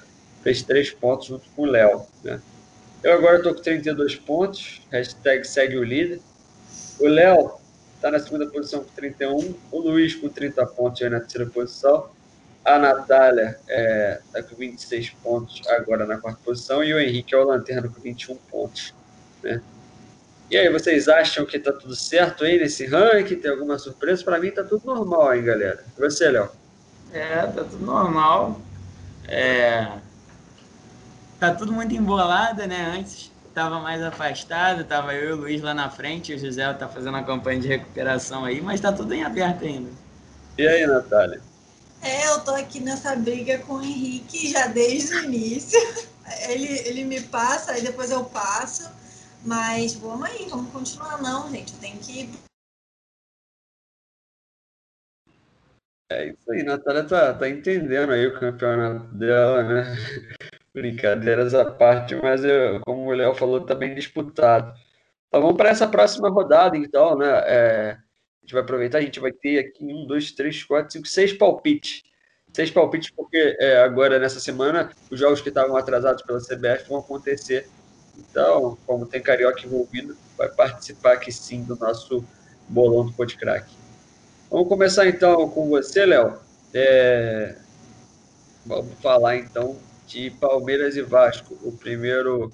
fez 0.43 0.63
três 0.63 0.91
pontos 0.91 1.27
junto 1.27 1.45
com 1.55 1.63
o 1.65 1.67
Léo. 1.67 2.07
Né? 2.25 2.41
Eu 3.03 3.13
agora 3.13 3.37
estou 3.37 3.55
com 3.55 3.61
32 3.61 4.17
pontos, 4.17 4.81
hashtag 4.91 5.47
segue 5.47 5.77
o 5.77 5.85
líder. 5.85 6.23
O 6.99 7.07
Léo 7.07 7.62
está 8.03 8.11
na 8.11 8.19
segunda 8.19 8.49
posição 8.49 8.83
com 8.83 8.91
31, 8.97 9.55
o 9.71 9.79
Luiz 9.79 10.17
com 10.17 10.29
30 10.29 10.67
pontos 10.67 11.01
aí 11.03 11.09
na 11.09 11.21
terceira 11.21 11.49
posição. 11.49 12.11
A 12.65 12.77
Natália 12.77 13.61
está 13.61 13.73
é, 13.73 14.21
tá 14.33 14.43
com 14.43 14.57
26 14.57 15.11
pontos 15.23 15.63
agora 15.69 16.05
na 16.05 16.19
quarta 16.19 16.41
posição 16.45 16.83
e 16.83 16.93
o 16.93 16.99
Henrique 16.99 17.33
é 17.33 17.39
o 17.39 17.45
lanterna 17.45 17.89
com 17.89 18.01
21 18.01 18.37
pontos. 18.51 18.93
Né? 19.41 19.63
E 20.51 20.57
aí, 20.57 20.69
vocês 20.69 21.09
acham 21.09 21.47
que 21.47 21.59
tá 21.61 21.73
tudo 21.73 21.95
certo 21.95 22.45
aí 22.45 22.59
nesse 22.59 22.87
ranking? 22.87 23.37
Tem 23.37 23.53
alguma 23.53 23.79
surpresa? 23.79 24.25
Para 24.25 24.41
mim 24.41 24.51
tá 24.51 24.65
tudo 24.65 24.85
normal, 24.85 25.35
hein, 25.35 25.45
galera? 25.45 25.85
E 25.97 26.01
você, 26.01 26.29
Léo? 26.29 26.51
É, 27.13 27.47
tá 27.47 27.65
tudo 27.65 27.87
normal. 27.87 28.61
É... 29.29 29.87
Tá 31.39 31.55
tudo 31.55 31.73
muito 31.73 31.95
embolado, 31.95 32.67
né? 32.67 32.95
Antes 32.99 33.32
tava 33.53 33.81
mais 33.81 34.03
afastado, 34.03 34.85
tava 34.85 35.15
eu 35.15 35.31
e 35.31 35.33
o 35.33 35.37
Luiz 35.37 35.63
lá 35.63 35.75
na 35.75 35.91
frente, 35.91 36.35
o 36.35 36.39
José 36.39 36.73
tá 36.75 36.89
fazendo 36.89 37.17
a 37.17 37.23
campanha 37.23 37.61
de 37.61 37.69
recuperação 37.69 38.45
aí, 38.45 38.61
mas 38.61 38.81
tá 38.81 38.93
tudo 38.93 39.15
em 39.15 39.23
aberto 39.23 39.65
ainda. 39.65 39.91
E 40.59 40.67
aí, 40.67 40.87
Natália? 40.87 41.41
É, 42.03 42.29
eu 42.29 42.41
tô 42.41 42.51
aqui 42.51 42.81
nessa 42.81 43.15
briga 43.15 43.59
com 43.61 43.75
o 43.75 43.83
Henrique 43.83 44.51
já 44.51 44.67
desde 44.67 45.15
o 45.15 45.25
início. 45.25 45.79
Ele, 46.49 46.67
ele 46.89 47.05
me 47.05 47.21
passa, 47.21 47.73
aí 47.73 47.83
depois 47.83 48.11
eu 48.11 48.25
passo. 48.25 48.89
Mas 49.45 49.95
vamos 49.95 50.25
aí, 50.25 50.47
vamos 50.49 50.71
continuar 50.73 51.21
não, 51.21 51.51
gente. 51.51 51.75
Tem 51.75 51.97
que. 51.99 52.31
É 56.11 56.29
isso 56.29 56.51
aí, 56.51 56.63
Natália 56.63 57.05
tá, 57.05 57.35
tá 57.35 57.49
entendendo 57.49 58.13
aí 58.13 58.27
o 58.27 58.39
campeonato 58.39 59.07
dela, 59.15 59.63
né? 59.65 59.97
Brincadeiras 60.75 61.55
à 61.55 61.65
parte, 61.65 62.15
mas 62.17 62.45
eu, 62.45 62.81
como 62.81 63.11
o 63.11 63.13
Léo 63.13 63.35
falou, 63.35 63.61
tá 63.61 63.75
bem 63.75 63.95
disputado. 63.95 64.73
Então 65.29 65.41
vamos 65.43 65.57
para 65.57 65.71
essa 65.71 65.87
próxima 65.87 66.29
rodada, 66.29 66.77
então, 66.77 67.17
né? 67.17 67.29
É, 67.47 67.91
a 67.93 68.45
gente 68.45 68.55
vai 68.55 68.63
aproveitar, 68.63 68.99
a 68.99 69.03
gente 69.03 69.21
vai 69.21 69.33
ter 69.33 69.59
aqui 69.59 69.85
um, 69.85 70.07
dois, 70.07 70.33
três, 70.33 70.63
quatro, 70.65 70.93
cinco, 70.93 71.07
seis 71.07 71.33
palpites. 71.33 72.03
Seis 72.53 72.71
palpites, 72.71 73.11
porque 73.11 73.57
é, 73.59 73.79
agora, 73.79 74.19
nessa 74.19 74.41
semana, 74.41 74.91
os 75.11 75.19
jogos 75.19 75.41
que 75.41 75.49
estavam 75.49 75.77
atrasados 75.77 76.23
pela 76.23 76.39
CBF 76.39 76.89
vão 76.89 76.99
acontecer 76.99 77.67
então, 78.19 78.77
como 78.87 79.07
tem 79.07 79.23
carioca 79.23 79.65
envolvido, 79.65 80.17
vai 80.37 80.49
participar 80.49 81.15
aqui 81.15 81.33
sim 81.33 81.63
do 81.63 81.77
nosso 81.77 82.25
bolão 82.69 83.07
do 83.07 83.13
Podcrack. 83.13 83.71
Vamos 84.51 84.69
começar 84.69 85.07
então 85.07 85.49
com 85.49 85.69
você, 85.69 86.05
Léo. 86.05 86.39
É... 86.75 87.57
Vamos 88.65 88.95
falar 89.01 89.37
então 89.37 89.77
de 90.07 90.31
Palmeiras 90.31 90.97
e 90.97 91.03
Vasco. 91.03 91.57
O 91.63 91.73
primeiro 91.73 92.53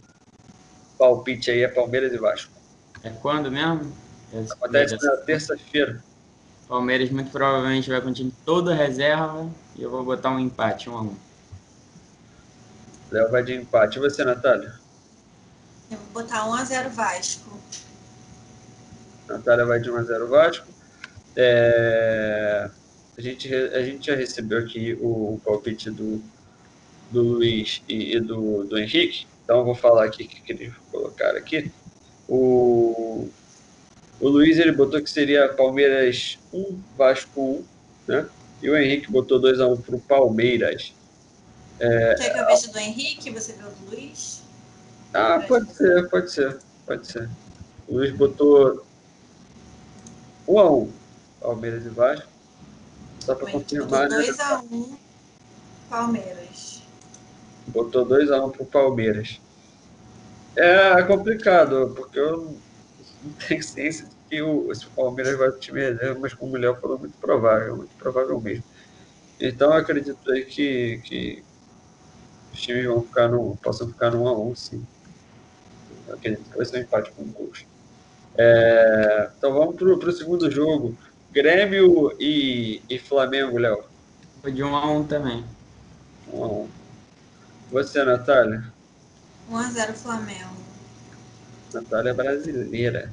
palpite 0.99 1.51
aí 1.51 1.63
é 1.63 1.69
Palmeiras 1.69 2.13
e 2.13 2.19
Vasco. 2.19 2.53
É 3.03 3.11
quando 3.11 3.51
mesmo? 3.51 3.93
Acontece 4.51 4.97
na 5.03 5.17
terça-feira. 5.19 6.03
Palmeiras 6.69 7.11
muito 7.11 7.31
provavelmente 7.31 7.89
vai 7.89 8.01
com 8.01 8.11
o 8.11 8.13
time 8.13 8.33
toda 8.45 8.75
reserva 8.75 9.49
e 9.75 9.83
eu 9.83 9.91
vou 9.91 10.05
botar 10.05 10.31
um 10.31 10.39
empate, 10.39 10.91
um 10.91 10.99
a 10.99 11.03
um. 11.03 11.17
Léo 13.11 13.31
vai 13.31 13.43
de 13.43 13.55
empate. 13.55 13.99
E 13.99 14.01
você, 14.01 14.23
Natália? 14.23 14.75
Eu 15.91 15.97
vou 15.97 16.23
botar 16.23 16.47
1x0 16.47 16.91
Vasco. 16.91 17.59
Natália 19.27 19.65
vai 19.65 19.81
de 19.81 19.91
1x0 19.91 20.27
Vasco. 20.27 20.67
É... 21.35 22.71
A, 23.17 23.21
gente, 23.21 23.53
a 23.55 23.83
gente 23.83 24.07
já 24.07 24.15
recebeu 24.15 24.59
aqui 24.59 24.93
o, 25.01 25.35
o 25.35 25.41
palpite 25.43 25.91
do, 25.91 26.23
do 27.11 27.23
Luiz 27.23 27.83
e, 27.89 28.17
e, 28.17 28.21
do, 28.21 28.65
do 28.65 28.79
Henrique. 28.79 29.27
Então, 29.45 29.59
eu 29.59 29.65
vou 29.65 29.75
falar 29.75 30.05
aqui 30.05 30.25
o 30.25 30.29
que, 30.29 30.41
que 30.41 30.53
eles 30.53 30.73
colocaram 30.91 31.39
aqui. 31.39 31.71
O, 32.29 33.29
o 34.21 34.29
Luiz 34.29 34.59
ele 34.59 34.73
botou 34.73 35.01
que 35.01 35.09
seria 35.09 35.49
Palmeiras 35.49 36.39
1, 36.53 36.79
Vasco 36.97 37.41
1, 38.09 38.13
né? 38.13 38.29
E 38.61 38.69
o 38.69 38.77
Henrique 38.77 39.11
botou 39.11 39.41
2x1 39.41 39.81
para 39.81 39.97
o 39.97 40.01
Palmeiras. 40.01 40.93
É, 41.79 42.15
Quer 42.17 42.33
que 42.33 42.39
eu 42.39 42.47
veja 42.47 42.69
do 42.69 42.79
Henrique? 42.79 43.31
Você 43.31 43.53
viu 43.53 43.71
do 43.71 43.91
Luiz? 43.91 44.43
Ah, 45.15 45.43
pode 45.47 45.73
ser, 45.73 46.09
pode 46.09 46.31
ser, 46.31 46.59
pode 46.85 47.07
ser. 47.07 47.31
O 47.87 47.95
Luiz 47.95 48.13
botou 48.13 48.85
1 50.47 50.59
a 50.59 50.71
1 50.71 50.93
Palmeiras 51.41 51.87
e 51.87 51.89
Vasco. 51.89 52.29
Só 53.21 53.35
para 53.35 53.51
confirmar. 53.51 54.09
2 54.09 54.37
né? 54.37 54.45
a 54.45 54.59
1 54.61 54.97
Palmeiras. 55.89 56.78
Botou 57.69 58.05
2 58.05 58.31
a 58.31 58.45
1 58.45 58.51
pro 58.51 58.65
Palmeiras. 58.65 59.41
É 60.57 61.03
complicado, 61.03 61.93
porque 61.95 62.19
eu 62.19 62.37
não 63.23 63.33
tenho 63.47 63.63
ciência 63.63 64.07
de 64.07 64.15
que 64.29 64.43
o, 64.43 64.75
se 64.75 64.87
o 64.87 64.91
Palmeiras 64.91 65.39
vai 65.39 65.51
pro 65.51 65.61
time 65.61 65.81
reserva, 65.81 66.19
mas 66.21 66.35
como 66.35 66.55
o 66.55 66.59
Léo 66.59 66.77
falou, 66.77 66.99
muito 66.99 67.17
provável, 67.19 67.77
muito 67.77 67.95
provável 67.97 68.41
mesmo. 68.41 68.65
Então 69.41 69.69
eu 69.69 69.79
acredito 69.79 70.31
aí 70.31 70.45
que, 70.45 71.01
que 71.05 71.45
os 72.53 72.61
times 72.61 72.87
vão 72.87 73.03
ficar 73.03 73.29
no, 73.29 73.57
possam 73.63 73.87
ficar 73.89 74.11
no 74.11 74.25
1 74.25 74.29
a 74.29 74.39
1 74.39 74.57
sim 74.57 74.87
acredito 76.13 76.51
que 76.51 76.57
vai 76.57 76.67
ser 76.67 76.79
um 76.79 76.81
empate 76.81 77.11
com 77.13 77.25
gols. 77.25 77.67
É, 78.37 79.31
então 79.37 79.53
vamos 79.53 79.77
para 79.77 80.09
o 80.09 80.13
segundo 80.13 80.51
jogo. 80.51 80.97
Grêmio 81.31 82.13
e, 82.19 82.83
e 82.89 82.99
Flamengo, 82.99 83.59
Léo. 83.59 83.85
Foi 84.41 84.53
de 84.53 84.63
1 84.63 84.77
a 84.77 84.91
1 84.91 85.05
também. 85.05 85.45
1 86.33 86.45
a 86.45 86.47
1 86.47 86.69
Você, 87.71 88.03
Natália? 88.03 88.65
1 89.51 89.57
a 89.57 89.63
0 89.71 89.93
Flamengo. 89.95 90.57
Natália 91.73 92.11
é 92.11 92.15
brasileira. 92.15 93.13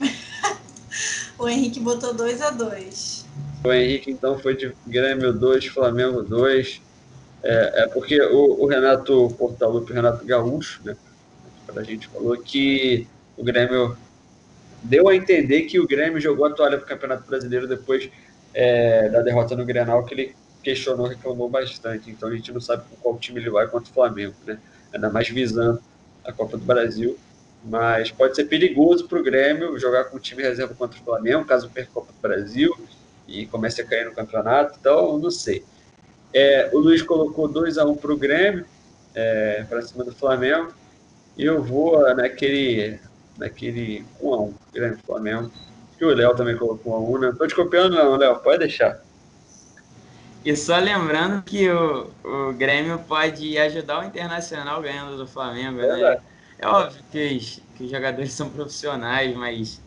o 1.38 1.48
Henrique 1.48 1.78
botou 1.78 2.12
2 2.12 2.42
a 2.42 2.50
2 2.50 3.26
O 3.64 3.72
Henrique, 3.72 4.10
então, 4.10 4.38
foi 4.38 4.56
de 4.56 4.74
Grêmio 4.86 5.32
2, 5.32 5.66
Flamengo 5.66 6.22
2. 6.22 6.80
É, 7.44 7.82
é 7.82 7.86
porque 7.88 8.20
o, 8.20 8.62
o 8.62 8.66
Renato 8.66 9.28
Portaluppi, 9.38 9.92
o 9.92 9.94
Renato 9.94 10.24
Gaúcho, 10.24 10.80
né? 10.84 10.96
a 11.74 11.82
gente 11.82 12.08
falou 12.08 12.36
que 12.36 13.06
o 13.36 13.42
Grêmio 13.42 13.96
deu 14.82 15.08
a 15.08 15.16
entender 15.16 15.62
que 15.62 15.80
o 15.80 15.86
Grêmio 15.86 16.20
jogou 16.20 16.44
a 16.44 16.50
toalha 16.50 16.76
para 16.76 16.84
o 16.84 16.88
Campeonato 16.88 17.26
Brasileiro 17.26 17.66
depois 17.66 18.10
é, 18.52 19.08
da 19.08 19.22
derrota 19.22 19.56
no 19.56 19.64
Grenal, 19.64 20.04
que 20.04 20.14
ele 20.14 20.36
questionou, 20.62 21.06
reclamou 21.06 21.48
bastante. 21.48 22.10
Então 22.10 22.28
a 22.28 22.34
gente 22.34 22.52
não 22.52 22.60
sabe 22.60 22.84
com 22.88 22.96
qual 22.96 23.18
time 23.18 23.40
ele 23.40 23.50
vai 23.50 23.66
contra 23.66 23.90
o 23.90 23.94
Flamengo, 23.94 24.34
né? 24.46 24.58
Ainda 24.92 25.10
mais 25.10 25.28
visando 25.28 25.80
a 26.24 26.32
Copa 26.32 26.56
do 26.56 26.64
Brasil. 26.64 27.18
Mas 27.64 28.10
pode 28.10 28.34
ser 28.34 28.44
perigoso 28.44 29.06
para 29.06 29.18
o 29.18 29.22
Grêmio 29.22 29.78
jogar 29.78 30.04
com 30.04 30.16
o 30.16 30.20
time 30.20 30.42
reserva 30.42 30.74
contra 30.74 31.00
o 31.00 31.04
Flamengo, 31.04 31.44
caso 31.44 31.70
perca 31.70 31.90
a 31.90 31.94
Copa 31.94 32.12
do 32.12 32.20
Brasil 32.20 32.74
e 33.28 33.46
comece 33.46 33.80
a 33.80 33.86
cair 33.86 34.04
no 34.04 34.12
campeonato. 34.12 34.76
Então, 34.80 35.18
não 35.18 35.30
sei. 35.30 35.64
É, 36.34 36.70
o 36.72 36.78
Luiz 36.78 37.02
colocou 37.02 37.46
2 37.46 37.78
a 37.78 37.84
1 37.84 37.90
um 37.90 37.94
para 37.94 38.12
o 38.12 38.16
Grêmio, 38.16 38.64
é, 39.14 39.64
para 39.68 39.82
cima 39.82 40.04
do 40.04 40.12
Flamengo. 40.12 40.72
E 41.36 41.44
eu 41.44 41.62
vou 41.62 42.00
naquele, 42.14 42.98
naquele 43.38 44.04
1x1, 44.20 44.52
grande 44.72 45.02
Flamengo. 45.02 45.50
Que 45.98 46.04
o 46.04 46.14
Léo 46.14 46.34
também 46.34 46.56
colocou 46.56 47.00
1x1, 47.00 47.20
né? 47.20 47.26
Não 47.28 47.36
tô 47.36 47.46
te 47.46 47.54
copiando, 47.54 47.94
não, 47.94 48.16
Léo, 48.16 48.40
pode 48.40 48.58
deixar. 48.58 49.00
E 50.44 50.56
só 50.56 50.78
lembrando 50.78 51.42
que 51.42 51.70
o, 51.70 52.10
o 52.24 52.52
Grêmio 52.52 52.98
pode 53.00 53.56
ajudar 53.58 54.00
o 54.00 54.04
Internacional 54.04 54.82
ganhando 54.82 55.16
do 55.16 55.26
Flamengo, 55.26 55.80
é 55.80 55.86
né? 55.86 56.22
É 56.58 56.66
óbvio 56.66 57.02
que 57.10 57.36
os, 57.36 57.60
que 57.76 57.84
os 57.84 57.90
jogadores 57.90 58.32
são 58.34 58.50
profissionais, 58.50 59.34
mas 59.36 59.80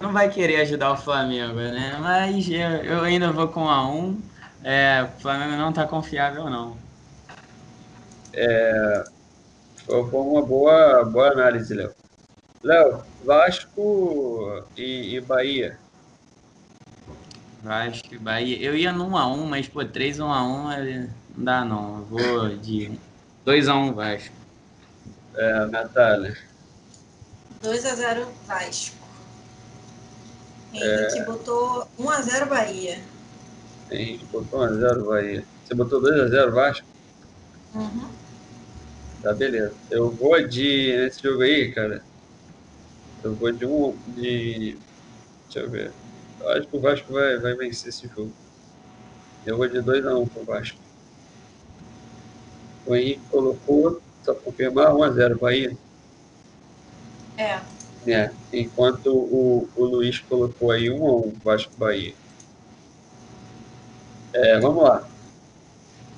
não 0.00 0.12
vai 0.12 0.30
querer 0.30 0.60
ajudar 0.60 0.92
o 0.92 0.96
Flamengo, 0.96 1.54
né? 1.54 1.98
Mas 2.00 2.48
eu, 2.48 2.58
eu 2.58 3.00
ainda 3.02 3.32
vou 3.32 3.48
com 3.48 3.68
a 3.68 3.88
1. 3.90 4.20
É, 4.62 5.02
o 5.02 5.20
Flamengo 5.20 5.56
não 5.56 5.72
tá 5.72 5.86
confiável, 5.86 6.48
não. 6.50 6.76
É, 8.32 9.04
foi 9.86 10.02
uma 10.02 10.42
boa, 10.42 11.04
boa 11.04 11.32
análise, 11.32 11.74
Léo. 11.74 11.94
Léo, 12.62 13.02
Vasco 13.24 14.62
e, 14.76 15.16
e, 15.16 15.20
Bahia. 15.20 15.78
Vasco 17.62 18.14
e 18.14 18.18
Bahia. 18.18 18.58
Eu 18.60 18.76
ia 18.76 18.92
no 18.92 19.08
1x1, 19.10 19.46
mas, 19.46 19.68
pô, 19.68 19.80
3x1 19.80 20.18
não 20.18 21.44
dá, 21.44 21.64
não. 21.64 21.98
Eu 21.98 22.04
vou 22.04 22.48
de 22.56 22.98
2x1 23.46 23.94
Vasco. 23.94 24.34
É, 25.34 25.66
Natália. 25.66 26.36
2x0 27.62 28.26
Vasco. 28.46 28.96
Henrique 30.72 31.18
é... 31.18 31.24
botou 31.24 31.88
1x0 31.98 32.48
Bahia. 32.48 32.98
Henrique 33.90 34.24
botou 34.26 34.60
1x0 34.60 35.06
Bahia. 35.06 35.44
Você 35.64 35.74
botou 35.74 36.00
2x0 36.00 36.50
Vasco? 36.50 36.86
Uhum. 37.74 38.08
Tá, 39.22 39.32
beleza. 39.32 39.74
Eu 39.90 40.10
vou 40.10 40.40
de. 40.46 40.96
Nesse 40.96 41.22
jogo 41.22 41.42
aí, 41.42 41.72
cara. 41.72 42.02
Eu 43.22 43.34
vou 43.34 43.50
de 43.50 43.66
um. 43.66 43.96
De. 44.08 44.78
Deixa 45.46 45.60
eu 45.60 45.70
ver. 45.70 45.92
Acho 46.48 46.66
que 46.66 46.76
o 46.76 46.80
Vasco 46.80 47.12
vai, 47.12 47.38
vai 47.38 47.54
vencer 47.54 47.88
esse 47.88 48.08
jogo. 48.08 48.32
Eu 49.44 49.56
vou 49.56 49.68
de 49.68 49.78
2x1 49.78 50.20
um 50.20 50.26
pro 50.26 50.44
Vasco. 50.44 50.78
O 52.86 52.94
Henrique 52.96 53.20
colocou, 53.30 54.00
só 54.22 54.34
confirmar, 54.34 54.92
1x0 54.92 55.38
Bahia. 55.38 55.76
É. 57.36 57.60
É, 58.06 58.30
enquanto 58.52 59.14
o, 59.14 59.68
o 59.76 59.84
Luiz 59.84 60.18
colocou 60.20 60.70
aí 60.70 60.86
1x1 60.86 61.34
Vasco 61.44 61.72
Bahia. 61.76 62.14
É, 64.32 64.58
vamos 64.58 64.82
lá. 64.82 65.06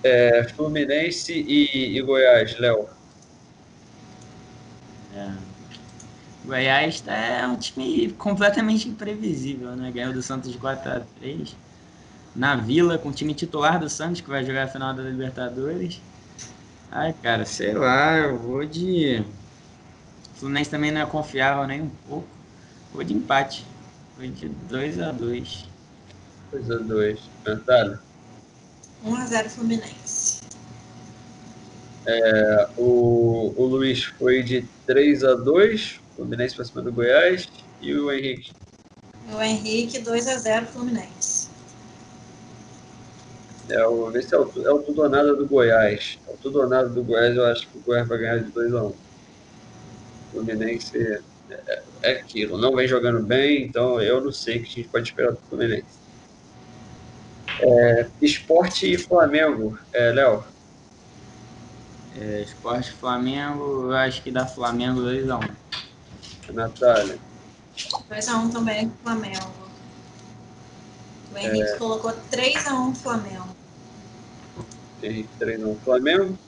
É, 0.02 0.44
Fluminense 0.44 1.32
e, 1.32 1.96
e 1.96 2.02
Goiás, 2.02 2.58
Léo. 2.58 2.88
É. 5.14 5.32
Goiás 6.50 7.00
tá, 7.00 7.14
é 7.14 7.46
um 7.46 7.54
time 7.54 8.10
completamente 8.18 8.88
imprevisível, 8.88 9.70
né? 9.76 9.92
Ganhou 9.92 10.12
do 10.12 10.20
Santos 10.20 10.50
de 10.50 10.58
4x3. 10.58 11.54
Na 12.34 12.56
Vila, 12.56 12.98
com 12.98 13.10
o 13.10 13.12
time 13.12 13.32
titular 13.34 13.78
do 13.78 13.88
Santos, 13.88 14.20
que 14.20 14.28
vai 14.28 14.44
jogar 14.44 14.64
a 14.64 14.68
final 14.68 14.92
da 14.92 15.00
Libertadores. 15.02 16.00
Ai, 16.90 17.14
cara, 17.22 17.44
sei 17.44 17.72
lá, 17.72 18.18
eu 18.18 18.36
vou 18.36 18.66
de. 18.66 19.24
O 20.34 20.38
Fluminense 20.40 20.70
também 20.70 20.90
não 20.90 21.00
é 21.00 21.06
confiável 21.06 21.64
nem 21.68 21.82
um 21.82 21.90
pouco. 22.08 22.26
Vou 22.92 23.04
de 23.04 23.14
empate. 23.14 23.64
Vou 24.18 24.26
de 24.26 24.50
2x2. 24.68 25.66
2x2. 26.52 27.18
Natália? 27.46 28.00
1x0 29.06 29.48
Fluminense. 29.50 30.40
É, 32.06 32.68
o, 32.76 33.54
o 33.56 33.66
Luiz 33.66 34.02
foi 34.02 34.42
de 34.42 34.64
3x2, 34.88 35.99
Fluminense 36.20 36.54
para 36.54 36.66
cima 36.66 36.82
do 36.82 36.92
Goiás. 36.92 37.48
E 37.80 37.94
o 37.94 38.12
Henrique? 38.12 38.52
O 39.32 39.40
Henrique, 39.40 40.00
2x0 40.00 40.66
Fluminense. 40.66 41.48
É 43.70 43.86
o, 43.86 44.14
esse 44.14 44.34
é 44.34 44.38
o, 44.38 44.52
é 44.66 44.70
o 44.70 44.82
tudo 44.82 45.02
ou 45.02 45.08
nada 45.08 45.34
do 45.34 45.46
Goiás. 45.46 46.18
É 46.28 46.32
o 46.32 46.36
tudo 46.36 46.60
ou 46.60 46.68
nada 46.68 46.90
do 46.90 47.02
Goiás, 47.02 47.34
eu 47.34 47.46
acho 47.46 47.66
que 47.68 47.78
o 47.78 47.80
Goiás 47.80 48.06
vai 48.06 48.18
ganhar 48.18 48.38
de 48.38 48.52
2x1. 48.52 48.92
Fluminense 50.32 50.98
é, 50.98 51.20
é, 51.50 51.82
é, 52.02 52.12
aquilo, 52.12 52.58
não 52.58 52.76
vem 52.76 52.86
jogando 52.86 53.22
bem, 53.22 53.64
então 53.64 54.00
eu 54.00 54.20
não 54.20 54.30
sei 54.30 54.58
o 54.58 54.62
que 54.62 54.68
a 54.68 54.74
gente 54.74 54.88
pode 54.88 55.08
esperar 55.08 55.32
do 55.32 55.38
Fluminense. 55.48 56.00
É, 57.60 58.06
esporte 58.20 58.92
e 58.92 58.98
Flamengo, 58.98 59.78
é, 59.92 60.12
Léo. 60.12 60.44
É, 62.20 62.42
esporte 62.42 62.90
Flamengo, 62.92 63.84
eu 63.84 63.92
acho 63.94 64.22
que 64.22 64.30
dá 64.30 64.46
Flamengo 64.46 65.00
2x1. 65.00 65.50
Natália. 66.52 67.18
2x1 68.10 68.52
também 68.52 68.92
Flamengo. 69.02 69.52
O 71.32 71.38
Henrique 71.38 71.62
é... 71.62 71.76
colocou 71.76 72.12
3x1 72.30 72.94
Flamengo. 72.96 73.48
Henrique 75.02 75.28
3x1 75.40 75.76
Flamengo. 75.84 76.38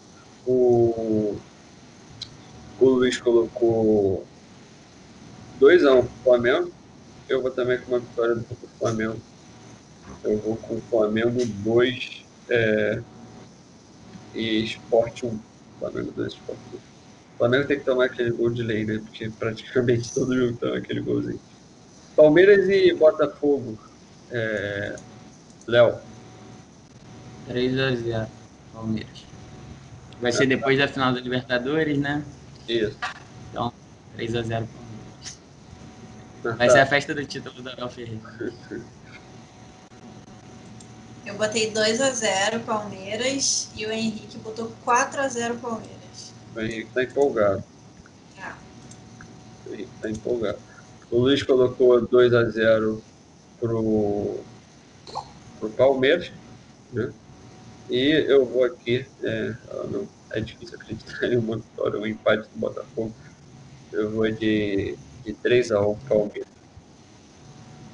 O, 0.47 1.37
o 2.81 2.85
Luiz 2.85 3.19
colocou 3.19 4.27
2x1 5.61 6.07
Flamengo. 6.25 6.73
Eu 7.29 7.41
vou 7.41 7.51
também 7.51 7.79
com 7.79 7.93
uma 7.93 8.01
vitória 8.01 8.35
do 8.35 8.47
Flamengo. 8.79 9.17
Eu 10.25 10.39
vou 10.39 10.57
com 10.57 10.75
o 10.75 10.81
Flamengo 10.83 11.45
2 11.45 12.25
é, 12.49 13.03
e 14.35 14.65
Esporte 14.65 15.25
1. 15.25 15.39
Flamengo 15.79 16.13
2 16.13 16.33
Esporte 16.33 16.61
1. 16.75 16.92
O 17.43 17.45
Flamengo 17.45 17.67
tem 17.67 17.77
que 17.81 17.85
tomar 17.85 18.05
aquele 18.05 18.31
gol 18.31 18.51
de 18.51 18.63
lei, 18.63 18.85
né? 18.85 19.01
Porque 19.05 19.29
praticamente 19.29 20.09
todo 20.15 20.33
jogo 20.33 20.57
toma 20.59 20.77
aquele 20.77 21.01
golzinho. 21.01 21.41
Palmeiras 22.15 22.69
e 22.69 22.95
Botafogo. 22.95 23.77
É... 24.31 24.95
Léo. 25.67 25.99
3x0 27.51 28.29
Palmeiras. 28.73 29.27
Vai 30.21 30.31
ser 30.31 30.47
depois 30.47 30.79
da 30.79 30.87
final 30.87 31.13
da 31.13 31.19
Libertadores, 31.19 31.99
né? 31.99 32.25
Isso. 32.69 32.97
Então, 33.51 33.73
3x0 34.17 34.69
Palmeiras. 36.45 36.59
Vai 36.59 36.71
ser 36.71 36.79
a 36.79 36.87
festa 36.87 37.13
do 37.13 37.25
título 37.25 37.61
do 37.61 37.71
Abel 37.71 37.89
Ferreira. 37.89 38.21
Eu 41.27 41.35
botei 41.35 41.73
2 41.73 42.01
x 42.01 42.19
0 42.19 42.61
Palmeiras 42.61 43.69
e 43.75 43.85
o 43.85 43.91
Henrique 43.91 44.39
botou 44.39 44.71
4 44.85 45.23
x 45.23 45.33
0 45.33 45.57
Palmeiras. 45.57 46.02
O 46.55 46.61
Henrique 46.61 46.91
tá 46.93 47.03
empolgado. 47.03 47.65
Ah. 48.41 48.57
O 49.67 49.73
Henrique 49.73 49.91
tá 50.01 50.11
empolgado. 50.11 50.59
O 51.11 51.19
Luiz 51.19 51.43
colocou 51.43 52.01
2 52.01 52.33
x 52.33 52.55
0 52.55 53.03
pro, 53.61 54.41
pro 55.61 55.71
Palmeiras, 55.71 56.33
né? 56.93 57.13
E 57.91 58.11
eu 58.29 58.47
vou 58.47 58.65
aqui, 58.65 59.05
é, 59.23 59.55
não, 59.91 60.09
é 60.31 60.41
difícil 60.41 60.77
acreditar 60.77 61.27
em 61.27 61.37
uma 61.37 61.57
vitória, 61.57 62.01
um 62.01 62.07
empate 62.07 62.49
do 62.49 62.59
Botafogo. 62.59 63.13
Eu 63.93 64.11
vou 64.11 64.31
de, 64.31 64.97
de 65.25 65.33
3 65.35 65.71
x 65.71 65.79
1 65.79 65.95
Palmeiras. 66.09 66.49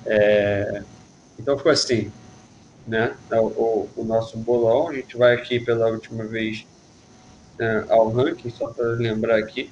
É, 0.06 0.82
então 1.38 1.56
ficou 1.56 1.72
assim, 1.72 2.12
né, 2.86 3.16
o, 3.32 3.88
o, 3.96 4.04
nosso 4.04 4.38
bolão. 4.38 4.88
A 4.88 4.94
gente 4.94 5.16
vai 5.16 5.34
aqui 5.34 5.58
pela 5.60 5.88
última 5.88 6.24
vez 6.24 6.64
né, 7.58 7.84
ao 7.88 8.10
ranking, 8.10 8.50
só 8.50 8.68
para 8.68 8.86
lembrar 8.88 9.38
aqui. 9.38 9.70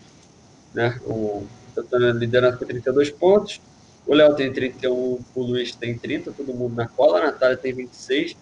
Né, 0.74 0.98
o, 1.04 1.46
estou 1.76 1.98
liderando 1.98 2.58
com 2.58 2.64
32 2.64 3.10
pontos. 3.10 3.60
O 4.06 4.14
Léo 4.14 4.34
tem 4.34 4.52
31, 4.52 4.92
o 5.34 5.42
Luiz 5.42 5.74
tem 5.74 5.98
30, 5.98 6.32
todo 6.32 6.54
mundo 6.54 6.74
na 6.74 6.86
cola. 6.86 7.18
A 7.18 7.24
Natália 7.26 7.56
tem 7.56 7.72
26. 7.72 8.36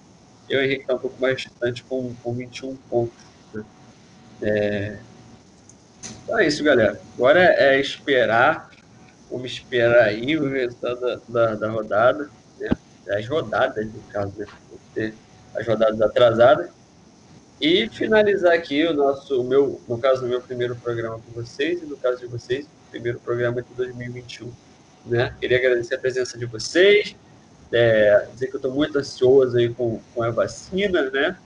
Eu 0.48 0.60
e 0.60 0.62
o 0.62 0.64
Henrique 0.66 0.82
está 0.82 0.94
um 0.94 0.98
pouco 0.98 1.20
mais 1.20 1.36
distante 1.38 1.82
com, 1.84 2.14
com 2.22 2.34
21 2.34 2.76
pontos. 2.76 3.16
Né. 3.52 3.64
É... 4.42 4.98
Então 6.22 6.38
é 6.38 6.46
isso, 6.46 6.62
galera. 6.62 7.00
Agora 7.14 7.40
é 7.40 7.80
esperar. 7.80 8.70
Vamos 9.30 9.52
esperar 9.52 10.04
aí 10.04 10.36
o 10.36 10.50
resultado 10.50 11.00
da, 11.00 11.16
da, 11.28 11.54
da 11.54 11.70
rodada. 11.70 12.30
Né? 12.60 12.68
As 13.08 13.26
rodadas, 13.26 13.86
no 13.86 14.00
caso, 14.12 14.32
né? 14.38 14.46
ter 14.94 15.14
as 15.54 15.66
rodadas 15.66 16.00
atrasadas. 16.02 16.68
E 17.60 17.88
finalizar 17.88 18.52
aqui 18.52 18.84
o 18.84 18.92
nosso, 18.92 19.40
o 19.40 19.44
meu, 19.44 19.80
no 19.88 19.98
caso, 19.98 20.24
o 20.24 20.28
meu 20.28 20.40
primeiro 20.40 20.74
programa 20.76 21.18
com 21.18 21.40
vocês, 21.40 21.82
e 21.82 21.86
no 21.86 21.96
caso 21.96 22.18
de 22.18 22.26
vocês, 22.26 22.64
o 22.64 22.90
primeiro 22.90 23.18
programa 23.20 23.62
de 23.62 23.68
2021. 23.74 24.52
Né? 25.06 25.34
Queria 25.40 25.58
agradecer 25.58 25.94
a 25.94 25.98
presença 25.98 26.36
de 26.36 26.46
vocês, 26.46 27.14
é, 27.72 28.26
dizer 28.32 28.48
que 28.48 28.54
eu 28.54 28.58
estou 28.58 28.72
muito 28.72 28.98
ansioso 28.98 29.56
aí 29.56 29.68
com, 29.68 30.00
com 30.14 30.22
a 30.22 30.30
vacina, 30.30 31.10
né? 31.10 31.36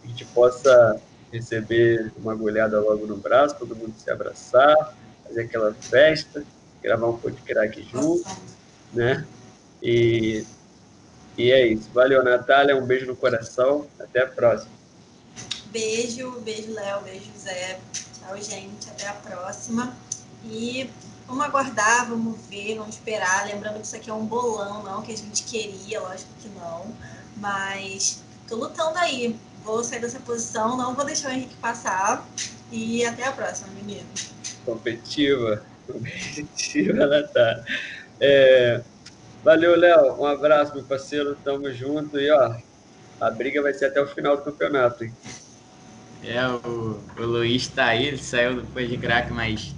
Que 0.00 0.06
a 0.06 0.10
gente 0.10 0.24
possa 0.26 1.00
receber 1.32 2.12
uma 2.18 2.32
agulhada 2.32 2.78
logo 2.80 3.06
no 3.06 3.16
braço, 3.16 3.56
todo 3.58 3.74
mundo 3.74 3.94
se 3.96 4.10
abraçar, 4.10 4.94
fazer 5.26 5.42
aquela 5.42 5.72
festa, 5.74 6.44
gravar 6.82 7.08
um 7.08 7.16
podcast 7.16 7.82
junto, 7.90 8.28
né? 8.92 9.24
E 9.82 10.44
e 11.36 11.50
é 11.50 11.66
isso. 11.66 11.88
Valeu, 11.92 12.22
Natália. 12.22 12.76
Um 12.76 12.84
beijo 12.84 13.06
no 13.06 13.16
coração. 13.16 13.86
Até 13.98 14.22
a 14.22 14.26
próxima. 14.26 14.70
Beijo, 15.72 16.32
beijo, 16.40 16.70
Léo, 16.74 17.00
beijo, 17.02 17.30
Zé. 17.38 17.80
Tchau, 17.92 18.36
gente. 18.36 18.90
Até 18.90 19.08
a 19.08 19.14
próxima. 19.14 19.96
E 20.44 20.90
vamos 21.26 21.42
aguardar, 21.44 22.08
vamos 22.10 22.38
ver, 22.50 22.76
vamos 22.76 22.96
esperar. 22.96 23.46
Lembrando 23.46 23.80
que 23.80 23.86
isso 23.86 23.96
aqui 23.96 24.10
é 24.10 24.12
um 24.12 24.26
bolão, 24.26 24.82
não 24.82 25.00
que 25.00 25.12
a 25.12 25.16
gente 25.16 25.42
queria, 25.44 25.98
lógico 26.00 26.30
que 26.42 26.48
não. 26.50 26.94
Mas 27.38 28.22
tô 28.46 28.56
lutando 28.56 28.98
aí. 28.98 29.34
Vou 29.64 29.82
sair 29.82 30.00
dessa 30.00 30.20
posição, 30.20 30.76
não 30.76 30.94
vou 30.94 31.06
deixar 31.06 31.30
o 31.30 31.32
Henrique 31.32 31.54
passar. 31.56 32.26
E 32.70 33.04
até 33.06 33.24
a 33.24 33.32
próxima, 33.32 33.68
menino. 33.72 34.06
Competitiva. 34.66 35.64
Competitiva, 35.90 37.06
Natália. 37.06 37.64
É, 38.20 38.82
Valeu, 39.42 39.74
Léo. 39.74 40.20
Um 40.20 40.26
abraço, 40.26 40.74
meu 40.74 40.84
parceiro. 40.84 41.34
Tamo 41.42 41.72
junto. 41.72 42.20
E, 42.20 42.30
ó, 42.30 42.54
a 43.20 43.30
briga 43.30 43.62
vai 43.62 43.72
ser 43.72 43.86
até 43.86 44.00
o 44.00 44.06
final 44.06 44.36
do 44.36 44.42
campeonato, 44.42 45.04
hein? 45.04 45.12
É, 46.22 46.46
o, 46.48 47.04
o 47.18 47.22
Luiz 47.26 47.68
tá 47.68 47.86
aí, 47.86 48.06
ele 48.06 48.18
saiu 48.18 48.62
depois 48.62 48.88
de 48.88 48.96
craque, 48.98 49.32
mas, 49.32 49.74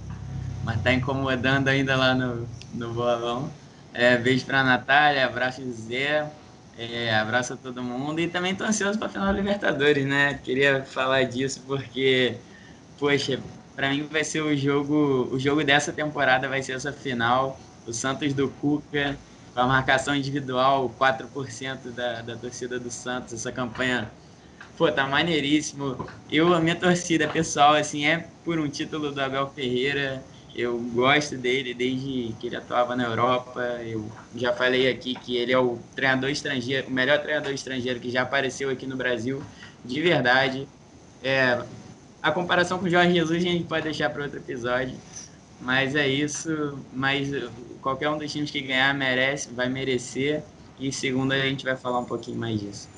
mas 0.63 0.81
tá 0.81 0.93
incomodando 0.93 1.67
ainda 1.69 1.95
lá 1.95 2.13
no, 2.13 2.47
no 2.73 2.93
bolão. 2.93 3.51
É, 3.93 4.17
beijo 4.17 4.45
pra 4.45 4.63
Natália, 4.63 5.25
abraço 5.25 5.61
Zé, 5.71 6.31
é, 6.77 7.15
abraço 7.15 7.53
a 7.53 7.57
todo 7.57 7.83
mundo 7.83 8.19
e 8.19 8.29
também 8.29 8.55
tô 8.55 8.63
ansioso 8.63 8.99
pra 8.99 9.09
final 9.09 9.27
da 9.27 9.33
Libertadores, 9.33 10.05
né? 10.05 10.35
Queria 10.35 10.85
falar 10.85 11.23
disso 11.23 11.63
porque, 11.65 12.43
poxa, 12.97 13.41
para 13.75 13.89
mim 13.89 14.07
vai 14.07 14.23
ser 14.23 14.41
o 14.41 14.55
jogo, 14.55 15.29
o 15.33 15.39
jogo 15.39 15.63
dessa 15.63 15.93
temporada 15.93 16.47
vai 16.49 16.61
ser 16.61 16.73
essa 16.73 16.93
final, 16.93 17.65
o 17.85 17.93
Santos 17.93 18.33
do 18.33 18.49
Cuca 18.51 19.19
com 19.53 19.61
a 19.61 19.67
marcação 19.67 20.15
individual, 20.15 20.89
4% 20.97 21.91
da, 21.93 22.21
da 22.21 22.37
torcida 22.37 22.79
do 22.79 22.91
Santos, 22.91 23.33
essa 23.33 23.51
campanha, 23.51 24.11
pô, 24.77 24.91
tá 24.91 25.07
maneiríssimo. 25.07 25.97
Eu, 26.29 26.53
a 26.53 26.59
minha 26.59 26.75
torcida 26.75 27.27
pessoal, 27.27 27.73
assim, 27.75 28.05
é 28.05 28.29
por 28.43 28.59
um 28.59 28.69
título 28.69 29.11
do 29.11 29.21
Abel 29.21 29.47
Ferreira 29.49 30.23
Eu 30.53 30.79
gosto 30.79 31.37
dele 31.37 31.73
desde 31.73 32.33
que 32.39 32.47
ele 32.47 32.55
atuava 32.55 32.95
na 32.95 33.05
Europa. 33.05 33.61
Eu 33.83 34.09
já 34.35 34.53
falei 34.53 34.89
aqui 34.89 35.15
que 35.15 35.35
ele 35.37 35.51
é 35.51 35.59
o 35.59 35.79
treinador 35.95 36.29
estrangeiro, 36.29 36.87
o 36.87 36.91
melhor 36.91 37.21
treinador 37.21 37.53
estrangeiro 37.53 37.99
que 37.99 38.09
já 38.09 38.21
apareceu 38.23 38.69
aqui 38.69 38.87
no 38.87 38.95
Brasil, 38.97 39.43
de 39.83 40.01
verdade. 40.01 40.67
É, 41.21 41.65
a 42.21 42.31
comparação 42.31 42.79
com 42.79 42.85
o 42.85 42.89
Jorge 42.89 43.13
Jesus 43.13 43.43
a 43.43 43.47
gente 43.47 43.65
pode 43.65 43.83
deixar 43.83 44.09
para 44.09 44.23
outro 44.23 44.39
episódio. 44.39 44.97
Mas 45.59 45.95
é 45.95 46.07
isso. 46.07 46.85
Mas 46.93 47.29
qualquer 47.81 48.09
um 48.09 48.17
dos 48.17 48.31
times 48.31 48.51
que 48.51 48.61
ganhar 48.61 48.93
merece, 48.93 49.53
vai 49.53 49.69
merecer. 49.69 50.43
E 50.79 50.91
segundo 50.91 51.31
a 51.33 51.39
gente 51.39 51.63
vai 51.63 51.77
falar 51.77 51.99
um 51.99 52.05
pouquinho 52.05 52.37
mais 52.37 52.59
disso. 52.59 52.94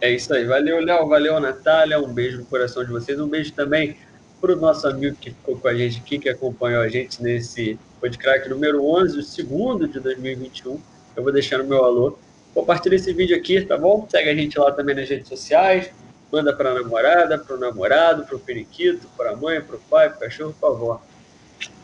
É 0.00 0.10
isso 0.10 0.32
aí. 0.34 0.44
Valeu, 0.44 0.80
Léo. 0.80 1.08
Valeu, 1.08 1.40
Natália. 1.40 1.98
Um 2.00 2.12
beijo 2.12 2.38
no 2.38 2.44
coração 2.46 2.84
de 2.84 2.90
vocês. 2.90 3.18
Um 3.18 3.28
beijo 3.28 3.52
também 3.52 3.96
para 4.40 4.52
o 4.52 4.56
nosso 4.56 4.86
amigo 4.86 5.16
que 5.16 5.30
ficou 5.30 5.56
com 5.56 5.68
a 5.68 5.74
gente 5.74 5.98
aqui, 5.98 6.18
que 6.18 6.28
acompanhou 6.28 6.82
a 6.82 6.88
gente 6.88 7.22
nesse 7.22 7.78
podcast 8.00 8.48
número 8.48 8.84
11, 8.84 9.18
o 9.18 9.22
segundo 9.22 9.88
de 9.88 9.98
2021. 9.98 10.80
Eu 11.16 11.22
vou 11.22 11.32
deixar 11.32 11.58
no 11.58 11.64
meu 11.64 11.82
alô. 11.82 12.18
Compartilha 12.52 12.96
esse 12.96 13.12
vídeo 13.12 13.36
aqui, 13.36 13.60
tá 13.62 13.76
bom? 13.76 14.06
Segue 14.10 14.30
a 14.30 14.34
gente 14.34 14.58
lá 14.58 14.70
também 14.72 14.94
nas 14.94 15.08
redes 15.08 15.28
sociais. 15.28 15.90
Manda 16.30 16.54
para 16.54 16.70
a 16.70 16.74
namorada, 16.74 17.38
para 17.38 17.56
o 17.56 17.58
namorado, 17.58 18.26
para 18.26 18.36
o 18.36 18.40
periquito, 18.40 19.06
para 19.16 19.30
a 19.30 19.36
mãe, 19.36 19.60
para 19.60 19.76
o 19.76 19.80
pai, 19.80 20.08
para 20.08 20.16
o 20.16 20.20
cachorro, 20.20 20.54
para 20.60 20.68
a 20.68 20.72
avó. 20.72 21.02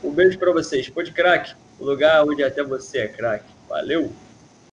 Um 0.02 0.10
beijo 0.10 0.38
para 0.38 0.52
vocês. 0.52 0.88
Pode 0.88 1.12
crack, 1.12 1.54
o 1.78 1.84
lugar 1.84 2.24
onde 2.24 2.42
até 2.42 2.62
você 2.62 2.98
é 2.98 3.08
craque. 3.08 3.50
Valeu! 3.68 4.12